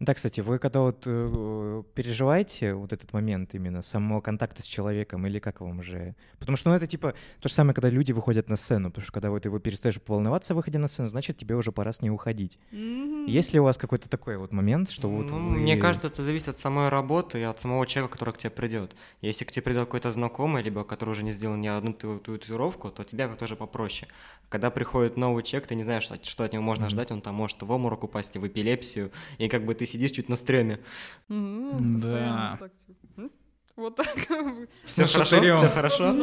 Да, 0.00 0.12
кстати, 0.12 0.40
вы 0.40 0.58
когда 0.58 0.80
вот 0.80 1.04
э, 1.06 1.82
переживаете 1.94 2.74
вот 2.74 2.92
этот 2.92 3.12
момент 3.12 3.54
именно 3.54 3.80
самого 3.80 4.20
контакта 4.20 4.62
с 4.62 4.66
человеком, 4.66 5.26
или 5.26 5.38
как 5.38 5.60
вам 5.60 5.78
уже? 5.78 6.14
Потому 6.38 6.56
что, 6.56 6.68
ну, 6.70 6.74
это 6.76 6.86
типа 6.86 7.14
то 7.40 7.48
же 7.48 7.54
самое, 7.54 7.74
когда 7.74 7.88
люди 7.88 8.12
выходят 8.12 8.48
на 8.50 8.56
сцену, 8.56 8.90
потому 8.90 9.04
что 9.04 9.12
когда 9.12 9.30
вот 9.30 9.42
ты 9.42 9.48
его 9.48 9.58
перестаешь 9.60 9.98
волноваться, 10.06 10.54
выходя 10.54 10.78
на 10.78 10.88
сцену, 10.88 11.08
значит, 11.08 11.38
тебе 11.38 11.54
уже 11.54 11.72
пора 11.72 11.92
с 11.92 12.02
ней 12.02 12.10
уходить. 12.10 12.58
Есть 12.72 13.54
ли 13.54 13.60
у 13.60 13.64
вас 13.64 13.78
какой-то 13.78 14.08
такой 14.08 14.36
вот 14.36 14.52
момент, 14.52 14.90
что 14.90 15.08
вот 15.08 15.30
Ну, 15.30 15.38
Мне 15.38 15.76
кажется, 15.76 16.08
это 16.08 16.22
зависит 16.22 16.48
от 16.48 16.58
самой 16.58 16.88
работы 16.90 17.38
и 17.40 17.42
от 17.42 17.60
самого 17.60 17.86
человека, 17.86 18.12
который 18.14 18.34
к 18.34 18.38
тебе 18.38 18.50
придет. 18.50 18.94
Если 19.22 19.44
к 19.44 19.52
тебе 19.52 19.62
придет 19.74 19.86
какой-то 19.88 20.12
знакомый, 20.12 20.62
либо 20.62 20.84
который 20.84 21.10
уже 21.10 21.24
не 21.24 21.32
сделал 21.32 21.56
ни 21.56 21.66
одну 21.66 21.92
татуировку, 21.92 22.90
то 22.90 23.02
тебе 23.04 23.26
как 23.26 23.36
тоже 23.38 23.56
попроще. 23.56 24.08
Когда 24.48 24.70
приходит 24.70 25.16
новый 25.16 25.42
человек, 25.42 25.66
ты 25.68 25.74
не 25.74 25.82
знаешь, 25.82 26.04
что- 26.04 26.44
от 26.44 26.52
него 26.52 26.62
можно 26.62 26.88
ждать, 26.88 27.10
он 27.10 27.20
там 27.20 27.34
может 27.34 27.60
в 27.62 27.70
обморок 27.70 28.04
упасть, 28.04 28.36
в 28.36 28.46
эпилепсию, 28.46 29.10
и 29.38 29.48
как 29.48 29.64
бы 29.64 29.74
ты 29.74 29.84
сидишь 29.86 30.12
чуть 30.12 30.28
на 30.28 30.36
стреме. 30.36 30.78
Мгм, 31.28 31.98
Да. 31.98 32.58
типа? 32.60 32.70
Вот 33.76 33.96
так. 33.96 34.06
Все 34.84 35.06
хорошо, 35.08 35.40
все 35.52 35.68
хорошо. 35.68 36.14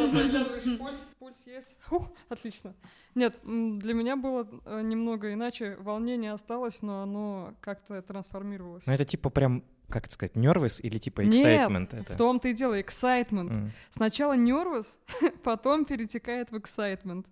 Пульс, 0.80 1.16
пульс 1.20 1.48
есть. 1.48 1.76
Фух, 1.90 2.10
отлично. 2.30 2.74
Нет, 3.16 3.38
для 3.44 3.94
меня 3.94 4.16
было 4.16 4.48
э, 4.66 4.82
немного 4.82 5.34
иначе. 5.34 5.76
Волнение 5.82 6.32
осталось, 6.32 6.82
но 6.82 7.04
оно 7.04 7.54
как-то 7.60 8.02
трансформировалось. 8.02 8.86
Ну, 8.88 8.94
это 8.94 9.04
типа 9.04 9.30
прям, 9.30 9.64
как 9.92 10.06
это 10.06 10.14
сказать, 10.14 10.36
nervous 10.36 10.82
или 10.82 10.98
типа 10.98 11.22
Нет, 11.22 11.70
excitement? 11.70 12.00
это? 12.00 12.14
В 12.14 12.18
том-то 12.18 12.50
и 12.50 12.54
дело, 12.54 12.80
excitement. 12.80 13.52
М. 13.54 13.72
Сначала 13.90 14.36
nervous, 14.36 14.98
потом 15.44 15.86
перетекает 15.86 16.52
в 16.52 16.56
excitement. 16.56 17.26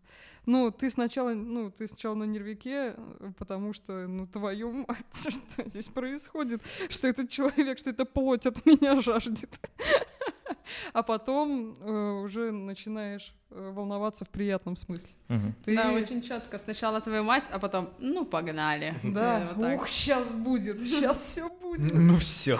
Ну, 0.45 0.72
ты 0.72 0.89
сначала, 0.89 1.34
ну, 1.34 1.70
ты 1.70 1.88
сначала 1.88 2.16
на 2.16 2.24
нервике, 2.24 2.95
потому 3.38 3.74
что, 3.74 4.07
ну, 4.07 4.26
твою 4.26 4.72
мать, 4.88 5.30
что 5.30 5.68
здесь 5.68 5.89
происходит? 5.89 6.62
Что 6.89 7.07
этот 7.07 7.30
человек, 7.30 7.78
что 7.78 7.89
эта 7.91 8.05
плоть 8.05 8.45
от 8.45 8.66
меня 8.66 9.01
жаждет. 9.01 9.60
А 10.93 11.04
потом 11.04 11.76
э, 11.80 12.22
уже 12.24 12.52
начинаешь 12.52 13.34
э, 13.52 13.72
волноваться 13.74 14.26
в 14.26 14.30
приятном 14.30 14.76
смысле. 14.76 15.10
Мгм. 15.28 15.56
Ты... 15.64 15.76
Да, 15.76 15.91
очень 15.91 16.22
четко. 16.22 16.58
Сначала 16.60 17.02
твою 17.02 17.24
мать, 17.24 17.50
а 17.52 17.60
потом, 17.60 17.89
ну, 18.00 18.26
погнали. 18.26 18.95
Да, 19.04 19.52
Вот 19.56 19.74
ух, 19.74 19.88
сейчас 19.88 20.32
будет, 20.32 20.80
сейчас 20.82 21.18
все 21.18 21.50
будет. 21.50 21.93
Ну 21.93 22.16
все. 22.18 22.60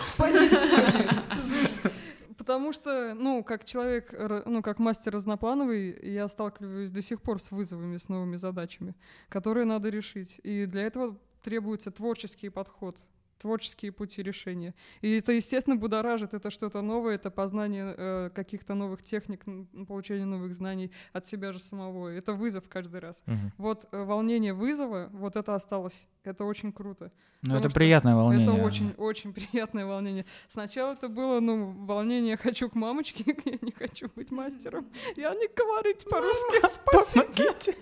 Потому 2.37 2.73
что, 2.73 3.13
ну, 3.13 3.43
как 3.43 3.65
человек, 3.65 4.13
ну, 4.45 4.61
как 4.63 4.79
мастер 4.79 5.13
разноплановый, 5.13 5.95
я 6.01 6.27
сталкиваюсь 6.27 6.89
до 6.89 7.01
сих 7.01 7.21
пор 7.21 7.39
с 7.39 7.51
вызовами, 7.51 7.97
с 7.97 8.09
новыми 8.09 8.37
задачами, 8.37 8.95
которые 9.27 9.65
надо 9.65 9.89
решить. 9.89 10.39
И 10.43 10.65
для 10.65 10.83
этого 10.83 11.17
требуется 11.43 11.91
творческий 11.91 12.49
подход. 12.49 12.97
Творческие 13.39 13.91
пути 13.91 14.21
решения. 14.21 14.75
И 15.01 15.17
это, 15.17 15.31
естественно, 15.31 15.75
будоражит, 15.75 16.33
это 16.33 16.51
что-то 16.51 16.81
новое, 16.81 17.15
это 17.15 17.31
познание 17.31 17.95
э, 17.97 18.29
каких-то 18.35 18.75
новых 18.75 19.01
техник, 19.01 19.45
получение 19.87 20.25
новых 20.25 20.53
знаний 20.53 20.91
от 21.13 21.25
себя 21.25 21.53
же 21.53 21.59
самого. 21.59 22.09
Это 22.09 22.33
вызов 22.33 22.69
каждый 22.69 22.99
раз. 22.99 23.23
Мгм. 23.25 23.51
Вот 23.57 23.87
э, 23.91 24.03
волнение 24.03 24.53
вызова, 24.53 25.09
вот 25.11 25.35
это 25.35 25.55
осталось. 25.55 26.07
Это 26.23 26.43
очень 26.43 26.71
круто. 26.71 27.11
Ну, 27.41 27.55
это 27.55 27.69
приятное 27.69 28.15
волнение. 28.15 28.45
Это 28.45 28.61
очень-очень 28.61 29.33
приятное 29.51 29.85
волнение. 29.85 30.25
Сначала 30.47 30.93
это 30.93 31.07
было, 31.07 31.39
ну, 31.39 31.71
волнение 31.85 32.35
«хочу 32.35 32.69
к 32.69 32.75
мамочке», 32.75 33.23
я 33.45 33.57
не 33.61 33.71
хочу 33.71 34.09
быть 34.13 34.31
мастером. 34.31 34.85
Я 35.15 35.33
не 35.33 35.47
говорить 35.47 36.05
по-русски, 36.09 36.67
спасите. 36.69 37.75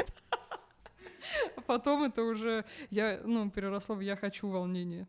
А 1.56 1.62
потом 1.62 2.04
это 2.04 2.24
уже, 2.24 2.64
я, 2.92 3.20
ну, 3.26 3.50
переросло 3.50 3.96
в 3.96 4.02
«я 4.02 4.16
хочу 4.16 4.48
волнение». 4.48 5.08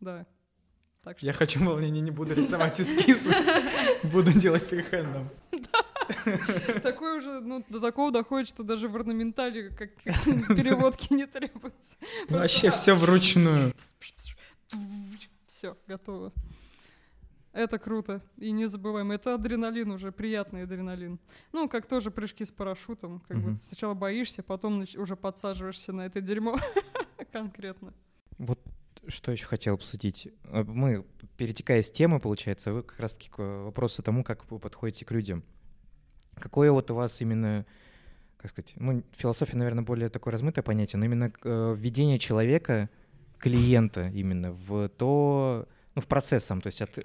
Да. 0.00 0.26
Так 1.02 1.18
что 1.18 1.26
Я 1.26 1.32
хочу 1.34 1.62
волнение, 1.62 2.00
не 2.00 2.10
буду 2.10 2.34
рисовать 2.34 2.80
эскизы. 2.80 3.30
Буду 4.04 4.32
делать 4.32 4.62
фрихендом. 4.62 5.28
такое 6.82 7.18
уже, 7.18 7.40
ну, 7.40 7.62
до 7.68 7.78
такого 7.78 8.10
доходит, 8.10 8.48
что 8.48 8.62
даже 8.62 8.88
в 8.88 8.96
орнаментале 8.96 9.68
как 9.68 9.94
переводки 10.02 11.12
не 11.12 11.26
требуется. 11.26 11.96
Вообще 12.28 12.70
все 12.70 12.94
вручную. 12.94 13.74
Все, 15.46 15.76
готово. 15.86 16.32
Это 17.52 17.78
круто 17.78 18.22
и 18.38 18.50
не 18.50 18.66
забываем. 18.66 19.12
Это 19.12 19.34
адреналин 19.34 19.92
уже, 19.92 20.10
приятный 20.10 20.62
адреналин. 20.64 21.20
Ну, 21.52 21.68
как 21.68 21.86
тоже 21.86 22.10
прыжки 22.10 22.44
с 22.44 22.50
парашютом. 22.50 23.20
Как 23.28 23.38
бы 23.38 23.58
сначала 23.60 23.94
боишься, 23.94 24.42
потом 24.42 24.84
уже 24.96 25.16
подсаживаешься 25.16 25.92
на 25.92 26.06
это 26.06 26.20
дерьмо 26.22 26.58
конкретно. 27.32 27.92
Вот 28.38 28.58
что 29.08 29.32
еще 29.32 29.46
хотел 29.46 29.74
обсудить. 29.74 30.28
Э, 30.44 30.64
Мы, 30.64 31.04
перетекая 31.36 31.82
с 31.82 31.90
темы, 31.90 32.20
получается, 32.20 32.72
вы 32.72 32.82
как 32.82 32.98
раз-таки 33.00 33.30
к 33.30 33.38
вопросу 33.38 34.02
тому, 34.02 34.24
как 34.24 34.50
вы 34.50 34.58
подходите 34.58 35.04
к 35.04 35.10
людям. 35.10 35.44
Какое 36.36 36.72
вот 36.72 36.90
у 36.90 36.94
вас 36.94 37.20
именно, 37.20 37.64
как 38.36 38.50
сказать, 38.50 38.74
ну, 38.76 39.02
философия, 39.12 39.56
наверное, 39.56 39.84
более 39.84 40.08
такое 40.08 40.32
размытое 40.32 40.62
понятие, 40.62 40.98
но 40.98 41.04
именно 41.06 41.32
э, 41.44 41.74
введение 41.76 42.18
человека, 42.18 42.90
клиента 43.38 44.08
именно 44.08 44.52
в 44.52 44.88
то, 44.88 45.68
ну, 45.94 46.02
в 46.02 46.06
процесс 46.06 46.44
сам, 46.44 46.60
то 46.60 46.68
есть 46.68 46.82
от, 46.82 46.98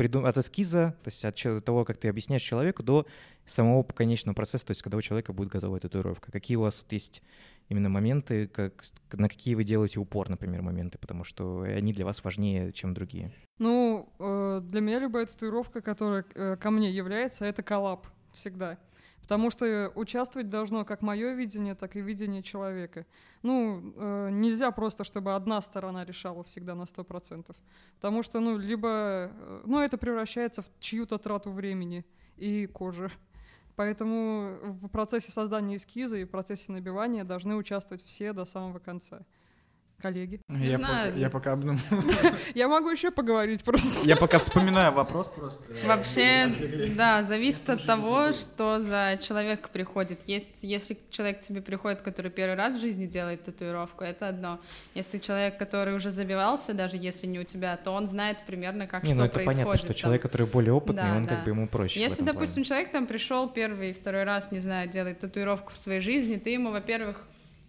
м, 0.00 0.06
приду- 0.06 0.26
от 0.26 0.36
эскиза, 0.36 0.96
то 1.02 1.08
есть 1.08 1.24
от 1.24 1.64
того, 1.64 1.84
как 1.84 1.96
ты 1.96 2.08
объясняешь 2.08 2.42
человеку, 2.42 2.82
до 2.82 3.06
самого 3.44 3.82
конечного 3.82 4.34
процесса, 4.34 4.66
то 4.66 4.70
есть 4.70 4.82
когда 4.82 4.98
у 4.98 5.00
человека 5.02 5.32
будет 5.32 5.48
готова 5.48 5.78
татуировка. 5.78 6.32
Какие 6.32 6.56
у 6.56 6.62
вас 6.62 6.82
вот 6.82 6.92
есть 6.92 7.22
именно 7.68 7.88
моменты, 7.88 8.48
как, 8.48 8.84
на 9.12 9.28
какие 9.28 9.54
вы 9.54 9.64
делаете 9.64 10.00
упор, 10.00 10.28
например, 10.28 10.62
моменты, 10.62 10.98
потому 10.98 11.24
что 11.24 11.62
они 11.62 11.92
для 11.92 12.04
вас 12.04 12.22
важнее, 12.24 12.72
чем 12.72 12.94
другие. 12.94 13.32
Ну, 13.58 14.12
э, 14.18 14.60
для 14.64 14.80
меня 14.80 14.98
любая 14.98 15.26
татуировка, 15.26 15.80
которая 15.80 16.24
э, 16.34 16.56
ко 16.56 16.70
мне 16.70 16.90
является, 16.90 17.44
это 17.44 17.62
коллаб 17.62 18.06
всегда. 18.32 18.78
Потому 19.30 19.50
что 19.50 19.92
участвовать 19.94 20.48
должно 20.48 20.84
как 20.84 21.02
мое 21.02 21.34
видение, 21.34 21.76
так 21.76 21.94
и 21.94 22.00
видение 22.00 22.42
человека. 22.42 23.06
Ну, 23.42 23.94
э, 23.94 24.28
нельзя 24.32 24.72
просто, 24.72 25.04
чтобы 25.04 25.36
одна 25.36 25.60
сторона 25.60 26.04
решала 26.04 26.42
всегда 26.42 26.74
на 26.74 26.82
100%. 26.82 27.54
Потому 27.94 28.24
что, 28.24 28.40
ну, 28.40 28.58
либо... 28.58 28.88
э, 28.88 29.62
Ну, 29.66 29.80
это 29.80 29.98
превращается 29.98 30.62
в 30.62 30.70
чью-то 30.80 31.16
трату 31.18 31.52
времени 31.52 32.04
и 32.38 32.66
кожи. 32.66 33.08
Поэтому 33.76 34.58
в 34.64 34.88
процессе 34.88 35.30
создания 35.30 35.76
эскиза 35.76 36.16
и 36.16 36.24
в 36.24 36.28
процессе 36.28 36.72
набивания 36.72 37.22
должны 37.22 37.54
участвовать 37.54 38.02
все 38.04 38.32
до 38.32 38.44
самого 38.44 38.80
конца. 38.80 39.24
Коллеги. 40.02 40.40
Я 40.48 40.76
знаю. 40.78 41.10
пока- 41.10 41.18
я 41.20 41.30
пока 41.30 41.52
обдумал. 41.52 41.78
Я 42.54 42.68
могу 42.68 42.88
еще 42.90 43.10
поговорить 43.10 43.62
просто. 43.64 44.06
Я 44.08 44.16
пока 44.16 44.38
вспоминаю 44.38 44.92
вопрос 44.92 45.28
просто. 45.28 45.62
Вообще, 45.86 46.52
да, 46.96 47.22
зависит 47.22 47.68
от 47.68 47.84
того, 47.84 48.32
что 48.32 48.80
за 48.80 49.18
человек 49.20 49.68
приходит. 49.68 50.20
Есть, 50.26 50.62
если 50.62 50.96
человек 51.10 51.38
к 51.38 51.40
тебе 51.42 51.60
приходит, 51.60 52.00
который 52.02 52.30
первый 52.30 52.54
раз 52.56 52.76
в 52.76 52.80
жизни 52.80 53.06
делает 53.06 53.44
татуировку, 53.44 54.04
это 54.04 54.28
одно. 54.28 54.58
Если 54.94 55.18
человек, 55.18 55.58
который 55.58 55.94
уже 55.94 56.10
забивался, 56.10 56.72
даже 56.72 56.96
если 56.96 57.26
не 57.26 57.38
у 57.40 57.44
тебя, 57.44 57.76
то 57.76 57.90
он 57.92 58.08
знает 58.08 58.38
примерно, 58.46 58.86
как 58.86 59.02
Не, 59.02 59.10
что 59.10 59.18
ну 59.18 59.24
это 59.24 59.34
происходит. 59.34 59.58
понятно, 59.58 59.76
что 59.78 59.86
там. 59.88 59.96
человек, 59.96 60.22
который 60.22 60.46
более 60.46 60.72
опытный, 60.72 61.02
Да, 61.10 61.16
он 61.16 61.26
да. 61.26 61.34
как 61.36 61.44
бы 61.44 61.50
ему 61.50 61.68
проще. 61.68 62.00
Если, 62.00 62.22
допустим, 62.22 62.64
человек 62.64 62.90
там 62.90 63.06
пришел 63.06 63.48
первый 63.48 63.90
и 63.90 63.92
второй 63.92 64.24
раз, 64.24 64.50
не 64.50 64.60
знаю, 64.60 64.88
делает 64.88 65.18
татуировку 65.18 65.72
в 65.72 65.76
своей 65.76 66.00
жизни, 66.00 66.36
ты 66.36 66.50
ему, 66.50 66.70
во-первых, 66.70 67.26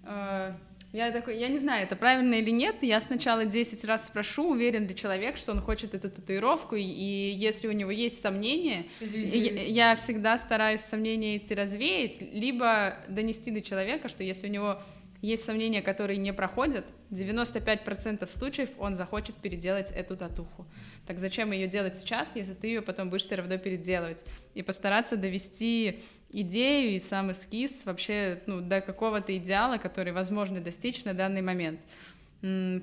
э, 0.08 0.52
я 0.94 1.12
такой, 1.12 1.38
я 1.38 1.48
не 1.48 1.58
знаю, 1.58 1.84
это 1.84 1.96
правильно 1.96 2.36
или 2.36 2.50
нет, 2.50 2.76
я 2.82 3.00
сначала 3.00 3.46
10 3.46 3.86
раз 3.86 4.08
спрошу, 4.08 4.52
уверен 4.52 4.88
ли 4.88 4.96
человек, 4.96 5.38
что 5.38 5.54
он 5.54 5.62
хочет 5.62 5.94
эту 5.94 6.10
татуировку, 6.10 6.76
и, 6.76 6.84
если 6.84 7.68
у 7.68 7.72
него 7.72 7.92
есть 7.92 8.22
сомнения, 8.22 8.86
я, 9.00 9.89
я 9.89 9.96
всегда 9.96 10.38
стараюсь 10.38 10.82
сомнения 10.82 11.38
эти 11.38 11.54
развеять, 11.54 12.22
либо 12.34 12.98
донести 13.08 13.52
до 13.52 13.62
человека, 13.62 14.10
что 14.10 14.24
если 14.24 14.48
у 14.48 14.52
него 14.52 14.82
есть 15.22 15.46
сомнения, 15.46 15.82
которые 15.82 16.18
не 16.18 16.34
проходят, 16.34 16.86
95% 17.12 18.28
случаев 18.30 18.72
он 18.80 18.96
захочет 18.96 19.36
переделать 19.36 19.92
эту 19.92 20.18
татуху. 20.18 20.66
Так 21.06 21.20
зачем 21.20 21.52
ее 21.52 21.68
делать 21.68 21.96
сейчас, 21.96 22.36
если 22.36 22.54
ты 22.54 22.68
ее 22.68 22.82
потом 22.82 23.10
будешь 23.10 23.24
все 23.24 23.36
равно 23.36 23.58
переделывать? 23.58 24.26
И 24.56 24.64
постараться 24.64 25.18
довести 25.18 26.00
идею 26.32 26.96
и 26.96 27.00
сам 27.00 27.32
эскиз 27.32 27.86
вообще 27.86 28.42
ну, 28.48 28.62
до 28.62 28.82
какого-то 28.82 29.36
идеала, 29.38 29.78
который 29.78 30.14
возможно 30.14 30.60
достичь 30.60 31.04
на 31.04 31.14
данный 31.14 31.42
момент. 31.42 31.82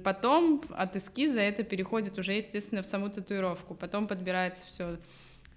Потом 0.05 0.63
от 0.71 0.95
эскиза 0.95 1.41
это 1.41 1.65
переходит 1.65 2.19
уже, 2.19 2.35
естественно, 2.35 2.83
в 2.83 2.87
саму 2.87 3.11
татуировку. 3.11 3.75
Потом 3.75 4.07
подбирается 4.07 4.65
все 4.67 4.99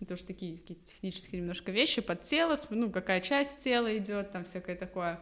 это 0.01 0.15
уж 0.15 0.23
такие 0.23 0.57
какие-то 0.57 0.83
технические 0.83 1.41
немножко 1.41 1.71
вещи 1.71 2.01
под 2.01 2.23
тело, 2.23 2.55
ну, 2.71 2.89
какая 2.89 3.21
часть 3.21 3.63
тела 3.63 3.95
идет, 3.95 4.31
там 4.31 4.45
всякое 4.45 4.75
такое. 4.75 5.19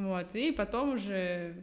Вот, 0.00 0.34
и 0.34 0.50
потом 0.50 0.94
уже 0.94 1.54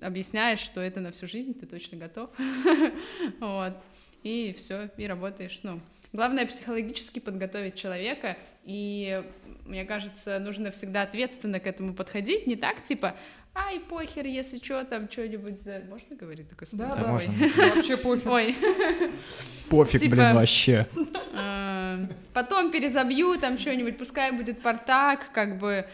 объясняешь, 0.00 0.60
что 0.60 0.80
это 0.80 1.00
на 1.00 1.10
всю 1.10 1.26
жизнь, 1.26 1.52
ты 1.52 1.66
точно 1.66 1.98
готов. 1.98 2.30
Вот, 3.40 3.76
и 4.22 4.54
все, 4.56 4.88
и 4.96 5.06
работаешь, 5.06 5.58
ну. 5.64 5.80
Главное 6.12 6.46
психологически 6.46 7.18
подготовить 7.18 7.74
человека, 7.74 8.36
и 8.64 9.24
мне 9.66 9.84
кажется, 9.84 10.38
нужно 10.38 10.70
всегда 10.70 11.02
ответственно 11.02 11.58
к 11.58 11.66
этому 11.66 11.92
подходить, 11.92 12.46
не 12.46 12.54
так, 12.54 12.80
типа, 12.82 13.16
ай, 13.54 13.80
похер, 13.80 14.24
если 14.26 14.58
что, 14.58 14.84
там 14.84 15.10
что-нибудь 15.10 15.60
за... 15.60 15.82
Можно 15.88 16.14
говорить 16.14 16.46
такое 16.48 16.68
слово? 16.68 16.86
Да, 16.90 16.96
Да, 17.02 17.08
можно. 17.08 17.32
Вообще 17.74 17.96
похер. 17.96 18.28
Ой, 18.30 18.54
Пофиг, 19.70 20.00
Типа- 20.00 20.14
блин, 20.14 20.34
вообще. 20.34 20.86
Э, 21.34 22.06
Потом 22.32 22.70
перезабью 22.70 23.36
там 23.40 23.58
что-нибудь, 23.58 23.98
пускай 23.98 24.30
будет 24.30 24.60
портак, 24.62 25.32
как 25.32 25.58
бы 25.58 25.84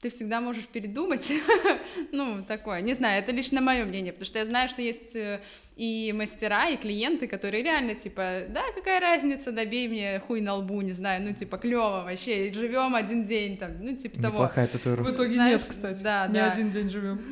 ты 0.00 0.08
всегда 0.08 0.40
можешь 0.40 0.66
передумать. 0.66 1.30
ну, 2.12 2.42
такое. 2.48 2.80
Не 2.80 2.94
знаю, 2.94 3.22
это 3.22 3.32
лично 3.32 3.60
мое 3.60 3.84
мнение, 3.84 4.12
потому 4.12 4.26
что 4.26 4.38
я 4.38 4.46
знаю, 4.46 4.68
что 4.68 4.80
есть 4.80 5.14
э, 5.14 5.40
и 5.76 6.12
мастера, 6.16 6.70
и 6.70 6.78
клиенты, 6.78 7.26
которые 7.26 7.62
реально 7.62 7.94
типа, 7.94 8.44
да, 8.48 8.62
какая 8.74 8.98
разница, 9.00 9.52
добей 9.52 9.88
мне 9.88 10.20
хуй 10.20 10.40
на 10.40 10.54
лбу, 10.54 10.80
не 10.80 10.94
знаю, 10.94 11.22
ну, 11.22 11.34
типа, 11.34 11.58
клево 11.58 12.04
вообще, 12.04 12.50
живем 12.52 12.94
один 12.94 13.26
день, 13.26 13.58
там, 13.58 13.72
ну, 13.80 13.94
типа 13.94 14.22
того. 14.22 14.34
Неплохая 14.36 14.66
В 14.68 14.70
татуировка. 14.70 15.12
итоге 15.12 15.34
Знаешь, 15.34 15.60
нет, 15.60 15.68
кстати. 15.68 16.02
да, 16.02 16.26
Не 16.28 16.34
да. 16.34 16.52
один 16.52 16.70
день 16.70 16.90
живем. 16.90 17.20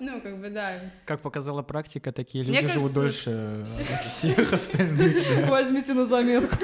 Ну, 0.00 0.20
как 0.20 0.40
бы, 0.40 0.48
да. 0.48 0.78
Как 1.06 1.20
показала 1.22 1.62
практика, 1.62 2.12
такие 2.12 2.44
Мне 2.44 2.60
люди 2.60 2.72
живут 2.72 2.94
кажется, 2.94 3.64
дольше 3.64 4.00
всех 4.00 4.52
остальных. 4.52 5.48
Возьмите 5.48 5.92
на 5.92 6.06
заметку. 6.06 6.56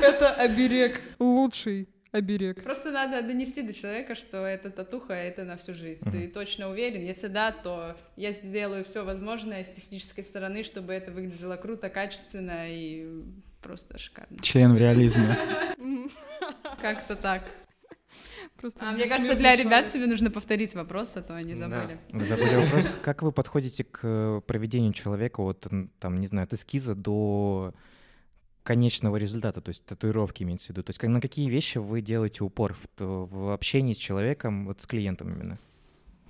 Это 0.00 0.30
оберег. 0.34 1.00
Лучший 1.18 1.88
оберег. 2.14 2.62
Просто 2.62 2.90
надо 2.92 3.22
донести 3.22 3.62
до 3.62 3.72
человека, 3.72 4.14
что 4.14 4.38
это 4.46 4.70
татуха, 4.70 5.12
это 5.14 5.44
на 5.44 5.56
всю 5.56 5.74
жизнь. 5.74 6.10
Ты 6.10 6.28
точно 6.28 6.70
уверен? 6.70 7.02
Если 7.02 7.26
да, 7.28 7.52
то 7.52 7.96
я 8.16 8.32
сделаю 8.32 8.84
все 8.84 9.04
возможное 9.04 9.64
с 9.64 9.70
технической 9.70 10.24
стороны, 10.24 10.62
чтобы 10.64 10.92
это 10.92 11.10
выглядело 11.10 11.56
круто, 11.56 11.88
качественно 11.90 12.64
и 12.70 13.22
просто 13.60 13.98
шикарно. 13.98 14.38
Член 14.40 14.74
в 14.74 14.78
реализме. 14.78 15.36
Как-то 16.80 17.16
так. 17.16 17.42
Просто 18.60 18.88
А 18.88 18.92
мне 18.92 19.08
кажется, 19.08 19.34
для 19.34 19.56
ребят 19.56 19.72
шарик. 19.86 19.92
тебе 19.92 20.06
нужно 20.06 20.30
повторить 20.30 20.74
вопрос, 20.74 21.12
а 21.16 21.22
то 21.22 21.34
они 21.34 21.54
Да. 21.54 21.68
забыли. 21.68 21.98
Вы 22.10 22.24
забыли 22.24 22.54
вопрос. 22.56 22.98
Как 23.02 23.22
вы 23.22 23.32
подходите 23.32 23.82
к 23.84 24.00
э, 24.04 24.40
проведению 24.46 24.92
человека 24.92 25.40
от, 25.40 25.66
м, 25.72 25.90
там, 25.98 26.18
не 26.20 26.26
знаю, 26.26 26.44
от 26.44 26.52
эскиза 26.52 26.94
до 26.94 27.74
конечного 28.64 29.16
результата, 29.16 29.60
то 29.60 29.68
есть 29.68 29.84
татуировки 29.84 30.42
имеется 30.42 30.66
в 30.66 30.70
виду? 30.70 30.82
То 30.82 30.90
есть 30.90 31.02
на 31.02 31.20
какие 31.20 31.48
вещи 31.48 31.78
вы 31.78 32.00
делаете 32.00 32.42
упор 32.44 32.74
в, 32.74 33.26
в 33.26 33.52
общении 33.54 33.92
с 33.94 33.98
человеком, 33.98 34.66
вот 34.66 34.80
с 34.80 34.86
клиентом 34.86 35.32
именно? 35.32 35.58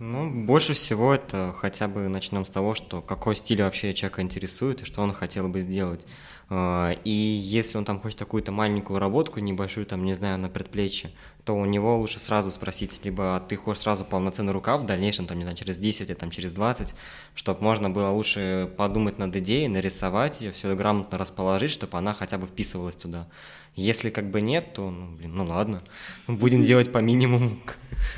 Ну, 0.01 0.45
больше 0.45 0.73
всего 0.73 1.15
это 1.15 1.55
хотя 1.57 1.87
бы 1.87 2.09
начнем 2.09 2.45
с 2.45 2.51
того, 2.51 2.75
что 2.75 3.01
какой 3.01 3.37
стиль 3.37 3.63
вообще 3.63 3.95
человека 3.95 4.23
интересует 4.23 4.83
и 4.83 4.85
что 4.85 5.03
он 5.03 5.13
хотел 5.13 5.49
бы 5.49 5.61
сделать. 5.61 6.05
А, 6.51 6.91
И 7.05 7.11
если 7.11 7.79
он 7.79 7.85
там 7.85 8.01
хочет 8.01 8.19
какую-то 8.19 8.51
маленькую 8.51 8.99
работку, 8.99 9.39
небольшую, 9.39 9.87
там, 9.87 10.05
не 10.05 10.13
знаю, 10.15 10.39
на 10.39 10.49
предплечье, 10.49 11.11
то 11.45 11.55
у 11.55 11.65
него 11.67 11.99
лучше 11.99 12.21
сразу 12.21 12.51
спросить, 12.51 13.01
либо 13.05 13.43
ты 13.49 13.57
хочешь 13.57 13.83
сразу 13.83 14.05
полноценный 14.05 14.53
рукав 14.53 14.81
в 14.81 14.87
дальнейшем, 14.87 15.27
там, 15.27 15.37
не 15.37 15.45
знаю, 15.45 15.57
через 15.57 15.77
10 15.79 16.09
или 16.09 16.15
там 16.15 16.31
через 16.31 16.53
20, 16.55 16.95
чтобы 17.35 17.63
можно 17.63 17.91
было 17.91 18.09
лучше 18.11 18.71
подумать 18.79 19.19
над 19.19 19.37
идеей, 19.37 19.69
нарисовать 19.69 20.41
ее, 20.41 20.53
все 20.53 20.75
грамотно 20.75 21.19
расположить, 21.19 21.71
чтобы 21.71 21.99
она 21.99 22.15
хотя 22.15 22.39
бы 22.39 22.47
вписывалась 22.47 22.97
туда. 22.97 23.27
Если 23.75 24.09
как 24.11 24.31
бы 24.31 24.41
нет, 24.41 24.73
то, 24.73 24.91
ну, 24.91 25.17
блин, 25.17 25.35
ну 25.35 25.45
ладно, 25.45 25.83
будем 26.29 26.63
делать 26.63 26.91
по 26.93 26.99
минимуму. 26.99 27.51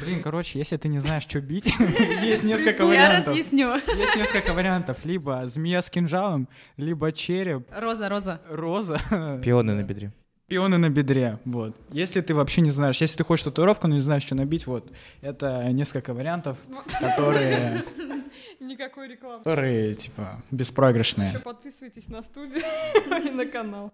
Блин, 0.03 0.22
короче, 0.22 0.59
если 0.59 0.77
ты 0.77 0.89
не 0.89 0.99
знаешь, 1.01 1.22
что 1.24 1.41
бить, 1.41 1.72
есть 2.22 2.45
несколько 2.45 2.83
Я 2.85 2.89
вариантов. 2.89 3.27
разъясню. 3.29 3.74
Есть 3.97 4.16
несколько 4.16 4.53
вариантов. 4.53 4.99
Либо 5.05 5.47
змея 5.47 5.83
с 5.83 5.91
кинжалом, 5.91 6.49
либо 6.77 7.11
череп, 7.12 7.68
Роза, 7.77 8.09
Роза. 8.09 8.41
роза, 8.51 8.99
Пионы 9.43 9.74
на 9.74 9.83
бедре. 9.83 10.12
Пионы 10.49 10.78
на 10.78 10.88
бедре. 10.88 11.38
Вот. 11.44 11.76
Если 11.90 12.20
ты 12.20 12.34
вообще 12.34 12.61
не 12.61 12.70
знаешь, 12.70 13.01
если 13.01 13.16
ты 13.18 13.24
хочешь 13.24 13.44
татуировку, 13.44 13.88
но 13.88 13.94
не 13.94 14.01
знаешь, 14.01 14.22
что 14.22 14.34
набить, 14.34 14.66
вот. 14.66 14.90
Это 15.20 15.64
несколько 15.72 16.14
вариантов, 16.14 16.59
которые, 17.01 17.82
Никакой 18.61 19.09
рекламы. 19.09 19.38
которые 19.38 19.94
типа, 19.94 20.42
беспроигрышные. 20.51 21.28
Еще 21.30 21.38
подписывайтесь 21.40 22.09
на 22.09 22.22
студию 22.22 22.62
и 23.24 23.30
на 23.30 23.47
канал. 23.47 23.92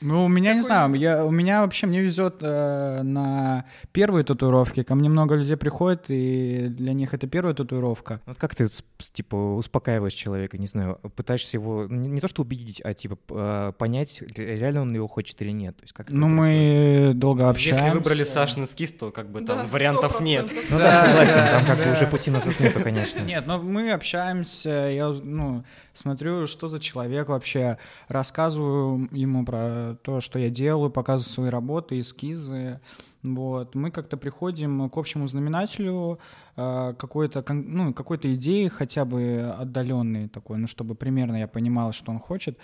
Ну, 0.00 0.24
у 0.24 0.28
меня, 0.28 0.54
не 0.54 0.60
знаю, 0.62 0.92
я, 0.94 1.24
у 1.24 1.30
меня 1.30 1.62
вообще, 1.62 1.86
мне 1.86 2.00
везет 2.00 2.36
э, 2.40 3.02
на 3.02 3.64
первые 3.92 4.24
татуировки. 4.24 4.82
Ко 4.84 4.94
мне 4.94 5.08
много 5.08 5.34
людей 5.34 5.56
приходит, 5.56 6.04
и 6.08 6.68
для 6.70 6.92
них 6.92 7.14
это 7.14 7.26
первая 7.26 7.54
татуировка. 7.54 8.20
Вот 8.26 8.38
как 8.38 8.54
ты, 8.54 8.68
типа, 9.12 9.34
успокаиваешь 9.56 10.12
человека, 10.12 10.56
не 10.56 10.66
знаю, 10.68 11.00
пытаешься 11.16 11.56
его, 11.56 11.86
не, 11.88 12.08
не 12.08 12.20
то 12.20 12.28
что 12.28 12.42
убедить, 12.42 12.80
а, 12.84 12.94
типа, 12.94 13.18
а, 13.30 13.72
понять, 13.72 14.22
ре- 14.36 14.58
реально 14.58 14.82
он 14.82 14.94
его 14.94 15.08
хочет 15.08 15.40
или 15.42 15.50
нет? 15.50 15.76
То 15.76 15.82
есть 15.82 15.92
как 15.92 16.10
Ну, 16.10 16.26
происходит? 16.28 17.08
мы 17.08 17.12
долго 17.14 17.48
общаемся. 17.48 17.82
Если 17.84 17.96
выбрали 17.98 18.22
Сашин 18.22 18.64
эскиз, 18.64 18.92
то 18.92 19.10
как 19.10 19.30
бы 19.30 19.40
там 19.40 19.58
Да, 19.58 19.64
вариантов 19.66 20.20
нет. 20.20 20.46
100%. 20.52 20.64
Ну 20.70 20.78
да, 20.78 21.06
согласен, 21.06 21.34
там 21.34 21.66
как 21.66 21.78
бы 21.84 21.92
уже 21.92 22.06
пути 22.06 22.30
назад 22.30 22.58
нету, 22.60 22.80
конечно. 22.82 23.20
Нет, 23.20 23.46
но 23.46 23.58
мы 23.58 23.90
общаемся, 23.92 24.70
я 24.90 25.08
ну, 25.22 25.64
смотрю, 25.98 26.46
что 26.46 26.68
за 26.68 26.78
человек 26.78 27.28
вообще, 27.28 27.78
рассказываю 28.08 29.08
ему 29.12 29.44
про 29.44 29.96
то, 30.02 30.20
что 30.20 30.38
я 30.38 30.50
делаю, 30.50 30.90
показываю 30.90 31.30
свои 31.30 31.50
работы, 31.50 32.00
эскизы. 32.00 32.80
Вот. 33.22 33.74
Мы 33.74 33.90
как-то 33.90 34.16
приходим 34.16 34.88
к 34.88 34.96
общему 34.96 35.26
знаменателю 35.26 36.20
э, 36.56 36.94
какой-то, 36.96 37.44
ну, 37.52 37.92
какой-то 37.92 38.32
идеи, 38.34 38.68
хотя 38.68 39.04
бы 39.04 39.52
отдаленной 39.58 40.28
такой, 40.28 40.58
ну, 40.58 40.66
чтобы 40.68 40.94
примерно 40.94 41.36
я 41.36 41.48
понимал, 41.48 41.92
что 41.92 42.12
он 42.12 42.20
хочет. 42.20 42.58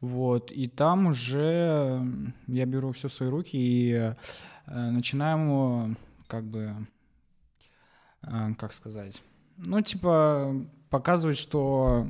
Вот. 0.00 0.50
И 0.50 0.66
там 0.68 1.06
уже 1.06 2.02
я 2.48 2.66
беру 2.66 2.90
все 2.92 3.08
в 3.08 3.12
свои 3.12 3.28
руки 3.28 3.56
и 3.56 3.92
э, 3.92 4.14
начинаем, 4.66 5.92
э, 5.92 5.94
как 6.26 6.44
бы, 6.44 6.74
э, 8.22 8.54
как 8.58 8.72
сказать, 8.72 9.22
ну, 9.56 9.80
типа, 9.82 10.54
показывать, 10.90 11.38
что... 11.38 12.06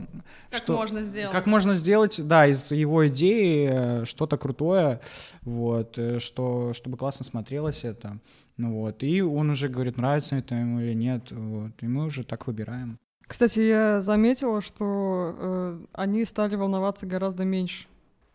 Как 0.51 0.63
что, 0.63 0.77
можно 0.77 1.03
сделать. 1.03 1.33
Как 1.33 1.47
можно 1.47 1.75
сделать, 1.75 2.27
да, 2.27 2.47
из 2.47 2.73
его 2.73 3.07
идеи 3.09 3.69
э, 3.71 4.05
что-то 4.07 4.39
крутое, 4.39 5.01
вот, 5.43 5.99
э, 5.99 6.19
что, 6.19 6.73
чтобы 6.73 6.97
классно 6.97 7.25
смотрелось 7.25 7.85
это. 7.85 8.19
Ну 8.57 8.73
вот, 8.81 9.03
и 9.03 9.23
он 9.23 9.51
уже 9.51 9.69
говорит, 9.69 9.97
нравится 9.97 10.37
это 10.37 10.55
ему 10.55 10.81
или 10.81 10.95
нет, 10.95 11.31
вот, 11.31 11.73
и 11.81 11.87
мы 11.87 12.07
уже 12.07 12.25
так 12.25 12.47
выбираем. 12.47 12.97
Кстати, 13.27 13.61
я 13.61 14.01
заметила, 14.01 14.61
что 14.61 15.35
э, 15.39 15.81
они 15.93 16.25
стали 16.25 16.57
волноваться 16.57 17.07
гораздо 17.07 17.45
меньше. 17.45 17.87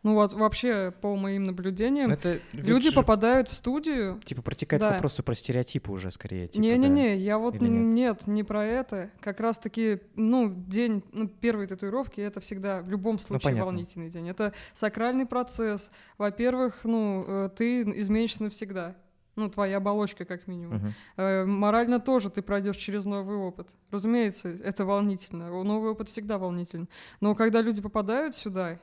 Ну 0.05 0.13
вот 0.13 0.33
вообще, 0.33 0.93
по 1.01 1.15
моим 1.15 1.45
наблюдениям, 1.45 2.09
Ну, 2.09 2.13
Это 2.13 2.39
люди 2.53 2.91
же, 2.91 2.95
попадают 2.95 3.49
в 3.49 3.53
студию. 3.53 4.19
Типа 4.23 4.43
протекает 4.43 4.79
Да. 4.79 4.89
к 4.89 4.93
вопросу 4.93 5.23
про 5.23 5.33
стереотипы 5.33 5.91
уже 5.91 6.11
скорее. 6.11 6.47
типа, 6.47 6.63
да. 6.63 6.69
Не-не-не, 6.77 7.17
я 7.17 7.39
вот 7.39 7.55
Или 7.55 7.67
нет? 7.69 8.19
нет? 8.19 8.27
не 8.27 8.43
про 8.43 8.63
это. 8.63 9.09
Как 9.19 9.39
раз-таки, 9.39 10.01
ну, 10.15 10.53
день 10.67 11.03
ну, 11.11 11.27
первой 11.27 11.65
татуировки 11.65 12.21
это 12.21 12.39
всегда 12.39 12.83
в 12.83 12.89
любом 12.91 13.17
случае 13.17 13.45
понятно. 13.45 13.65
волнительный 13.65 14.09
день. 14.11 14.29
Это 14.29 14.53
сакральный 14.73 15.25
процесс. 15.25 15.89
Во-первых, 16.19 16.81
ну, 16.83 17.25
э, 17.27 17.49
ты 17.55 17.81
изменишься 17.81 18.43
навсегда. 18.43 18.95
Ну, 19.35 19.49
твоя 19.49 19.77
оболочка, 19.77 20.23
как 20.23 20.45
минимум. 20.45 20.77
Мгм. 20.77 20.93
Э, 21.17 21.45
Морально 21.45 21.99
тоже 21.99 22.29
ты 22.29 22.43
пройдешь 22.43 22.77
через 22.77 23.05
новый 23.05 23.37
опыт. 23.37 23.69
Разумеется, 23.89 24.49
это 24.49 24.85
волнительно. 24.85 25.49
Новый 25.63 25.89
опыт 25.89 26.09
всегда 26.09 26.37
волнителен. 26.37 26.87
Но 27.21 27.33
когда 27.33 27.61
люди 27.61 27.81
попадают 27.81 28.35
сюда, 28.35 28.79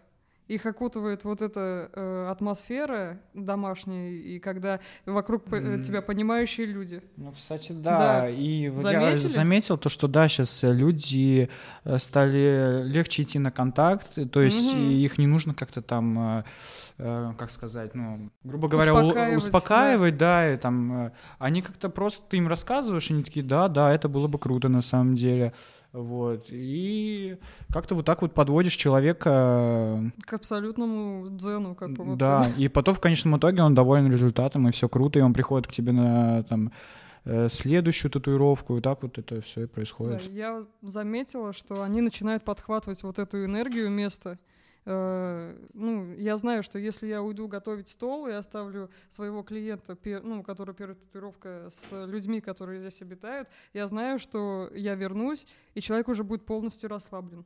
их 0.48 0.66
окутывает 0.66 1.24
вот 1.24 1.40
эта 1.40 1.90
э, 1.94 2.28
атмосфера 2.30 3.20
домашняя, 3.32 4.10
и 4.10 4.38
когда 4.38 4.80
вокруг 5.06 5.50
э, 5.52 5.56
М. 5.56 5.82
тебя 5.82 6.02
понимающие 6.02 6.66
люди. 6.66 7.02
Ну, 7.16 7.32
кстати, 7.32 7.72
да, 7.72 7.98
Да. 8.22 8.28
и 8.28 8.68
вот 8.68 8.82
Заметили? 8.82 9.10
я 9.22 9.28
заметил 9.28 9.78
то, 9.78 9.88
что 9.88 10.08
да, 10.08 10.28
сейчас 10.28 10.62
люди 10.62 11.48
э, 11.84 11.98
стали 11.98 12.82
легче 12.84 13.22
идти 13.22 13.38
на 13.38 13.50
контакт, 13.50 14.18
то 14.30 14.40
есть 14.42 14.74
и 14.74 15.04
их 15.04 15.18
не 15.18 15.26
нужно 15.26 15.54
как-то 15.54 15.80
там, 15.80 16.18
э, 16.18 16.38
э, 16.40 16.44
как 17.38 17.50
сказать, 17.50 17.94
ну, 17.94 18.30
грубо 18.44 18.68
говоря, 18.68 18.94
Успокаивать, 18.94 19.38
успокаивать, 19.38 20.16
да, 20.16 20.52
и 20.52 20.56
там, 20.56 21.06
э, 21.06 21.12
они 21.38 21.62
как-то 21.62 21.88
просто, 21.88 22.22
ты 22.28 22.36
им 22.36 22.48
рассказываешь, 22.48 23.10
и 23.10 23.14
они 23.14 23.22
такие, 23.22 23.44
да, 23.44 23.68
да, 23.68 23.92
это 23.92 24.08
было 24.08 24.28
бы 24.28 24.38
круто 24.38 24.68
на 24.68 24.82
самом 24.82 25.16
деле, 25.16 25.52
вот, 25.92 26.46
и 26.50 27.36
как-то 27.72 27.94
вот 27.94 28.06
так 28.06 28.22
вот 28.22 28.32
подводишь 28.34 28.74
человека, 28.76 30.12
К 30.26 30.32
абсолютному 30.32 31.28
дзену, 31.28 31.74
как 31.74 31.92
бы. 31.92 32.04
вот. 32.04 32.18
да, 32.18 32.46
и 32.56 32.68
потом 32.68 32.94
в 32.94 33.00
конечном 33.00 33.36
итоге 33.36 33.62
он 33.62 33.74
доволен 33.74 34.10
результатом, 34.10 34.68
и 34.68 34.72
все 34.72 34.88
круто, 34.88 35.18
и 35.18 35.22
он 35.22 35.34
приходит 35.34 35.66
к 35.66 35.72
тебе 35.72 35.92
на, 35.92 36.42
там, 36.44 36.72
э, 37.24 37.48
следующую 37.50 38.10
татуировку, 38.10 38.78
и 38.78 38.80
так 38.80 39.02
вот 39.02 39.18
это 39.18 39.40
все 39.40 39.62
и 39.62 39.66
Да, 39.66 39.72
происходит. 39.74 40.22
я 40.30 40.62
заметила, 40.82 41.52
что 41.52 41.82
они 41.82 42.00
начинают 42.00 42.42
подхватывать 42.44 43.02
вот 43.02 43.18
эту 43.18 43.44
энергию 43.44 43.90
места. 43.90 44.38
Э, 44.84 45.56
ну, 45.74 46.12
я 46.14 46.36
знаю, 46.36 46.62
что 46.62 46.78
если 46.78 47.06
я 47.06 47.22
уйду 47.22 47.46
готовить 47.48 47.88
стол 47.88 48.26
и 48.26 48.32
оставлю 48.32 48.90
своего 49.08 49.42
клиента, 49.42 49.96
ну, 50.22 50.40
у 50.40 50.42
которого 50.42 50.74
первая 50.74 50.96
татуировка 50.96 51.68
с 51.70 52.06
людьми, 52.06 52.40
которые 52.40 52.80
здесь 52.80 53.00
обитают, 53.02 53.48
я 53.72 53.86
знаю, 53.86 54.18
что 54.18 54.70
я 54.74 54.94
вернусь, 54.94 55.46
и 55.74 55.80
человек 55.80 56.08
уже 56.08 56.24
будет 56.24 56.44
полностью 56.44 56.88
расслаблен. 56.88 57.44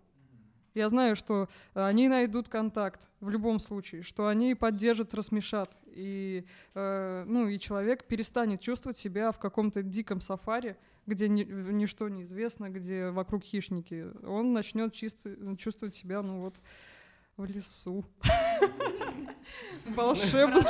Я 0.77 0.91
знаю, 0.91 1.17
что 1.17 1.49
они 1.73 2.07
найдут 2.07 2.49
контакт 2.51 3.09
в 3.21 3.31
любом 3.31 3.61
случае, 3.61 4.03
что 4.03 4.29
они 4.29 4.55
поддержат, 4.55 5.15
рассмешат, 5.15 5.81
и, 5.87 6.45
э, 6.75 7.25
ну, 7.27 7.49
и 7.49 7.59
человек 7.59 8.05
перестанет 8.05 8.61
чувствовать 8.61 8.99
себя 8.99 9.33
в 9.33 9.39
каком-то 9.39 9.83
диком 9.83 10.21
сафари, 10.21 10.77
где 11.07 11.29
ни- 11.29 11.45
ничто 11.45 12.11
не 12.11 12.25
известно, 12.25 12.69
где 12.69 13.09
вокруг 13.09 13.43
хищники. 13.43 14.07
Он 14.27 14.53
начнет 14.53 14.93
чисто, 14.93 15.35
чувствовать 15.57 15.95
себя, 15.95 16.21
ну 16.21 16.41
вот, 16.41 16.57
в 17.37 17.45
лесу. 17.45 18.05
Волшебно. 19.87 20.63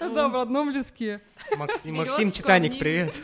Да, 0.00 0.28
в 0.28 0.34
родном 0.34 0.70
леске. 0.70 1.20
Максим, 1.56 2.30
Титаник, 2.30 2.72
ник. 2.72 2.80
привет. 2.80 3.16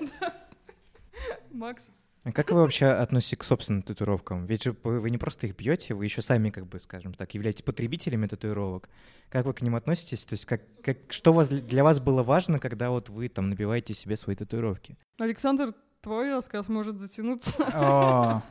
Макс. 1.50 1.90
А 2.24 2.32
как 2.32 2.50
вы 2.50 2.60
вообще 2.60 2.86
относитесь 2.86 3.38
к 3.38 3.44
собственным 3.44 3.82
татуировкам? 3.82 4.46
Ведь 4.46 4.64
же 4.64 4.76
вы 4.82 5.10
не 5.10 5.18
просто 5.18 5.46
их 5.46 5.56
бьете, 5.56 5.94
вы 5.94 6.04
еще 6.04 6.22
сами, 6.22 6.50
как 6.50 6.66
бы, 6.66 6.80
скажем 6.80 7.14
так, 7.14 7.32
являетесь 7.34 7.62
потребителями 7.62 8.26
татуировок. 8.26 8.88
Как 9.28 9.46
вы 9.46 9.54
к 9.54 9.62
ним 9.62 9.76
относитесь? 9.76 10.24
То 10.24 10.32
есть 10.34 10.44
как, 10.44 10.62
как, 10.82 10.98
что 11.10 11.32
вас, 11.32 11.48
для 11.48 11.84
вас 11.84 12.00
было 12.00 12.24
важно, 12.24 12.58
когда 12.58 12.90
вот 12.90 13.08
вы 13.08 13.28
там 13.28 13.48
набиваете 13.50 13.94
себе 13.94 14.16
свои 14.16 14.34
татуировки? 14.34 14.98
Александр, 15.18 15.72
твой 16.00 16.30
рассказ 16.30 16.68
может 16.68 16.98
затянуться. 17.00 17.64
А, 17.72 18.42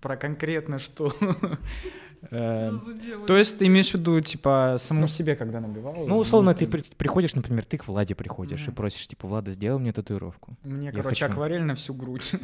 Про 0.00 0.16
конкретно 0.16 0.78
что? 0.78 1.12
Э, 2.30 2.70
Зазудело. 2.70 3.26
То 3.26 3.36
есть 3.36 3.58
ты 3.58 3.66
имеешь 3.66 3.90
в 3.90 3.94
виду, 3.94 4.20
типа, 4.20 4.76
самому 4.78 5.08
себе, 5.08 5.36
когда 5.36 5.60
набивал? 5.60 5.94
Ну, 6.06 6.18
условно, 6.18 6.54
ты 6.54 6.66
при- 6.66 6.84
приходишь, 6.96 7.34
например, 7.34 7.64
ты 7.64 7.78
к 7.78 7.88
Владе 7.88 8.14
приходишь 8.14 8.68
и 8.68 8.70
просишь, 8.70 9.06
типа, 9.06 9.26
Влада, 9.26 9.52
сделай 9.52 9.78
мне 9.80 9.92
татуировку. 9.92 10.56
Мне, 10.62 10.86
Я 10.86 10.92
короче, 10.92 11.24
хочу. 11.24 11.32
акварель 11.32 11.62
на 11.62 11.74
всю 11.74 11.94
грудь. 11.94 12.32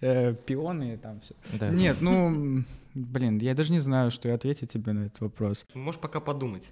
Э, 0.00 0.34
Пионы 0.34 0.94
и 0.94 0.96
там 0.96 1.20
все. 1.20 1.34
Нет, 1.70 1.98
ну, 2.00 2.64
блин, 2.94 3.38
я 3.38 3.54
даже 3.54 3.72
не 3.72 3.80
знаю, 3.80 4.10
что 4.10 4.28
и 4.28 4.32
ответить 4.32 4.70
тебе 4.72 4.92
на 4.92 5.06
этот 5.06 5.20
вопрос. 5.20 5.64
Можешь 5.74 6.00
пока 6.00 6.20
подумать. 6.20 6.70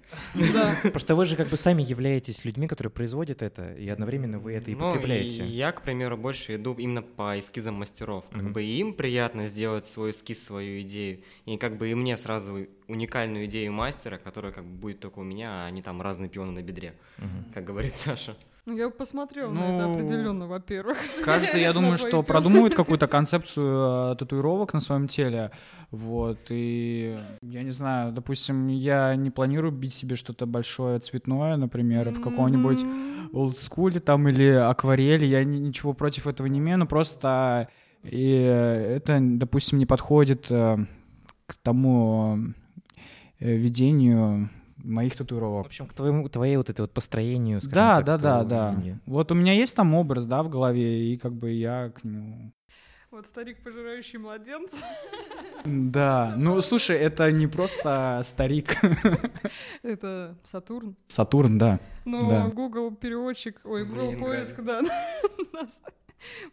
Да. 0.53 0.75
Просто 0.91 1.15
вы 1.15 1.25
же 1.25 1.35
как 1.35 1.47
бы 1.49 1.57
сами 1.57 1.81
являетесь 1.81 2.45
людьми, 2.45 2.67
которые 2.67 2.91
производят 2.91 3.41
это, 3.41 3.73
и 3.73 3.87
одновременно 3.89 4.39
вы 4.39 4.53
это 4.53 4.71
и 4.71 4.75
Ну, 4.75 4.93
потребляете. 4.93 5.45
я, 5.45 5.71
к 5.71 5.81
примеру, 5.81 6.17
больше 6.17 6.55
иду 6.55 6.73
именно 6.75 7.01
по 7.01 7.39
эскизам 7.39 7.75
мастеров. 7.75 8.25
Как 8.31 8.51
бы 8.51 8.63
и 8.63 8.79
им 8.79 8.93
приятно 8.93 9.47
сделать 9.47 9.85
свой 9.85 10.11
эскиз, 10.11 10.43
свою 10.43 10.81
идею. 10.81 11.19
И 11.45 11.57
как 11.57 11.77
бы 11.77 11.89
и 11.89 11.95
мне 11.95 12.17
сразу 12.17 12.67
уникальную 12.87 13.45
идею 13.45 13.71
мастера, 13.73 14.17
которая 14.17 14.51
как 14.51 14.65
бы 14.65 14.75
будет 14.77 14.99
только 14.99 15.19
у 15.19 15.23
меня, 15.23 15.65
а 15.65 15.71
не 15.71 15.81
там 15.81 16.01
разные 16.01 16.29
пионы 16.29 16.51
на 16.51 16.61
бедре, 16.61 16.93
как 17.53 17.63
говорит 17.63 17.95
Саша. 17.95 18.35
Ну, 18.65 18.77
я 18.77 18.89
бы 18.89 18.93
посмотрела 18.95 19.51
на 19.51 19.59
это 19.59 19.87
Ну, 19.87 19.93
определенно, 19.93 20.47
во-первых. 20.47 20.97
Каждый, 21.23 21.61
я 21.61 21.73
думаю, 21.77 21.97
что 21.97 22.21
продумывает 22.21 22.75
какую-то 22.75 23.07
концепцию 23.17 24.11
э, 24.11 24.15
татуировок 24.15 24.73
на 24.73 24.79
своем 24.79 25.07
теле. 25.07 25.51
Вот, 25.89 26.39
и 26.49 27.17
я 27.41 27.63
не 27.63 27.71
знаю, 27.71 28.11
допустим, 28.11 28.67
я 28.67 29.15
не 29.15 29.31
планирую 29.31 29.71
бить 29.71 29.93
себе 29.95 30.15
что-то 30.15 30.45
большое 30.45 30.99
цветное, 30.99 31.55
например, 31.57 32.11
в 32.11 32.21
каком-нибудь 32.21 32.85
олдскуле 33.33 33.99
там 33.99 34.27
или 34.27 34.49
акварели. 34.49 35.25
Я 35.25 35.43
ни- 35.43 35.57
ничего 35.57 35.93
против 35.93 36.27
этого 36.27 36.47
не 36.47 36.59
имею, 36.59 36.77
но 36.77 36.85
просто 36.85 37.67
и 38.03 38.31
это, 38.31 39.19
допустим, 39.21 39.79
не 39.79 39.85
подходит 39.85 40.51
э, 40.51 40.77
к 41.45 41.55
тому 41.63 42.37
э, 43.39 43.55
видению 43.55 44.49
моих 44.83 45.13
В 45.13 45.17
татуировок. 45.17 45.65
общем, 45.67 45.85
к 45.87 45.93
твоему, 45.93 46.27
твоей 46.29 46.57
вот 46.57 46.69
этой 46.69 46.81
вот 46.81 46.91
построению, 46.93 47.59
скажем 47.61 47.73
Да, 47.75 47.95
так, 47.97 48.05
да, 48.05 48.17
да, 48.17 48.43
да. 48.43 48.71
видения. 48.71 48.99
Вот 49.05 49.31
у 49.31 49.35
меня 49.35 49.53
есть 49.53 49.75
там 49.75 49.93
образ, 49.93 50.25
да, 50.25 50.43
в 50.43 50.49
голове, 50.49 51.13
и 51.13 51.17
как 51.17 51.33
бы 51.33 51.51
я 51.51 51.89
к 51.89 52.03
нему 52.03 52.53
Вот 53.11 53.27
старик, 53.27 53.61
пожирающий 53.63 54.19
младенца. 54.19 54.85
Да, 55.65 56.33
ну 56.37 56.59
слушай, 56.61 56.97
это 56.97 57.31
не 57.31 57.45
просто 57.45 58.19
старик. 58.23 58.75
Это 59.83 60.35
Сатурн. 60.43 60.95
Сатурн, 61.05 61.57
да. 61.59 61.79
Но 62.03 62.27
Да. 62.27 62.47
Google 62.47 62.89
переводчик, 62.95 63.61
ой, 63.63 63.83
В 63.83 63.93
Google 63.93 64.19
поиск, 64.19 64.59
да, 64.63 64.81
нас 65.53 65.83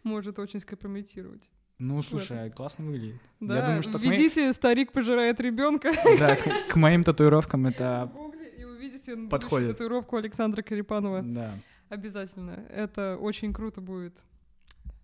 может 0.03 0.37
очень 0.37 0.59
скомпрометировать. 0.59 1.49
Ну 1.79 2.01
слушай, 2.01 2.51
классно 2.51 2.85
выглядит. 2.85 3.21
Да, 3.39 3.55
Я 3.55 3.61
думаю, 3.61 3.83
что 3.83 3.97
к, 3.97 4.03
мои- 4.03 4.09
введите 4.17 4.51
«старик 4.51 4.91
пожирает 4.91 5.39
ребенка» 5.39 5.91
да, 6.19 6.35
к- 6.35 6.67
к 6.73 6.75
моим 6.75 7.05
татуировкам 7.05 7.67
это... 7.67 8.11
и 8.57 8.65
увидите 8.65 9.15
Подходит. 9.29 9.71
татуировку 9.71 10.17
Александра 10.17 10.61
Карипанова. 10.61 11.21
Да. 11.23 11.51
Обязательно. 11.89 12.65
Это 12.69 13.17
очень 13.17 13.53
круто 13.53 13.79
будет. 13.79 14.17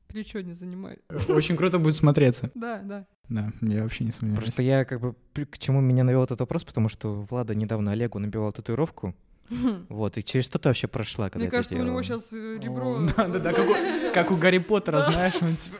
Плечо 0.07 0.41
не 0.41 0.53
занимает. 0.53 1.01
Очень 1.29 1.55
круто 1.55 1.79
будет 1.79 1.95
смотреться. 1.95 2.51
Да, 2.53 2.81
да. 2.81 3.05
Да, 3.29 3.51
я 3.61 3.83
вообще 3.83 4.03
не 4.03 4.11
сомневаюсь. 4.11 4.43
Просто 4.43 4.61
я 4.61 4.85
как 4.85 4.99
бы 5.01 5.15
к 5.45 5.57
чему 5.57 5.81
меня 5.81 6.03
навел 6.03 6.23
этот 6.23 6.41
вопрос, 6.41 6.63
потому 6.63 6.89
что 6.89 7.21
Влада 7.21 7.55
недавно 7.55 7.93
Олегу 7.93 8.19
набивала 8.19 8.51
татуировку. 8.51 9.15
Вот, 9.89 10.17
и 10.17 10.23
через 10.23 10.45
что 10.45 10.59
ты 10.59 10.69
вообще 10.69 10.87
прошла, 10.87 11.29
когда 11.29 11.39
Мне 11.43 11.51
кажется, 11.51 11.77
у 11.77 11.83
него 11.83 12.01
сейчас 12.01 12.33
ребро... 12.33 12.97
О, 12.97 13.07
Да-да-да, 13.17 13.53
как 14.13 14.31
у 14.31 14.35
Гарри 14.37 14.57
Поттера, 14.57 15.01
знаешь, 15.03 15.35
он 15.41 15.55
типа... 15.55 15.77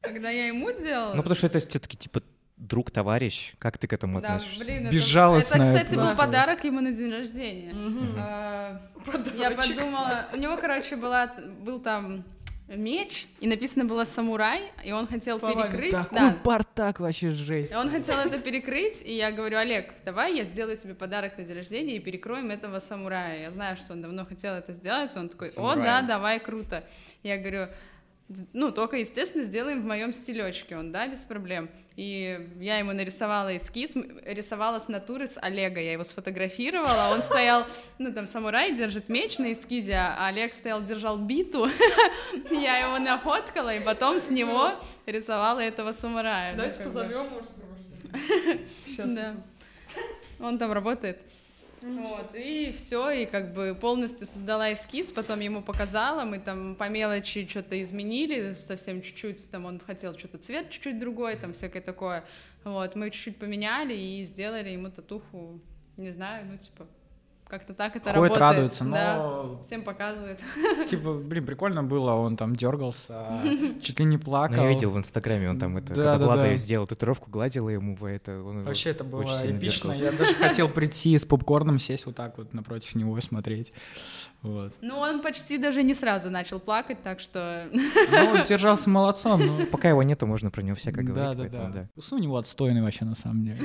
Когда 0.00 0.30
я 0.30 0.46
ему 0.48 0.70
делала... 0.72 1.14
Ну, 1.14 1.22
потому 1.22 1.34
что 1.34 1.46
это 1.48 1.58
все-таки 1.58 1.96
типа 1.96 2.22
друг, 2.56 2.90
товарищ. 2.90 3.52
Как 3.58 3.78
ты 3.78 3.86
к 3.86 3.92
этому 3.92 4.20
Да, 4.20 4.34
относишься? 4.34 4.64
блин, 4.64 4.86
это- 4.86 4.94
Безжалостно 4.94 5.62
Это, 5.62 5.84
кстати, 5.84 5.94
был 5.98 6.16
подарок 6.16 6.64
ему 6.64 6.80
на 6.80 6.92
день 6.92 7.12
рождения. 7.12 7.74
А, 8.18 8.80
Я 9.36 9.50
подумала, 9.52 10.26
у 10.32 10.36
него, 10.36 10.56
короче, 10.56 10.96
была, 10.96 11.26
был 11.60 11.80
там 11.80 12.24
меч, 12.68 13.26
и 13.40 13.46
написано 13.46 13.84
было 13.84 14.04
«самурай», 14.04 14.62
и 14.84 14.92
он 14.92 15.06
хотел 15.06 15.38
Словами. 15.38 15.70
перекрыть. 15.70 15.90
Такой 15.92 16.18
да. 16.18 16.36
бардак 16.44 17.00
вообще 17.00 17.30
жесть. 17.30 17.72
И 17.72 17.74
Он 17.74 17.90
хотел 17.90 18.18
это 18.18 18.38
перекрыть, 18.38 19.02
и 19.04 19.14
я 19.16 19.32
говорю, 19.32 19.56
Олег, 19.58 19.92
давай 20.04 20.36
я 20.36 20.44
сделаю 20.44 20.76
тебе 20.76 20.94
подарок 20.94 21.38
на 21.38 21.44
день 21.44 21.56
рождения 21.56 21.96
и 21.96 21.98
перекроем 21.98 22.50
этого 22.50 22.80
самурая. 22.80 23.40
Я 23.40 23.50
знаю, 23.50 23.76
что 23.76 23.94
он 23.94 24.02
давно 24.02 24.26
хотел 24.26 24.54
это 24.54 24.74
сделать, 24.74 25.10
он 25.16 25.28
такой, 25.28 25.48
о, 25.56 25.74
да, 25.76 26.02
давай, 26.02 26.40
круто. 26.40 26.84
Я 27.22 27.38
говорю, 27.38 27.66
«Д- 27.66 27.70
ну, 28.52 28.72
только, 28.72 28.98
естественно, 28.98 29.42
сделаем 29.42 29.80
в 29.80 29.86
моем 29.86 30.12
стилечке. 30.12 30.76
Он, 30.76 30.92
да, 30.92 31.06
без 31.06 31.20
проблем. 31.20 31.70
И 31.96 32.48
я 32.60 32.78
ему 32.78 32.92
нарисовала 32.92 33.56
эскиз, 33.56 33.94
рисовала 34.24 34.78
с 34.78 34.88
натуры 34.88 35.26
с 35.26 35.38
Олега, 35.40 35.80
я 35.80 35.92
его 35.92 36.04
сфотографировала, 36.04 37.12
он 37.12 37.22
стоял, 37.22 37.66
ну, 37.98 38.12
там, 38.12 38.26
самурай 38.26 38.76
держит 38.76 39.08
меч 39.08 39.38
на 39.38 39.52
эскизе, 39.52 39.94
а 39.94 40.28
Олег 40.28 40.54
стоял, 40.54 40.82
держал 40.82 41.16
биту, 41.16 41.68
я 42.50 42.78
его 42.78 42.98
нафоткала, 42.98 43.74
и 43.74 43.80
потом 43.80 44.20
с 44.20 44.30
него 44.30 44.70
рисовала 45.06 45.60
этого 45.60 45.92
самурая. 45.92 46.52
Ну, 46.52 46.58
Давайте 46.58 46.84
позовем, 46.84 47.26
может, 47.30 47.50
Сейчас. 48.86 49.10
Да. 49.10 49.34
Он 50.40 50.58
там 50.58 50.72
работает. 50.72 51.20
Вот, 51.80 52.34
и 52.34 52.72
все, 52.76 53.10
и 53.10 53.26
как 53.26 53.52
бы 53.52 53.76
полностью 53.80 54.26
создала 54.26 54.72
эскиз, 54.72 55.12
потом 55.12 55.40
ему 55.40 55.62
показала, 55.62 56.24
мы 56.24 56.38
там 56.38 56.74
по 56.74 56.88
мелочи 56.88 57.46
что-то 57.46 57.80
изменили, 57.82 58.54
совсем 58.54 59.00
чуть-чуть, 59.00 59.50
там 59.50 59.64
он 59.64 59.78
хотел 59.78 60.18
что-то 60.18 60.38
цвет 60.38 60.70
чуть-чуть 60.70 60.98
другой, 60.98 61.36
там 61.36 61.52
всякое 61.52 61.80
такое. 61.80 62.24
Вот, 62.64 62.96
мы 62.96 63.10
чуть-чуть 63.10 63.38
поменяли 63.38 63.94
и 63.94 64.24
сделали 64.24 64.70
ему 64.70 64.90
татуху, 64.90 65.60
не 65.96 66.10
знаю, 66.10 66.46
ну 66.50 66.58
типа, 66.58 66.86
как-то 67.48 67.74
так 67.74 67.96
это 67.96 68.04
Ходит, 68.12 68.36
работает. 68.36 68.38
радуется, 68.40 68.84
Да, 68.84 69.16
но 69.16 69.60
всем 69.62 69.82
показывает. 69.82 70.38
типа, 70.86 71.14
блин, 71.14 71.46
прикольно 71.46 71.82
было, 71.82 72.12
он 72.12 72.36
там 72.36 72.54
дергался, 72.56 73.40
чуть 73.82 73.98
ли 74.00 74.04
не 74.04 74.16
Ну, 74.16 74.22
плакал. 74.22 74.64
я 74.64 74.68
видел 74.68 74.90
в 74.90 74.98
Инстаграме, 74.98 75.50
он 75.50 75.58
там 75.58 75.76
это, 75.78 75.88
Да, 75.88 75.94
когда 75.94 76.18
да, 76.18 76.24
Влада 76.24 76.42
да. 76.42 76.56
сделал 76.56 76.86
татуировку, 76.86 77.30
гладила 77.30 77.68
ему 77.68 77.96
в 77.96 78.04
это. 78.04 78.42
он 78.42 78.64
Вообще 78.64 78.90
это 78.90 79.04
было 79.04 79.22
эпично. 79.22 79.94
дергался. 79.94 80.04
Я 80.04 80.12
даже 80.12 80.34
хотел 80.38 80.68
прийти 80.68 81.16
с 81.16 81.24
попкорном, 81.24 81.78
сесть 81.78 82.06
вот 82.06 82.14
так 82.16 82.38
вот 82.38 82.52
напротив 82.54 82.94
него 82.94 83.16
и 83.16 83.20
смотреть. 83.20 83.72
Вот. 84.42 84.74
Ну, 84.82 84.98
он 84.98 85.20
почти 85.20 85.58
даже 85.58 85.82
не 85.82 85.94
сразу 85.94 86.30
начал 86.30 86.60
плакать, 86.60 87.02
так 87.02 87.18
что... 87.18 87.68
Ну, 87.72 88.30
он 88.40 88.46
держался 88.46 88.88
молодцом. 88.88 89.40
Ну, 89.44 89.66
Пока 89.66 89.88
его 89.88 90.02
нету, 90.04 90.26
можно 90.26 90.50
про 90.50 90.62
него 90.62 90.76
всякое 90.76 91.04
да, 91.04 91.12
говорить. 91.12 91.36
да, 91.36 91.42
поэтому 91.42 91.72
да. 91.72 91.78
да. 91.82 91.88
Усы 91.96 92.14
у 92.14 92.18
него 92.18 92.36
отстойный 92.36 92.82
вообще 92.82 93.04
на 93.04 93.16
самом 93.16 93.44
деле. 93.44 93.60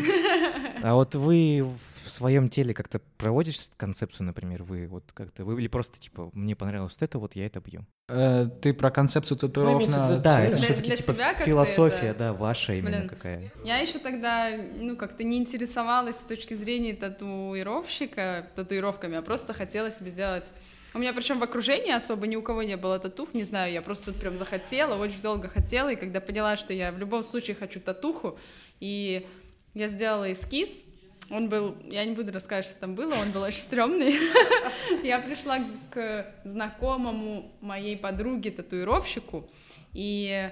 А 0.82 0.96
вот 0.96 1.14
вы 1.16 1.66
в 2.04 2.10
своем 2.10 2.50
теле 2.50 2.74
как-то 2.74 3.00
проводишь 3.18 3.70
концепцию, 3.78 4.26
например, 4.28 4.64
вы 4.64 4.88
вот 4.88 5.04
как-то, 5.14 5.46
вы 5.46 5.60
или 5.60 5.68
просто 5.68 6.00
типа, 6.00 6.30
мне 6.34 6.56
понравилось 6.56 6.94
вот 6.94 7.02
это, 7.02 7.20
вот 7.20 7.36
я 7.36 7.46
это 7.46 7.62
бью. 7.62 7.86
Э, 8.10 8.46
Ты 8.62 8.74
про 8.74 8.92
концепцию 8.92 9.38
Ну, 9.42 9.48
татуировок 9.48 9.88
в 9.88 9.92
на 9.92 10.18
да, 10.18 10.42
это 10.44 10.58
все-таки 10.58 10.96
типа 10.96 11.14
философия, 11.14 12.08
это- 12.08 12.20
да, 12.20 12.34
ваша 12.34 12.74
именно 12.74 12.98
Блин. 12.98 13.10
какая. 13.10 13.52
Я 13.64 13.78
еще 13.78 14.00
тогда, 14.00 14.50
ну, 14.76 14.98
как-то 14.98 15.24
не 15.24 15.38
интересовалась 15.38 16.18
с 16.18 16.26
точки 16.26 16.54
зрения 16.54 16.94
татуировщика 16.94 18.48
татуировками, 18.56 19.18
а 19.18 19.22
просто 19.22 19.54
хотела 19.54 19.92
себе 19.92 20.12
сделать... 20.12 20.52
У 20.96 21.00
меня 21.00 21.12
причем 21.14 21.40
в 21.40 21.44
окружении 21.44 21.92
особо 21.92 22.28
ни 22.28 22.36
у 22.36 22.44
кого 22.44 22.62
не 22.62 22.78
было 22.78 23.00
татух, 23.00 23.34
не 23.34 23.44
знаю, 23.46 23.74
я 23.74 23.82
просто 23.82 24.12
вот 24.12 24.20
прям 24.20 24.38
захотела, 24.38 24.96
очень 24.96 25.24
долго 25.24 25.48
хотела, 25.48 25.92
и 25.92 25.96
когда 25.96 26.22
поняла, 26.22 26.56
что 26.56 26.72
я 26.72 26.92
в 26.92 27.00
любом 27.00 27.24
случае 27.24 27.56
хочу 27.56 27.80
татуху, 27.80 28.38
и 28.80 29.26
я 29.74 29.88
сделала 29.88 30.32
эскиз, 30.32 30.86
он 31.30 31.50
был, 31.50 31.76
я 31.84 32.06
не 32.06 32.16
буду 32.16 32.32
рассказывать, 32.32 32.72
что 32.72 32.82
там 32.82 32.96
было, 32.96 33.14
он 33.16 33.32
был 33.32 33.42
очень 33.42 33.62
стрёмный. 33.62 34.16
Я 35.04 35.20
пришла 35.20 35.60
к, 35.92 36.26
знакомому 36.44 37.52
моей 37.62 37.98
подруге 37.98 38.52
татуировщику, 38.52 39.50
и 39.94 40.52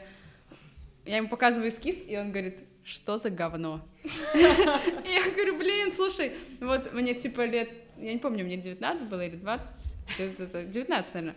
я 1.06 1.18
ему 1.18 1.28
показываю 1.28 1.70
эскиз, 1.70 1.98
и 2.08 2.18
он 2.18 2.32
говорит, 2.32 2.60
что 2.84 3.18
за 3.18 3.30
говно? 3.30 3.82
Я 4.04 5.32
говорю, 5.32 5.58
блин, 5.58 5.92
слушай, 5.92 6.32
вот 6.60 6.94
мне 6.94 7.14
типа 7.14 7.46
лет, 7.46 7.70
я 7.98 8.14
не 8.14 8.20
помню, 8.20 8.46
мне 8.46 8.58
19 8.58 9.10
было 9.10 9.26
или 9.26 9.36
20, 9.36 9.94
где-то 10.18 10.64
19, 10.64 11.14
наверное. 11.14 11.36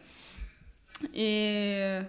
И 1.12 2.02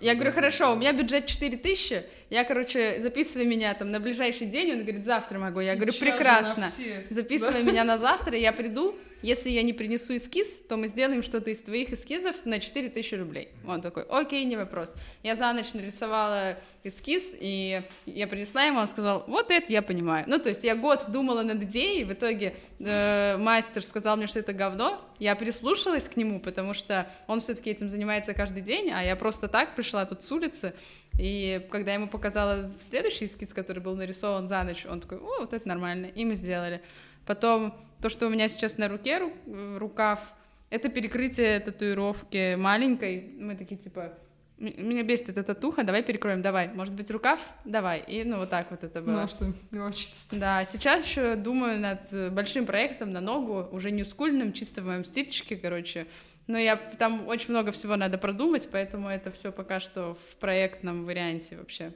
я 0.00 0.14
говорю, 0.14 0.32
хорошо, 0.32 0.72
у 0.72 0.76
меня 0.76 0.92
бюджет 0.92 1.26
4000, 1.26 2.02
я, 2.30 2.44
короче, 2.44 3.00
записывай 3.00 3.46
меня 3.46 3.74
там 3.74 3.90
на 3.90 4.00
ближайший 4.00 4.46
день, 4.46 4.72
он 4.72 4.82
говорит, 4.82 5.04
завтра 5.04 5.38
могу. 5.38 5.60
Я 5.60 5.74
говорю, 5.74 5.92
Сейчас 5.92 6.06
же 6.06 6.12
прекрасно. 6.12 6.66
Записывай 7.10 7.62
меня 7.62 7.84
на 7.84 7.98
завтра, 7.98 8.38
я 8.38 8.52
приду. 8.52 8.96
Если 9.22 9.50
я 9.50 9.62
не 9.62 9.72
принесу 9.72 10.16
эскиз, 10.16 10.64
то 10.68 10.76
мы 10.76 10.88
сделаем 10.88 11.22
что-то 11.22 11.50
из 11.50 11.62
твоих 11.62 11.92
эскизов 11.92 12.36
на 12.44 12.58
4000 12.58 13.14
рублей. 13.14 13.48
Он 13.66 13.80
такой, 13.80 14.02
окей, 14.04 14.44
не 14.44 14.56
вопрос. 14.56 14.96
Я 15.22 15.36
за 15.36 15.52
ночь 15.52 15.72
нарисовала 15.74 16.56
эскиз, 16.82 17.34
и 17.38 17.82
я 18.06 18.26
принесла 18.26 18.64
ему, 18.64 18.80
он 18.80 18.88
сказал, 18.88 19.24
вот 19.28 19.50
это 19.50 19.72
я 19.72 19.80
понимаю. 19.82 20.24
Ну, 20.26 20.38
то 20.38 20.48
есть 20.48 20.64
я 20.64 20.74
год 20.74 21.04
думала 21.08 21.42
над 21.42 21.62
идеей, 21.62 22.04
в 22.04 22.12
итоге 22.12 22.56
э, 22.80 23.36
мастер 23.38 23.84
сказал 23.84 24.16
мне, 24.16 24.26
что 24.26 24.40
это 24.40 24.52
говно, 24.52 25.00
я 25.18 25.36
прислушалась 25.36 26.08
к 26.08 26.16
нему, 26.16 26.40
потому 26.40 26.74
что 26.74 27.08
он 27.28 27.40
все-таки 27.40 27.70
этим 27.70 27.88
занимается 27.88 28.34
каждый 28.34 28.60
день, 28.60 28.90
а 28.90 29.02
я 29.02 29.14
просто 29.14 29.46
так 29.46 29.76
пришла 29.76 30.04
тут 30.04 30.22
с 30.22 30.32
улицы, 30.32 30.74
и 31.18 31.64
когда 31.70 31.92
я 31.92 31.98
ему 31.98 32.08
показала 32.08 32.72
следующий 32.80 33.26
эскиз, 33.26 33.54
который 33.54 33.80
был 33.80 33.94
нарисован 33.94 34.48
за 34.48 34.62
ночь, 34.64 34.84
он 34.84 35.00
такой, 35.00 35.18
о, 35.18 35.40
вот 35.40 35.52
это 35.52 35.68
нормально, 35.68 36.06
и 36.06 36.24
мы 36.24 36.34
сделали. 36.34 36.82
Потом 37.26 37.74
то, 38.00 38.08
что 38.08 38.26
у 38.26 38.30
меня 38.30 38.48
сейчас 38.48 38.78
на 38.78 38.88
руке, 38.88 39.18
ру- 39.18 39.78
рукав, 39.78 40.34
это 40.70 40.88
перекрытие 40.88 41.60
татуировки 41.60 42.56
маленькой. 42.56 43.34
Мы 43.38 43.54
такие, 43.56 43.76
типа, 43.76 44.12
«М- 44.58 44.88
меня 44.88 45.02
бесит 45.02 45.28
эта 45.28 45.42
татуха, 45.42 45.84
давай 45.84 46.02
перекроем, 46.02 46.40
давай. 46.42 46.68
Может 46.72 46.94
быть, 46.94 47.10
рукав? 47.10 47.50
Давай. 47.64 48.00
И 48.06 48.24
ну 48.24 48.38
вот 48.38 48.50
так 48.50 48.70
вот 48.70 48.82
это 48.84 49.00
было. 49.02 49.20
Ну, 49.22 49.28
что, 49.28 49.52
мелочиться 49.70 50.34
Да, 50.38 50.64
сейчас 50.64 51.04
еще 51.06 51.36
думаю 51.36 51.78
над 51.80 52.12
э, 52.12 52.30
большим 52.30 52.66
проектом 52.66 53.12
на 53.12 53.20
ногу, 53.20 53.68
уже 53.72 53.90
не 53.90 54.04
скульным, 54.04 54.52
чисто 54.52 54.82
в 54.82 54.86
моем 54.86 55.04
стильчике, 55.04 55.56
короче. 55.56 56.06
Но 56.48 56.58
я 56.58 56.76
там 56.76 57.28
очень 57.28 57.50
много 57.50 57.70
всего 57.70 57.96
надо 57.96 58.18
продумать, 58.18 58.68
поэтому 58.72 59.08
это 59.08 59.30
все 59.30 59.52
пока 59.52 59.78
что 59.78 60.14
в 60.14 60.36
проектном 60.36 61.04
варианте 61.04 61.56
вообще. 61.56 61.92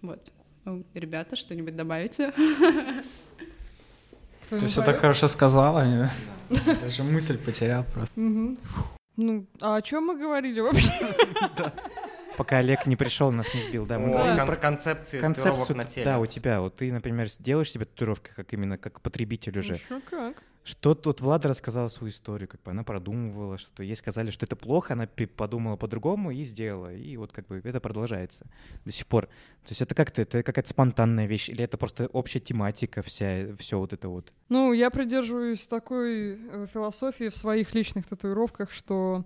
Вот. 0.00 0.30
Ну, 0.64 0.84
ребята, 0.94 1.34
что-нибудь 1.36 1.76
добавите? 1.76 2.32
Ты 4.60 4.66
все 4.66 4.82
так 4.82 4.98
хорошо 4.98 5.28
сказала. 5.28 6.10
Даже 6.80 7.02
мысль 7.02 7.38
потерял 7.38 7.84
просто. 7.84 8.20
Ну, 9.16 9.46
а 9.60 9.76
о 9.76 9.82
чем 9.82 10.06
мы 10.06 10.18
говорили 10.18 10.60
вообще? 10.60 10.90
Пока 12.38 12.58
Олег 12.58 12.86
не 12.86 12.96
пришел, 12.96 13.30
нас 13.30 13.52
не 13.54 13.60
сбил, 13.60 13.84
да. 13.84 13.98
Мы 13.98 14.10
про 14.46 14.56
концепции 14.56 15.20
татуировок 15.20 15.66
концепцию, 15.66 15.76
на 15.76 15.84
теле. 15.84 16.04
да, 16.06 16.18
у 16.18 16.26
тебя. 16.26 16.60
Вот 16.60 16.76
ты, 16.76 16.90
например, 16.90 17.28
делаешь 17.38 17.70
себе 17.70 17.84
татуировки 17.84 18.30
как 18.34 18.52
именно 18.54 18.78
как 18.78 19.00
потребитель 19.02 19.58
уже. 19.58 19.74
Еще 19.74 20.00
как. 20.08 20.42
Что 20.64 20.94
тут 20.94 21.20
Влада 21.20 21.48
рассказала 21.48 21.88
свою 21.88 22.12
историю, 22.12 22.48
как 22.48 22.62
бы 22.62 22.70
она 22.70 22.84
продумывала 22.84 23.58
что-то. 23.58 23.82
Ей 23.82 23.96
сказали, 23.96 24.30
что 24.30 24.46
это 24.46 24.54
плохо, 24.54 24.92
она 24.92 25.08
подумала 25.36 25.76
по-другому 25.76 26.30
и 26.30 26.44
сделала. 26.44 26.94
И 26.94 27.16
вот 27.16 27.32
как 27.32 27.48
бы 27.48 27.60
это 27.64 27.80
продолжается 27.80 28.46
до 28.84 28.92
сих 28.92 29.06
пор. 29.06 29.26
То 29.26 29.70
есть 29.70 29.82
это 29.82 29.94
как-то, 29.94 30.22
это 30.22 30.42
какая-то 30.44 30.68
спонтанная 30.68 31.26
вещь, 31.26 31.48
или 31.48 31.64
это 31.64 31.76
просто 31.78 32.06
общая 32.12 32.38
тематика 32.38 33.02
вся, 33.02 33.56
все 33.58 33.78
вот 33.78 33.92
это 33.92 34.08
вот. 34.08 34.30
Ну, 34.48 34.72
я 34.72 34.90
придерживаюсь 34.90 35.66
такой 35.66 36.38
э, 36.38 36.66
философии 36.72 37.28
в 37.28 37.36
своих 37.36 37.74
личных 37.74 38.06
татуировках, 38.06 38.70
что 38.70 39.24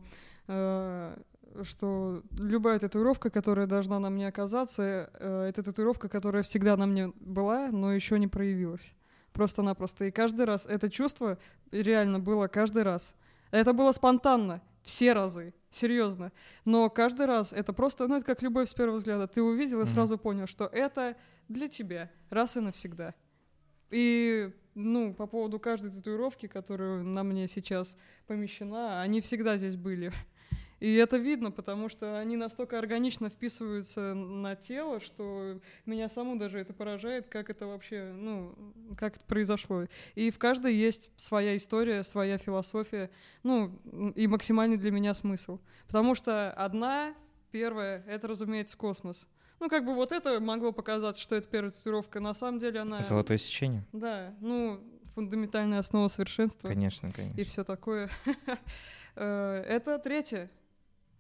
э, 0.49 1.17
что 1.65 2.23
любая 2.39 2.79
татуировка, 2.79 3.31
которая 3.31 3.67
должна 3.67 3.99
на 3.99 4.11
мне 4.11 4.29
оказаться, 4.29 5.11
э, 5.13 5.47
это 5.49 5.63
татуировка, 5.63 6.09
которая 6.09 6.43
всегда 6.43 6.77
на 6.77 6.87
мне 6.87 7.13
была, 7.21 7.71
но 7.71 7.93
еще 7.93 8.19
не 8.19 8.29
проявилась. 8.29 8.95
Просто-напросто. 9.37 10.07
И 10.07 10.11
каждый 10.11 10.47
раз 10.47 10.65
это 10.65 10.89
чувство 10.89 11.37
реально 11.71 12.19
было 12.21 12.49
каждый 12.49 12.85
раз. 12.85 13.15
Это 13.51 13.75
было 13.75 13.93
спонтанно, 13.93 14.63
все 14.83 15.13
разы, 15.13 15.53
серьезно. 15.71 16.33
Но 16.65 16.89
каждый 16.89 17.27
раз 17.27 17.53
это 17.53 17.75
просто, 17.75 18.09
ну, 18.09 18.17
это 18.17 18.25
как 18.25 18.41
любовь 18.41 18.71
с 18.71 18.73
первого 18.75 18.97
взгляда. 18.97 19.27
Ты 19.27 19.43
увидел 19.43 19.81
и 19.81 19.83
Мгм. 19.85 19.91
сразу 19.91 20.17
понял, 20.17 20.47
что 20.47 20.65
это 20.65 21.17
для 21.49 21.69
тебя 21.69 22.11
раз 22.31 22.57
и 22.57 22.61
навсегда. 22.61 23.15
И, 23.91 24.51
ну, 24.75 25.13
по 25.13 25.27
поводу 25.27 25.61
каждой 25.61 25.91
татуировки, 25.91 26.47
которая 26.47 27.03
на 27.03 27.23
мне 27.23 27.47
сейчас 27.47 27.95
помещена, 28.27 29.03
они 29.03 29.21
всегда 29.21 29.59
здесь 29.59 29.77
были. 29.77 30.13
И 30.81 30.95
это 30.97 31.17
видно, 31.17 31.51
потому 31.51 31.89
что 31.89 32.19
они 32.19 32.37
настолько 32.37 32.79
органично 32.79 33.31
вписываются 33.31 34.15
на 34.15 34.57
тело, 34.57 35.01
что 35.01 35.59
меня 35.87 36.09
саму 36.09 36.37
даже 36.37 36.59
это 36.59 36.75
поражает, 36.75 37.29
как 37.29 37.49
это 37.49 37.67
вообще, 37.67 38.13
ну, 38.13 38.55
как 38.99 39.17
это 39.17 39.25
произошло. 39.25 39.87
И 40.15 40.31
в 40.31 40.39
каждой 40.39 40.75
есть 40.75 41.11
своя 41.17 41.57
история, 41.57 42.05
своя 42.05 42.37
философия, 42.37 43.11
ну, 43.43 44.13
и 44.15 44.27
максимальный 44.27 44.77
для 44.77 44.91
меня 44.91 45.15
смысл. 45.15 45.61
Потому 45.87 46.15
что 46.15 46.53
одна, 46.53 47.15
первая, 47.51 48.05
это, 48.07 48.29
разумеется, 48.29 48.77
космос. 48.77 49.27
Ну, 49.59 49.71
как 49.71 49.87
бы 49.87 49.95
вот 49.95 50.13
это 50.13 50.39
могло 50.41 50.73
показаться, 50.73 51.23
что 51.23 51.37
это 51.37 51.49
первая 51.49 51.71
татуировка. 51.71 52.21
На 52.21 52.35
самом 52.35 52.59
деле 52.59 52.81
она... 52.81 53.03
Золотое 53.03 53.39
сечение? 53.39 53.87
Да, 53.93 54.35
ну, 54.41 54.81
фундаментальная 55.15 55.79
основа 55.79 56.09
совершенства 56.09 56.69
Конечно, 56.69 57.07
и 57.07 57.13
конечно. 57.13 57.45
все 57.45 57.65
такое. 57.65 58.11
Э, 59.19 59.65
Это 59.67 59.99
третья 59.99 60.51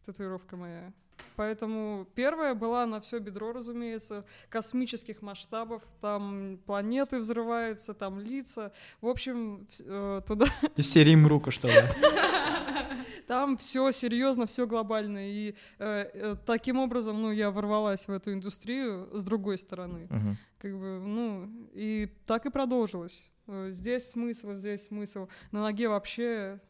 татуировка 0.07 0.57
моя. 0.57 0.93
Поэтому 1.37 2.07
первая 2.15 2.55
была 2.55 2.87
на 2.87 3.01
все 3.01 3.19
бедро, 3.19 3.53
разумеется, 3.53 4.25
космических 4.49 5.23
масштабов. 5.23 5.83
Там 6.01 6.59
планеты 6.67 7.19
взрываются, 7.19 7.95
там 7.95 8.19
лица. 8.19 8.73
В 9.01 9.09
общем, 9.09 9.67
э, 9.81 10.23
туда 10.27 10.47
Из 10.77 10.91
серии 10.91 11.15
Мрука, 11.15 11.51
что 11.51 11.69
ли? 11.69 11.75
там 13.27 13.57
все 13.57 13.91
серьезно, 13.93 14.47
все 14.47 14.67
глобально. 14.67 15.31
И 15.31 15.55
э, 15.79 16.11
э, 16.13 16.37
таким 16.47 16.79
образом, 16.79 17.21
ну, 17.21 17.31
я 17.33 17.51
ворвалась 17.51 18.09
в 18.09 18.11
эту 18.11 18.33
индустрию 18.33 19.09
с 19.13 19.23
другой 19.23 19.59
стороны. 19.59 20.07
Мгм. 20.11 20.39
Как 20.59 20.73
бы, 20.73 21.01
ну, 21.01 21.51
и 21.75 22.09
так 22.27 22.47
и 22.47 22.51
продолжилось. 22.51 23.31
Э, 23.47 23.69
Здесь 23.71 24.11
смысл, 24.11 24.55
здесь 24.55 24.87
смысл. 24.87 25.29
На 25.53 25.63
ноге 25.63 25.89
вообще 25.89 26.61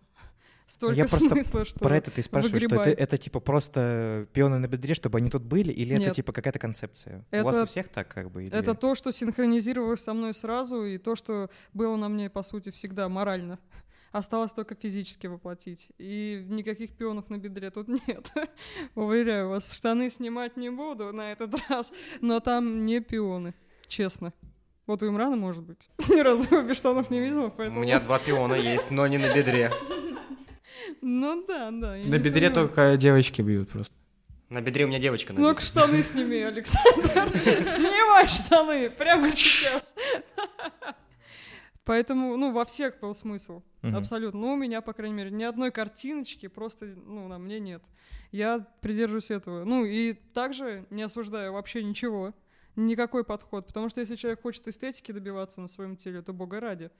столько 0.67 0.97
я 0.97 1.07
просто 1.07 1.29
смысла, 1.31 1.64
что... 1.64 1.79
Про 1.79 1.97
это 1.97 2.11
ты 2.11 2.23
спрашиваешь, 2.23 2.62
что 2.62 2.67
это, 2.69 2.77
выгребай. 2.77 2.95
это 3.05 3.17
типа 3.19 3.41
просто 3.41 4.27
пионы 4.33 4.59
на 4.59 4.67
бедре, 4.69 4.95
чтобы 4.95 5.19
они 5.19 5.31
тут 5.31 5.43
были, 5.43 5.73
или 5.73 5.95
это 5.95 6.05
Нет. 6.07 6.14
типа 6.14 6.33
какая-то 6.33 6.59
концепция? 6.59 7.25
У 7.33 7.43
вас 7.43 7.55
Это- 7.55 7.62
у 7.64 7.67
всех 7.67 7.89
так 7.89 8.09
как 8.09 8.31
бы? 8.31 8.45
или- 8.45 8.53
Это 8.53 8.75
то, 8.75 8.95
что 8.95 9.12
синхронизировалось 9.12 10.03
со 10.03 10.12
мной 10.14 10.35
сразу, 10.35 10.85
и 10.85 10.99
то, 10.99 11.14
что 11.17 11.49
было 11.73 11.97
на 11.97 12.09
мне, 12.09 12.29
по 12.31 12.43
сути, 12.43 12.71
всегда 12.71 13.09
морально. 13.09 13.59
Осталось 14.12 14.53
только 14.53 14.75
физически 14.75 15.27
воплотить. 15.27 15.89
И 15.99 16.43
никаких 16.49 16.97
пионов 16.97 17.29
на 17.29 17.37
бедре 17.39 17.71
тут 17.71 17.87
нет. 18.09 18.33
Уверяю 18.95 19.51
вас, 19.51 19.73
штаны 19.73 20.11
снимать 20.11 20.57
не 20.57 20.71
буду 20.71 21.12
на 21.12 21.33
этот 21.33 21.55
раз, 21.69 21.93
но 22.21 22.41
там 22.41 22.87
не 22.87 23.01
пионы, 23.01 23.55
честно. 23.89 24.33
Вот 24.87 25.03
у 25.03 25.09
Имрана, 25.09 25.37
может 25.37 25.64
быть. 25.64 25.91
Ни 26.09 26.21
разу 26.21 26.62
без 26.62 26.77
штанов 26.77 27.11
не 27.11 27.21
видела, 27.21 27.47
У 27.47 27.51
поэтому... 27.51 27.81
меня 27.83 27.99
два 28.01 28.19
пиона 28.21 28.55
есть, 28.55 28.91
но 28.93 29.07
не 29.09 29.19
на 29.19 29.35
бедре. 29.35 29.71
Ну 31.01 31.45
да, 31.47 31.70
да. 31.70 31.97
На 31.97 32.18
бедре 32.18 32.51
только 32.51 32.97
девочки 32.97 33.43
бьют 33.43 33.70
просто. 33.70 33.95
На 34.49 34.61
бедре 34.61 34.84
у 34.84 34.89
меня 34.89 35.01
девочка 35.01 35.32
на 35.32 35.41
Ну-ка, 35.41 35.61
штаны 35.61 36.03
сними, 36.05 36.41
Александр. 36.41 37.09
Снимай 37.66 38.28
штаны 38.28 38.91
прямо 38.91 39.28
сейчас. 39.28 39.97
Поэтому, 41.84 42.37
ну, 42.37 42.53
во 42.53 42.64
всех 42.64 42.99
был 43.01 43.14
смысл. 43.14 43.62
Мгм. 43.82 43.97
Абсолютно. 43.97 44.41
Ну, 44.41 44.53
у 44.55 44.57
меня, 44.57 44.80
по 44.80 44.93
крайней 44.93 45.14
мере, 45.14 45.30
ни 45.30 45.45
одной 45.45 45.70
картиночки 45.70 46.49
просто, 46.49 46.87
ну, 46.87 47.28
на 47.28 47.39
мне 47.39 47.61
нет. 47.61 47.82
Я 48.32 48.66
придерживаюсь 48.80 49.30
этого. 49.30 49.64
Ну, 49.64 49.84
и 49.84 50.12
также 50.12 50.87
не 50.91 51.03
осуждаю 51.03 51.53
вообще 51.53 51.82
ничего. 51.82 52.34
Никакой 52.74 53.24
подход. 53.24 53.66
Потому 53.68 53.89
что 53.89 54.01
если 54.01 54.16
человек 54.16 54.43
хочет 54.43 54.66
эстетики 54.68 55.12
добиваться 55.12 55.61
на 55.61 55.68
своем 55.68 55.97
теле, 55.97 56.22
то 56.22 56.32
бога 56.32 56.61
ради. 56.61 56.91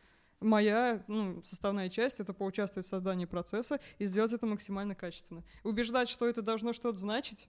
Моя 0.41 1.03
ну, 1.09 1.43
составная 1.45 1.89
часть— 1.89 2.21
это 2.21 2.35
поучаствовать 2.35 2.87
в 2.87 2.91
создании 2.91 3.25
процесса 3.25 3.81
и 3.99 4.05
сделать 4.05 4.33
это 4.33 4.47
максимально 4.47 4.95
качественно. 4.95 5.43
Убеждать, 5.65 6.09
что 6.09 6.27
это 6.27 6.43
должно 6.43 6.73
что-то 6.73 6.99
значить, 6.99 7.49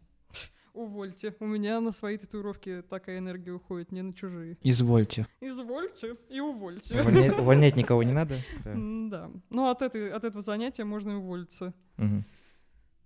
увольте. 0.74 1.36
У 1.40 1.46
меня 1.46 1.82
на 1.82 1.92
свои 1.92 2.18
татуировки 2.18 2.84
такая 2.90 3.18
энергия 3.18 3.52
уходит, 3.52 3.92
не 3.92 4.02
на 4.02 4.14
чужие. 4.14 4.58
Извольте. 4.64 5.28
Извольте 5.42 6.16
и 6.30 6.40
увольте. 6.40 7.02
Увольнять, 7.02 7.40
увольнять 7.40 7.76
никого 7.76 8.04
не 8.04 8.14
надо? 8.14 8.38
Да. 8.64 8.74
Да. 8.76 9.32
Ну, 9.50 9.70
от, 9.70 9.82
этой, 9.82 10.12
от 10.12 10.24
этого 10.24 10.42
занятия 10.42 10.84
можно 10.84 11.12
и 11.12 11.16
уволиться. 11.16 11.74
Мгм. 11.98 12.26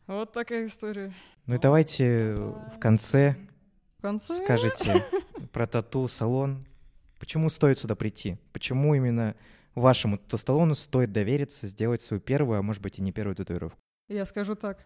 Вот 0.07 0.33
такая 0.33 0.67
история. 0.67 1.13
Ну 1.45 1.55
и 1.55 1.57
давайте 1.57 2.33
в 2.35 2.79
конце 2.79 3.35
В 3.97 4.01
конце... 4.01 4.33
скажете 4.33 5.03
про 5.53 5.65
тату-салон. 5.65 6.65
Почему 7.19 7.49
стоит 7.49 7.79
сюда 7.79 7.95
прийти? 7.95 8.37
Почему 8.51 8.93
именно 8.95 9.35
вашему 9.75 10.17
тату-салону 10.17 10.75
стоит 10.75 11.11
довериться, 11.11 11.67
сделать 11.67 12.01
свою 12.01 12.21
первую, 12.21 12.59
а 12.59 12.61
может 12.61 12.81
быть 12.81 12.99
и 12.99 13.01
не 13.01 13.11
первую 13.11 13.35
татуировку? 13.35 13.79
Я 14.07 14.25
скажу 14.25 14.55
так. 14.55 14.79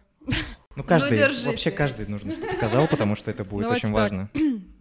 Ну, 0.76 0.84
каждый, 0.84 1.18
держитесь. 1.18 1.46
вообще 1.46 1.70
каждый 1.70 2.06
нужно, 2.06 2.32
чтобы 2.32 2.52
сказал, 2.52 2.86
потому 2.86 3.14
что 3.14 3.30
это 3.30 3.44
будет 3.44 3.64
Давайте 3.64 3.86
очень 3.86 3.94
так. 3.94 4.02
важно. 4.02 4.30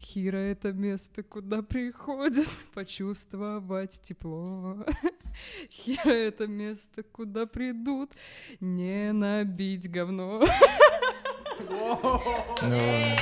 Хира— 0.00 0.36
это 0.38 0.72
место, 0.72 1.22
куда 1.22 1.62
приходят 1.62 2.46
почувствовать 2.74 4.00
тепло. 4.00 4.84
Хира— 5.70 6.10
это 6.12 6.46
место, 6.46 7.02
куда 7.02 7.46
придут 7.46 8.12
не 8.60 9.12
набить 9.12 9.90
говно. 9.90 10.42
Ну, 12.62 13.16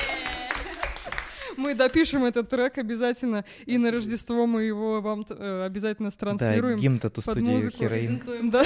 Мы 1.57 1.75
допишем 1.75 2.25
этот 2.25 2.49
трек 2.49 2.79
обязательно, 2.79 3.45
и 3.65 3.79
на 3.79 3.91
Рождество 3.91 4.47
мы 4.47 4.65
его 4.65 5.01
вам 5.01 5.25
э, 5.29 5.65
обязательно 5.67 6.09
да, 6.09 6.15
странслируем. 6.15 6.79
гимн 6.79 6.99
тату 6.99 7.23
студии. 7.23 7.71
Хероин. 7.71 8.23
Да. 8.51 8.65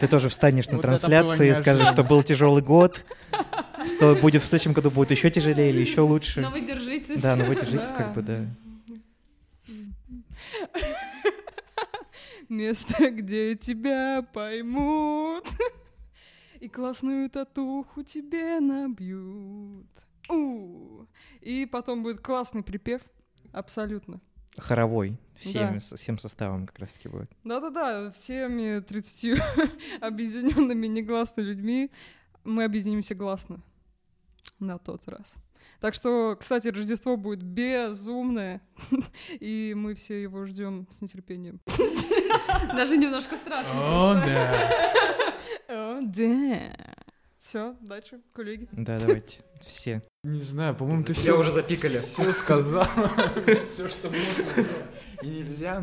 Ты 0.00 0.08
тоже 0.08 0.28
встанешь 0.28 0.68
на 0.68 0.78
трансляции 0.78 1.50
и 1.50 1.54
скажешь, 1.54 1.88
что 1.88 2.02
был 2.04 2.22
тяжелый 2.22 2.62
год, 2.62 3.04
что 3.86 4.14
будет 4.16 4.42
в 4.42 4.46
следующем 4.46 4.72
году 4.72 4.90
будет 4.90 5.10
еще 5.10 5.30
тяжелее 5.30 5.70
или 5.70 5.80
еще 5.80 6.00
лучше. 6.02 6.40
Но 6.40 6.50
вы 6.50 6.60
держитесь. 6.60 7.20
Да, 7.20 7.36
ну 7.36 7.44
вы 7.44 7.54
держитесь 7.56 7.88
Да. 7.88 7.94
как 7.96 8.14
бы, 8.14 8.22
да. 8.22 8.38
Место, 12.48 13.10
где 13.10 13.54
тебя 13.56 14.22
поймут. 14.32 15.44
И 16.60 16.68
классную 16.68 17.28
татуху 17.30 18.02
тебе 18.02 18.60
набьют. 18.60 19.86
У. 20.32 21.06
И 21.40 21.66
потом 21.70 22.02
будет 22.02 22.20
классный 22.20 22.62
припев. 22.62 23.02
Абсолютно. 23.52 24.20
Хоровой. 24.58 25.18
Всем, 25.36 25.78
Да. 25.78 25.96
всем 25.96 26.18
составом 26.18 26.66
как 26.66 26.78
раз 26.78 26.92
таки 26.94 27.08
будет. 27.08 27.30
Да-да-да, 27.44 28.10
всеми 28.12 28.80
30 28.80 29.40
объединенными 30.00 30.86
негласными 30.86 31.46
людьми 31.46 31.90
мы 32.44 32.64
объединимся 32.64 33.14
гласно 33.14 33.60
на 34.58 34.78
тот 34.78 35.06
раз. 35.08 35.34
Так 35.80 35.94
что, 35.94 36.36
кстати, 36.38 36.68
Рождество 36.68 37.16
будет 37.16 37.42
безумное, 37.42 38.60
и 39.40 39.74
мы 39.76 39.94
все 39.94 40.22
его 40.22 40.44
ждем 40.46 40.86
с 40.90 41.00
нетерпением. 41.02 41.60
Даже 42.74 42.96
немножко 42.96 43.36
страшно. 43.36 43.72
О, 43.74 44.14
да. 44.14 44.54
О, 45.68 46.00
да. 46.02 46.76
Все, 47.42 47.76
дальше, 47.80 48.20
коллеги. 48.32 48.68
Да, 48.72 48.98
давайте. 49.00 49.38
Все. 49.60 50.00
Не 50.22 50.40
знаю, 50.40 50.76
по-моему, 50.76 51.02
ты 51.04 51.12
все 51.12 51.36
уже 51.36 51.50
запикали. 51.50 51.98
все 51.98 52.32
сказал. 52.32 52.84
Все, 53.68 53.88
что 53.88 54.08
можно 54.08 54.44
было. 54.56 54.66
И 55.22 55.26
нельзя. 55.26 55.80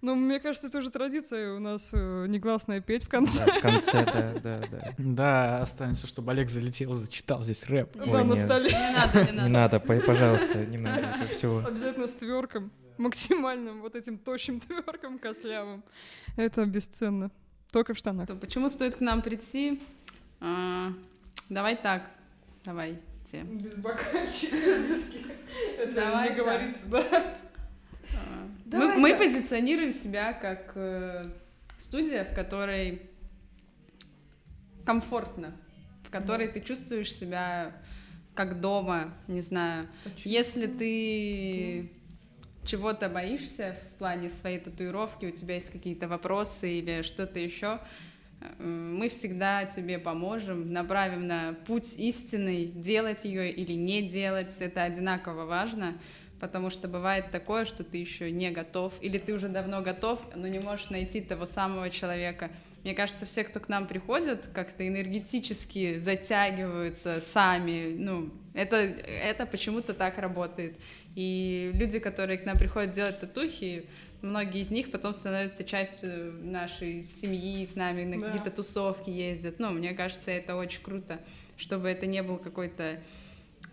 Ну, 0.00 0.14
мне 0.14 0.38
кажется, 0.40 0.68
это 0.68 0.78
уже 0.78 0.90
традиция 0.90 1.54
у 1.54 1.58
нас 1.58 1.90
э, 1.92 2.26
негласная 2.28 2.80
петь 2.80 3.04
в 3.04 3.08
конце. 3.08 3.44
Да, 3.44 3.54
в 3.58 3.60
конце, 3.60 4.04
да, 4.04 4.32
да, 4.42 4.62
да. 4.70 4.94
Да, 4.96 5.62
останется, 5.62 6.06
чтобы 6.06 6.30
Олег 6.32 6.48
залетел, 6.48 6.94
зачитал 6.94 7.42
здесь 7.42 7.66
рэп. 7.66 7.96
Да, 7.96 8.06
на 8.06 8.34
нет. 8.34 8.38
столе. 8.38 8.70
Не 8.70 8.92
надо, 8.96 9.24
не 9.24 9.30
Не 9.32 9.36
надо. 9.36 9.48
надо, 9.50 9.80
по- 9.80 10.00
пожалуйста, 10.00 10.64
не 10.66 10.78
надо. 10.78 11.00
Это 11.00 11.24
все. 11.34 11.64
Обязательно 11.66 12.06
с 12.06 12.14
тверком. 12.14 12.70
Максимальным 12.96 13.80
вот 13.82 13.94
этим 13.96 14.18
тощим 14.18 14.60
тверком 14.60 15.18
кослявым. 15.18 15.82
Это 16.36 16.64
бесценно. 16.64 17.30
Только 17.72 17.92
в 17.92 17.98
штанах. 17.98 18.26
То 18.28 18.36
почему 18.36 18.70
стоит 18.70 18.94
к 18.94 19.00
нам 19.00 19.20
прийти? 19.20 19.80
А, 20.40 20.92
давай 21.48 21.76
так. 21.76 22.10
Давайте. 22.64 23.42
Без 23.42 23.76
бокальчика, 23.76 24.56
Это 25.78 25.92
Давай 25.94 26.30
не 26.30 26.34
так. 26.34 26.38
говорится, 26.38 26.88
да? 26.90 27.04
А, 27.12 28.46
Мы, 28.66 28.70
Давай 28.70 29.16
позиционируем 29.16 29.92
себя 29.92 30.32
как 30.32 30.72
э, 30.74 31.24
студия, 31.78 32.24
в 32.24 32.34
которой 32.34 33.02
комфортно, 34.84 35.54
в 36.04 36.10
которой 36.10 36.48
ты 36.48 36.60
чувствуешь 36.60 37.12
себя 37.14 37.72
как 38.34 38.60
дома, 38.60 39.12
не 39.26 39.40
знаю. 39.42 39.88
Если 40.24 40.66
ты 40.66 41.92
чего-то 42.64 43.08
боишься 43.08 43.74
в 43.74 43.98
плане 43.98 44.30
своей 44.30 44.58
татуировки, 44.60 45.26
у 45.26 45.30
тебя 45.30 45.54
есть 45.54 45.72
какие-то 45.72 46.06
вопросы 46.08 46.78
или 46.78 47.02
что-то 47.02 47.38
еще, 47.40 47.80
мы 48.58 49.08
всегда 49.08 49.64
тебе 49.64 49.98
поможем, 49.98 50.72
направим 50.72 51.26
на 51.26 51.54
путь 51.66 51.94
истинный, 51.98 52.66
делать 52.66 53.24
ее 53.24 53.50
или 53.52 53.72
не 53.72 54.02
делать, 54.02 54.60
это 54.60 54.82
одинаково 54.82 55.44
важно, 55.44 55.98
потому 56.40 56.70
что 56.70 56.88
бывает 56.88 57.30
такое, 57.30 57.64
что 57.64 57.84
ты 57.84 57.98
еще 57.98 58.30
не 58.30 58.50
готов, 58.50 58.94
или 59.00 59.18
ты 59.18 59.34
уже 59.34 59.48
давно 59.48 59.82
готов, 59.82 60.24
но 60.36 60.46
не 60.46 60.60
можешь 60.60 60.90
найти 60.90 61.20
того 61.20 61.46
самого 61.46 61.90
человека. 61.90 62.50
Мне 62.84 62.94
кажется, 62.94 63.26
все, 63.26 63.44
кто 63.44 63.60
к 63.60 63.68
нам 63.68 63.86
приходят, 63.86 64.48
как-то 64.54 64.86
энергетически 64.86 65.98
затягиваются 65.98 67.20
сами, 67.20 67.96
ну, 67.98 68.30
это, 68.54 68.76
это 68.76 69.46
почему-то 69.46 69.94
так 69.94 70.18
работает. 70.18 70.76
И 71.14 71.70
люди, 71.74 71.98
которые 71.98 72.38
к 72.38 72.44
нам 72.44 72.56
приходят 72.56 72.92
делать 72.92 73.20
татухи, 73.20 73.86
многие 74.22 74.62
из 74.62 74.70
них 74.70 74.90
потом 74.90 75.14
становятся 75.14 75.64
частью 75.64 76.32
нашей 76.42 77.02
семьи, 77.04 77.64
с 77.66 77.76
нами 77.76 78.04
на 78.04 78.20
Да. 78.20 78.26
какие-то 78.26 78.50
тусовки 78.50 79.10
ездят. 79.10 79.58
Ну, 79.58 79.70
мне 79.70 79.94
кажется, 79.94 80.30
это 80.30 80.56
очень 80.56 80.82
круто, 80.82 81.18
чтобы 81.56 81.88
это 81.88 82.06
не 82.06 82.22
был 82.22 82.38
какой-то 82.38 83.00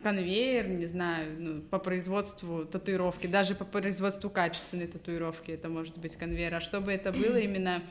конвейер, 0.03 0.67
не 0.67 0.85
знаю, 0.85 1.35
ну, 1.39 1.61
по 1.61 1.79
производству 1.79 2.65
татуировки, 2.65 3.25
даже 3.25 3.55
по 3.55 3.65
производству 3.65 4.29
качественной 4.29 4.87
татуировки 4.87 5.51
это 5.51 5.67
может 5.67 5.97
быть 5.97 6.15
конвейер, 6.15 6.53
а 6.53 6.59
чтобы 6.61 6.91
это 6.91 7.11
было 7.11 7.37
именно 7.37 7.81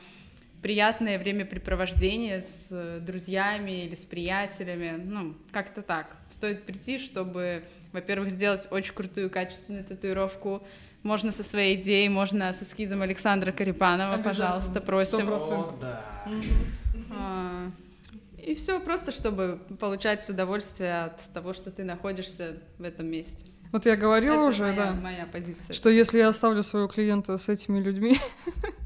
приятное 0.61 1.19
времяпрепровождение 1.19 2.41
с 2.41 2.99
друзьями 3.01 3.85
или 3.85 3.95
с 3.95 4.03
приятелями, 4.05 4.99
ну, 5.03 5.35
как-то 5.51 5.81
так. 5.81 6.15
Стоит 6.31 6.63
прийти, 6.65 6.97
чтобы, 6.99 7.65
во-первых, 7.91 8.31
сделать 8.31 8.67
очень 8.71 8.93
крутую 8.93 9.29
качественную 9.29 9.83
татуировку, 9.83 10.63
можно 11.05 11.31
со 11.31 11.43
своей 11.43 11.79
идеей, 11.79 12.09
можно 12.09 12.51
со 12.51 12.63
эскизом 12.65 13.03
Александра 13.03 13.51
Карипанова, 13.51 14.21
пожалуйста, 14.21 14.81
просим. 14.81 15.25
Сто 15.25 15.37
процентов. 15.37 15.99
А, 17.11 17.71
И 18.39 18.55
все 18.55 18.79
просто, 18.79 19.11
чтобы 19.11 19.59
получать 19.79 20.27
удовольствие 20.29 21.05
от 21.05 21.21
того, 21.31 21.53
что 21.53 21.69
ты 21.71 21.83
находишься 21.83 22.53
в 22.79 22.83
этом 22.83 23.05
месте. 23.05 23.45
Вот 23.71 23.85
я 23.85 23.95
говорила 23.95 24.33
Это 24.33 24.43
уже, 24.43 24.63
моя, 24.63 24.75
да. 24.75 24.93
моя 24.93 25.25
позиция. 25.31 25.73
Что 25.73 25.89
если 25.89 26.17
я 26.17 26.29
оставлю 26.29 26.63
своего 26.63 26.87
клиента 26.87 27.37
с 27.37 27.49
этими 27.49 27.79
людьми, 27.79 28.17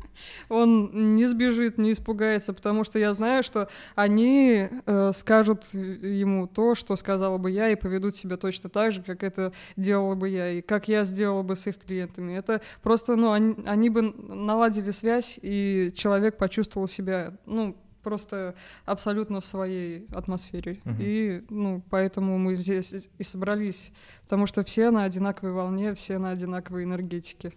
он 0.49 1.15
не 1.15 1.27
сбежит, 1.27 1.77
не 1.77 1.93
испугается, 1.93 2.53
потому 2.53 2.83
что 2.83 2.99
я 2.99 3.13
знаю, 3.13 3.43
что 3.43 3.69
они 3.95 4.67
э, 4.85 5.11
скажут 5.13 5.65
ему 5.73 6.47
то, 6.47 6.75
что 6.75 6.95
сказала 6.95 7.37
бы 7.37 7.51
я, 7.51 7.69
и 7.69 7.75
поведут 7.75 8.15
себя 8.15 8.37
точно 8.37 8.69
так 8.69 8.91
же, 8.91 9.01
как 9.01 9.23
это 9.23 9.53
делала 9.77 10.15
бы 10.15 10.29
я, 10.29 10.51
и 10.51 10.61
как 10.61 10.87
я 10.87 11.05
сделала 11.05 11.43
бы 11.43 11.55
с 11.55 11.67
их 11.67 11.77
клиентами. 11.77 12.33
Это 12.33 12.61
просто, 12.81 13.15
ну, 13.15 13.31
они, 13.31 13.55
они 13.65 13.89
бы 13.89 14.01
наладили 14.01 14.91
связь, 14.91 15.39
и 15.41 15.91
человек 15.95 16.37
почувствовал 16.37 16.87
себя, 16.87 17.33
ну, 17.45 17.75
просто 18.03 18.55
абсолютно 18.85 19.41
в 19.41 19.45
своей 19.45 20.07
атмосфере. 20.13 20.81
Мгм. 20.83 20.97
И, 20.99 21.43
ну, 21.49 21.83
поэтому 21.89 22.37
мы 22.37 22.55
здесь 22.55 23.09
и 23.17 23.23
собрались, 23.23 23.91
потому 24.23 24.47
что 24.47 24.63
все 24.63 24.89
на 24.89 25.03
одинаковой 25.03 25.53
волне, 25.53 25.93
все 25.93 26.17
на 26.17 26.31
одинаковой 26.31 26.83
энергетике. 26.83 27.51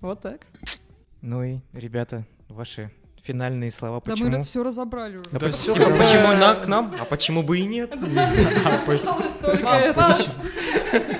Вот 0.00 0.20
так. 0.20 0.42
Ну 1.20 1.42
и, 1.42 1.58
ребята, 1.72 2.24
ваши 2.48 2.90
финальные 3.22 3.70
слова. 3.70 4.00
Да 4.04 4.12
Почему? 4.12 4.30
мы 4.38 4.44
все 4.44 4.62
разобрали 4.62 5.16
уже. 5.18 5.30
Да 5.30 5.38
Да 5.38 5.46
почему? 5.46 5.74
всё, 5.74 5.86
а 5.86 5.98
почему 5.98 6.28
на, 6.34 6.54
к 6.54 6.66
нам? 6.66 6.94
А 7.00 7.04
почему 7.04 7.42
бы 7.42 7.58
и 7.58 7.66
нет? 7.66 7.90
Только 7.90 9.68
это. 9.68 10.16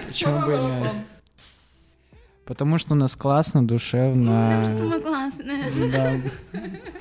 Почему 0.07 0.41
бы 0.47 0.55
и 0.55 0.59
нет? 0.59 0.89
Потому 2.47 2.79
что 2.79 2.95
у 2.95 2.97
нас 2.97 3.15
классно, 3.15 3.67
душевно. 3.67 4.65
мы 4.81 5.01
классные. 5.01 5.65
Да. 5.93 6.13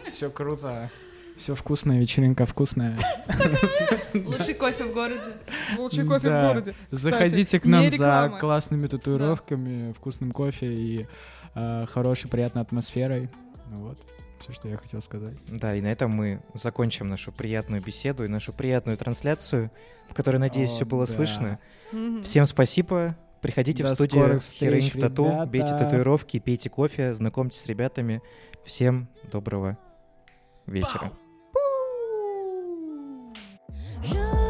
Все 0.03 0.29
круто. 0.29 0.89
Все 1.37 1.53
вкусная, 1.55 1.99
вечеринка 1.99 2.45
вкусная. 2.47 2.97
Лучший 4.13 4.55
кофе 4.55 4.83
в 4.85 4.93
городе. 4.93 5.21
Лучший 5.77 6.03
кофе 6.03 6.27
Да. 6.27 6.41
в 6.43 6.47
городе. 6.47 6.75
Заходите 6.91 7.59
к 7.59 7.65
нам 7.65 7.89
за 7.91 8.35
классными 8.39 8.87
татуировками, 8.87 9.93
вкусным 9.93 10.31
кофе 10.31 10.65
и 10.65 11.07
Э, 11.57 11.85
хорошей, 11.87 12.29
приятной 12.29 12.61
атмосферой. 12.61 13.29
Ну 13.71 13.87
вот 13.87 13.97
все, 14.37 14.53
что 14.53 14.67
я 14.67 14.77
хотел 14.77 15.01
сказать. 15.01 15.39
Да, 15.47 15.73
и 15.73 15.81
на 15.81 15.87
этом 15.87 16.11
мы 16.11 16.43
закончим 16.53 17.09
нашу 17.09 17.31
приятную 17.31 17.81
беседу 17.81 18.23
и 18.23 18.27
нашу 18.27 18.53
приятную 18.53 18.95
трансляцию, 18.95 19.71
в 20.07 20.13
которой, 20.13 20.37
надеюсь, 20.37 20.69
все 20.69 20.85
было 20.85 21.07
да. 21.07 21.11
слышно. 21.11 21.59
Всем 22.23 22.45
спасибо. 22.45 23.17
Приходите 23.41 23.83
До 23.83 23.89
в 23.89 23.95
студию 23.95 24.39
Херынь 24.39 24.91
Тату, 24.91 25.45
бейте 25.47 25.75
татуировки, 25.75 26.39
пейте 26.39 26.69
кофе, 26.69 27.15
знакомьтесь 27.15 27.61
с 27.61 27.65
ребятами. 27.65 28.21
Всем 28.63 29.07
доброго 29.31 29.79
вечера. 30.67 31.11
Je. 34.03 34.47